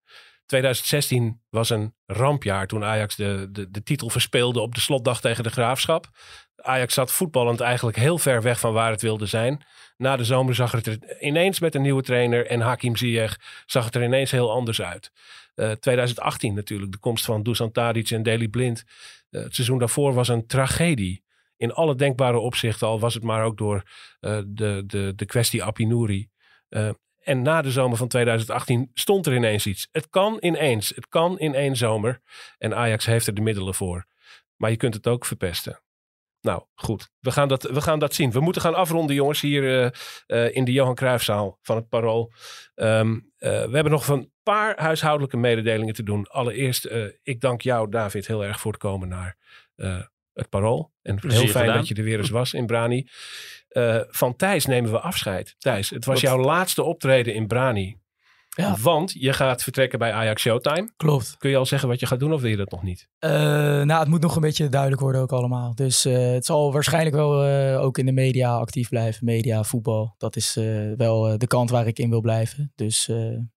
2016 0.49 1.41
was 1.49 1.69
een 1.69 1.93
rampjaar 2.05 2.67
toen 2.67 2.83
Ajax 2.83 3.15
de, 3.15 3.47
de, 3.51 3.71
de 3.71 3.83
titel 3.83 4.09
verspeelde 4.09 4.59
op 4.59 4.75
de 4.75 4.81
slotdag 4.81 5.21
tegen 5.21 5.43
de 5.43 5.49
Graafschap. 5.49 6.09
Ajax 6.55 6.93
zat 6.93 7.11
voetballend 7.11 7.59
eigenlijk 7.59 7.97
heel 7.97 8.17
ver 8.17 8.41
weg 8.41 8.59
van 8.59 8.73
waar 8.73 8.91
het 8.91 9.01
wilde 9.01 9.25
zijn. 9.25 9.61
Na 9.97 10.15
de 10.15 10.23
zomer 10.23 10.55
zag 10.55 10.71
het 10.71 10.87
er 10.87 11.21
ineens 11.21 11.59
met 11.59 11.75
een 11.75 11.81
nieuwe 11.81 12.01
trainer 12.01 12.45
en 12.45 12.61
Hakim 12.61 12.95
Ziyech 12.95 13.39
zag 13.65 13.85
het 13.85 13.95
er 13.95 14.03
ineens 14.03 14.31
heel 14.31 14.51
anders 14.51 14.81
uit. 14.81 15.11
Uh, 15.55 15.71
2018 15.71 16.53
natuurlijk, 16.53 16.91
de 16.91 16.97
komst 16.97 17.25
van 17.25 17.43
Dusan 17.43 17.71
Tadic 17.71 18.09
en 18.09 18.23
Daley 18.23 18.47
Blind. 18.47 18.83
Uh, 19.31 19.43
het 19.43 19.55
seizoen 19.55 19.79
daarvoor 19.79 20.13
was 20.13 20.27
een 20.27 20.47
tragedie. 20.47 21.23
In 21.57 21.73
alle 21.73 21.95
denkbare 21.95 22.39
opzichten, 22.39 22.87
al 22.87 22.99
was 22.99 23.13
het 23.13 23.23
maar 23.23 23.43
ook 23.43 23.57
door 23.57 23.83
uh, 24.21 24.41
de, 24.47 24.83
de, 24.85 25.13
de 25.15 25.25
kwestie 25.25 25.63
Apinouri. 25.63 26.29
En 27.19 27.41
na 27.41 27.61
de 27.61 27.71
zomer 27.71 27.97
van 27.97 28.07
2018 28.07 28.89
stond 28.93 29.25
er 29.25 29.35
ineens 29.35 29.65
iets. 29.65 29.87
Het 29.91 30.09
kan 30.09 30.37
ineens, 30.39 30.91
het 30.95 31.07
kan 31.07 31.39
in 31.39 31.55
één 31.55 31.75
zomer. 31.75 32.21
En 32.57 32.75
Ajax 32.75 33.05
heeft 33.05 33.27
er 33.27 33.33
de 33.33 33.41
middelen 33.41 33.73
voor. 33.73 34.05
Maar 34.55 34.69
je 34.69 34.77
kunt 34.77 34.93
het 34.93 35.07
ook 35.07 35.25
verpesten. 35.25 35.81
Nou, 36.41 36.63
goed. 36.75 37.09
We 37.19 37.31
gaan, 37.31 37.47
dat, 37.47 37.63
we 37.63 37.81
gaan 37.81 37.99
dat 37.99 38.13
zien. 38.13 38.31
We 38.31 38.39
moeten 38.39 38.61
gaan 38.61 38.75
afronden, 38.75 39.15
jongens, 39.15 39.41
hier 39.41 39.63
uh, 39.63 39.89
uh, 40.27 40.55
in 40.55 40.65
de 40.65 40.71
Johan 40.71 40.95
Cruijffzaal 40.95 41.59
van 41.61 41.75
het 41.75 41.89
Parool. 41.89 42.33
Um, 42.75 43.13
uh, 43.13 43.49
we 43.49 43.73
hebben 43.73 43.91
nog 43.91 44.07
een 44.07 44.31
paar 44.43 44.81
huishoudelijke 44.81 45.37
mededelingen 45.37 45.93
te 45.93 46.03
doen. 46.03 46.27
Allereerst, 46.27 46.89
ik 47.23 47.41
dank 47.41 47.61
jou, 47.61 47.89
David, 47.89 48.27
heel 48.27 48.45
erg 48.45 48.59
voor 48.59 48.71
het 48.71 48.81
komen 48.81 49.07
naar 49.07 49.37
het 50.33 50.49
Parool. 50.49 50.91
En 51.01 51.15
Plezier 51.15 51.39
heel 51.39 51.49
fijn 51.49 51.65
gedaan. 51.65 51.79
dat 51.79 51.87
je 51.87 51.95
er 51.95 52.03
weer 52.03 52.19
eens 52.19 52.29
was 52.29 52.53
in 52.53 52.65
Brani. 52.65 53.07
Van 54.09 54.35
Thijs 54.35 54.65
nemen 54.65 54.91
we 54.91 54.99
afscheid. 54.99 55.55
Thijs, 55.57 55.89
het 55.89 56.05
was 56.05 56.21
jouw 56.21 56.37
laatste 56.37 56.83
optreden 56.83 57.33
in 57.33 57.47
Brani. 57.47 57.97
Ja. 58.49 58.75
Want 58.81 59.11
je 59.11 59.33
gaat 59.33 59.63
vertrekken 59.63 59.99
bij 59.99 60.11
Ajax 60.11 60.41
Showtime. 60.41 60.89
Klopt. 60.97 61.35
Kun 61.37 61.49
je 61.49 61.57
al 61.57 61.65
zeggen 61.65 61.89
wat 61.89 61.99
je 61.99 62.05
gaat 62.05 62.19
doen 62.19 62.33
of 62.33 62.41
wil 62.41 62.49
je 62.49 62.57
dat 62.57 62.71
nog 62.71 62.83
niet? 62.83 63.07
Uh, 63.19 63.29
nou, 63.31 63.99
het 63.99 64.07
moet 64.07 64.21
nog 64.21 64.35
een 64.35 64.41
beetje 64.41 64.69
duidelijk 64.69 65.01
worden 65.01 65.21
ook 65.21 65.31
allemaal. 65.31 65.75
Dus 65.75 66.05
uh, 66.05 66.31
het 66.31 66.45
zal 66.45 66.73
waarschijnlijk 66.73 67.15
wel 67.15 67.47
uh, 67.47 67.81
ook 67.81 67.97
in 67.97 68.05
de 68.05 68.11
media 68.11 68.57
actief 68.57 68.89
blijven. 68.89 69.25
Media, 69.25 69.63
voetbal. 69.63 70.15
Dat 70.17 70.35
is 70.35 70.53
wel 70.97 71.37
de 71.37 71.47
kant 71.47 71.69
waar 71.69 71.87
ik 71.87 71.99
in 71.99 72.09
wil 72.09 72.21
blijven. 72.21 72.71
Dus 72.75 73.11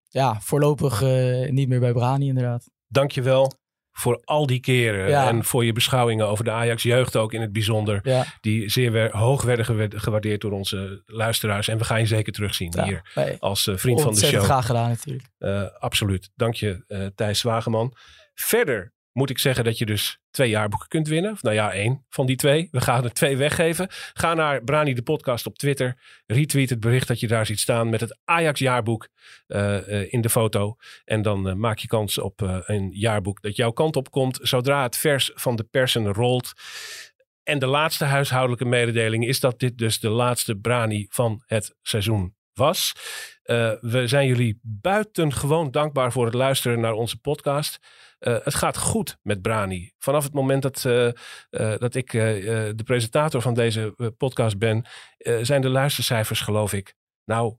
ja, 0.09 0.39
voorlopig 0.41 1.01
niet 1.49 1.67
meer 1.67 1.79
bij 1.79 1.93
Brani 1.93 2.27
inderdaad. 2.27 2.69
Dankjewel 2.87 3.51
voor 3.93 4.21
al 4.23 4.45
die 4.47 4.59
keren. 4.59 5.09
Ja. 5.09 5.27
En 5.27 5.43
voor 5.43 5.65
je 5.65 5.73
beschouwingen 5.73 6.27
over 6.27 6.43
de 6.43 6.51
Ajax 6.51 6.83
jeugd 6.83 7.15
ook 7.15 7.33
in 7.33 7.41
het 7.41 7.51
bijzonder. 7.53 7.99
Ja. 8.03 8.25
Die 8.41 8.69
zeer 8.69 8.91
weer 8.91 9.17
hoog 9.17 9.43
werden 9.43 9.65
gewa- 9.65 9.87
gewaardeerd 9.89 10.41
door 10.41 10.51
onze 10.51 11.03
luisteraars. 11.05 11.67
En 11.67 11.77
we 11.77 11.83
gaan 11.83 11.99
je 11.99 12.05
zeker 12.05 12.33
terugzien 12.33 12.71
Ja, 12.75 12.83
hier 12.83 13.11
nee, 13.15 13.35
als 13.39 13.67
eh, 13.67 13.75
vriend 13.77 13.95
van 14.01 14.03
de 14.03 14.09
ontzettend 14.09 14.41
show. 14.43 14.51
graag 14.51 14.65
gedaan 14.65 14.89
natuurlijk. 14.89 15.25
Eh, 15.37 15.63
absoluut. 15.79 16.29
Dank 16.35 16.53
je 16.53 16.83
eh, 16.87 17.05
Thijs 17.15 17.39
Zwageman. 17.39 17.93
Verder 18.33 18.93
moet 19.11 19.29
ik 19.29 19.39
zeggen 19.39 19.63
dat 19.63 19.77
je 19.77 19.85
dus 19.85 20.19
twee 20.33 20.49
jaarboeken 20.49 20.87
kunt 20.87 21.07
winnen. 21.07 21.31
Of 21.31 21.41
nou 21.41 21.55
ja, 21.55 21.71
één 21.71 22.05
van 22.09 22.25
die 22.25 22.35
twee. 22.35 22.67
We 22.71 22.81
gaan 22.81 23.03
er 23.03 23.13
twee 23.13 23.37
weggeven. 23.37 23.87
Ga 24.13 24.33
naar 24.33 24.63
Brani 24.63 24.93
de 24.93 25.01
podcast 25.01 25.45
op 25.45 25.57
Twitter. 25.57 25.97
Retweet 26.25 26.69
het 26.69 26.79
bericht 26.79 27.07
dat 27.07 27.19
je 27.19 27.27
daar 27.27 27.45
ziet 27.45 27.59
staan 27.59 27.89
met 27.89 27.99
het 27.99 28.17
Ajax 28.25 28.59
jaarboek 28.59 29.07
eh, 29.47 30.01
eh, 30.01 30.13
in 30.13 30.21
de 30.21 30.29
foto. 30.29 30.75
En 31.05 31.21
dan 31.21 31.49
eh, 31.49 31.55
maak 31.55 31.77
je 31.77 31.87
kans 31.87 32.17
op 32.17 32.41
een 32.65 32.89
jaarboek 32.91 33.41
dat 33.41 33.55
jouw 33.55 33.71
kant 33.71 33.95
op 33.95 34.11
komt. 34.11 34.39
Zodra 34.41 34.83
het 34.83 34.97
vers 34.97 35.31
van 35.33 35.55
de 35.55 35.63
persen 35.63 36.13
rolt. 36.13 36.53
En 37.43 37.59
de 37.59 37.67
laatste 37.67 38.05
huishoudelijke 38.05 38.65
mededeling 38.65 39.27
is 39.27 39.39
dat 39.39 39.59
dit 39.59 39.77
dus 39.77 39.99
de 39.99 40.09
laatste 40.09 40.55
Brani 40.55 41.05
van 41.09 41.43
het 41.45 41.75
seizoen 41.81 42.35
was. 42.53 42.93
We 43.81 44.03
zijn 44.05 44.27
jullie 44.27 44.59
buitengewoon 44.61 45.71
dankbaar 45.71 46.11
voor 46.11 46.25
het 46.25 46.33
luisteren 46.33 46.79
naar 46.79 46.93
onze 46.93 47.17
podcast. 47.19 47.79
Uh, 48.27 48.37
het 48.43 48.55
gaat 48.55 48.77
goed 48.77 49.17
met 49.21 49.41
Brani. 49.41 49.91
Vanaf 49.97 50.23
het 50.23 50.33
moment 50.33 50.61
dat, 50.61 50.83
uh, 50.87 51.11
dat 51.77 51.95
ik 51.95 52.11
de 52.11 52.81
presentator 52.85 53.41
van 53.41 53.53
deze 53.53 54.13
podcast 54.17 54.57
ben, 54.57 54.85
zijn 55.41 55.61
de 55.61 55.69
luistercijfers, 55.69 56.41
geloof 56.41 56.73
ik, 56.73 56.95
nou, 57.25 57.55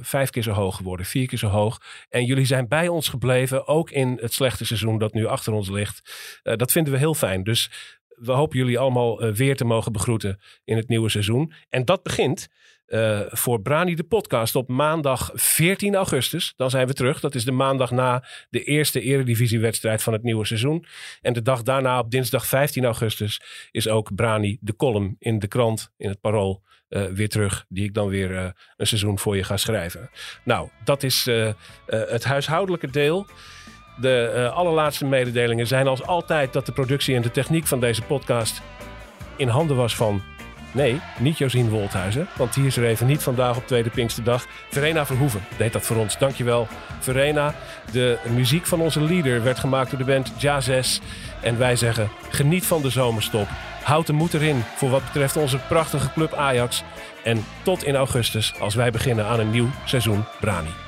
vijf 0.00 0.30
keer 0.30 0.42
zo 0.42 0.52
hoog 0.52 0.76
geworden, 0.76 1.06
vier 1.06 1.26
keer 1.26 1.38
zo 1.38 1.48
hoog. 1.48 1.78
En 2.08 2.24
jullie 2.24 2.44
zijn 2.44 2.68
bij 2.68 2.88
ons 2.88 3.08
gebleven, 3.08 3.66
ook 3.66 3.90
in 3.90 4.18
het 4.20 4.32
slechte 4.32 4.64
seizoen 4.64 4.98
dat 4.98 5.12
nu 5.12 5.26
achter 5.26 5.52
ons 5.52 5.70
ligt. 5.70 6.00
dat 6.42 6.72
vinden 6.72 6.92
we 6.92 6.98
heel 6.98 7.14
fijn. 7.14 7.42
Dus 7.42 7.70
we 8.08 8.32
hopen 8.32 8.58
jullie 8.58 8.78
allemaal 8.78 9.32
weer 9.32 9.56
te 9.56 9.64
mogen 9.64 9.92
begroeten 9.92 10.40
in 10.64 10.76
het 10.76 10.88
nieuwe 10.88 11.08
seizoen. 11.08 11.52
En 11.68 11.84
dat 11.84 12.02
begint 12.02 12.48
eh, 12.88 13.20
voor 13.28 13.60
Brani 13.60 13.94
de 13.94 14.04
podcast 14.04 14.56
op 14.56 14.68
maandag 14.68 15.30
14 15.34 15.94
augustus. 15.94 16.52
Dan 16.56 16.70
zijn 16.70 16.86
we 16.86 16.92
terug. 16.92 17.20
Dat 17.20 17.34
is 17.34 17.44
de 17.44 17.52
maandag 17.52 17.90
na 17.90 18.24
de 18.50 18.64
eerste 18.64 19.00
eredivisiewedstrijd 19.00 20.02
van 20.02 20.12
het 20.12 20.22
nieuwe 20.22 20.46
seizoen. 20.46 20.84
En 21.20 21.32
de 21.32 21.42
dag 21.42 21.62
daarna 21.62 21.98
op 21.98 22.10
dinsdag 22.10 22.46
15 22.46 22.84
augustus 22.84 23.40
is 23.70 23.88
ook 23.88 24.14
Brani 24.14 24.58
de 24.60 24.76
column 24.76 25.16
in 25.18 25.38
de 25.38 25.46
krant, 25.46 25.92
in 25.96 26.08
het 26.08 26.20
Parool. 26.20 26.66
eh, 26.88 27.04
weer 27.04 27.28
terug, 27.28 27.64
die 27.68 27.84
ik 27.84 27.94
dan 27.94 28.08
weer 28.08 28.36
eh, 28.36 28.48
een 28.76 28.86
seizoen 28.86 29.18
voor 29.18 29.36
je 29.36 29.44
ga 29.44 29.56
schrijven. 29.56 30.10
Nou, 30.44 30.68
dat 30.84 31.02
is 31.02 31.28
het 31.86 32.24
huishoudelijke 32.24 32.90
deel. 32.90 33.26
De 34.00 34.50
allerlaatste 34.54 35.04
mededelingen 35.04 35.66
zijn 35.66 35.86
als 35.86 36.02
altijd 36.02 36.52
dat 36.52 36.66
de 36.66 36.72
productie 36.72 37.14
en 37.14 37.22
de 37.22 37.30
techniek 37.30 37.66
van 37.66 37.80
deze 37.80 38.02
podcast 38.02 38.62
in 39.36 39.48
handen 39.48 39.76
was 39.76 39.96
van. 39.96 40.22
Nee, 40.78 41.00
niet 41.18 41.38
Josien 41.38 41.68
Wolthuizen, 41.68 42.28
want 42.36 42.54
die 42.54 42.66
is 42.66 42.76
er 42.76 42.84
even 42.84 43.06
niet 43.06 43.22
vandaag 43.22 43.56
op 43.56 43.66
Tweede 43.66 43.90
Pinksterdag. 43.90 44.46
Verena 44.70 45.06
Verhoeven 45.06 45.40
deed 45.56 45.72
dat 45.72 45.82
voor 45.82 45.96
ons. 45.96 46.18
Dankjewel, 46.18 46.68
Verena. 46.98 47.54
De 47.92 48.18
muziek 48.34 48.66
van 48.66 48.80
onze 48.80 49.00
leader 49.00 49.42
werd 49.42 49.58
gemaakt 49.58 49.90
door 49.90 49.98
de 49.98 50.04
band 50.04 50.32
Jazz. 50.36 50.98
En 51.40 51.58
wij 51.58 51.76
zeggen, 51.76 52.08
geniet 52.30 52.66
van 52.66 52.82
de 52.82 52.90
zomerstop. 52.90 53.48
Houd 53.82 54.06
de 54.06 54.12
moed 54.12 54.34
erin 54.34 54.62
voor 54.76 54.90
wat 54.90 55.04
betreft 55.04 55.36
onze 55.36 55.58
prachtige 55.58 56.12
club 56.12 56.34
Ajax. 56.34 56.82
En 57.24 57.44
tot 57.62 57.84
in 57.84 57.96
augustus 57.96 58.54
als 58.60 58.74
wij 58.74 58.90
beginnen 58.90 59.26
aan 59.26 59.40
een 59.40 59.50
nieuw 59.50 59.68
seizoen 59.84 60.24
Brani. 60.40 60.87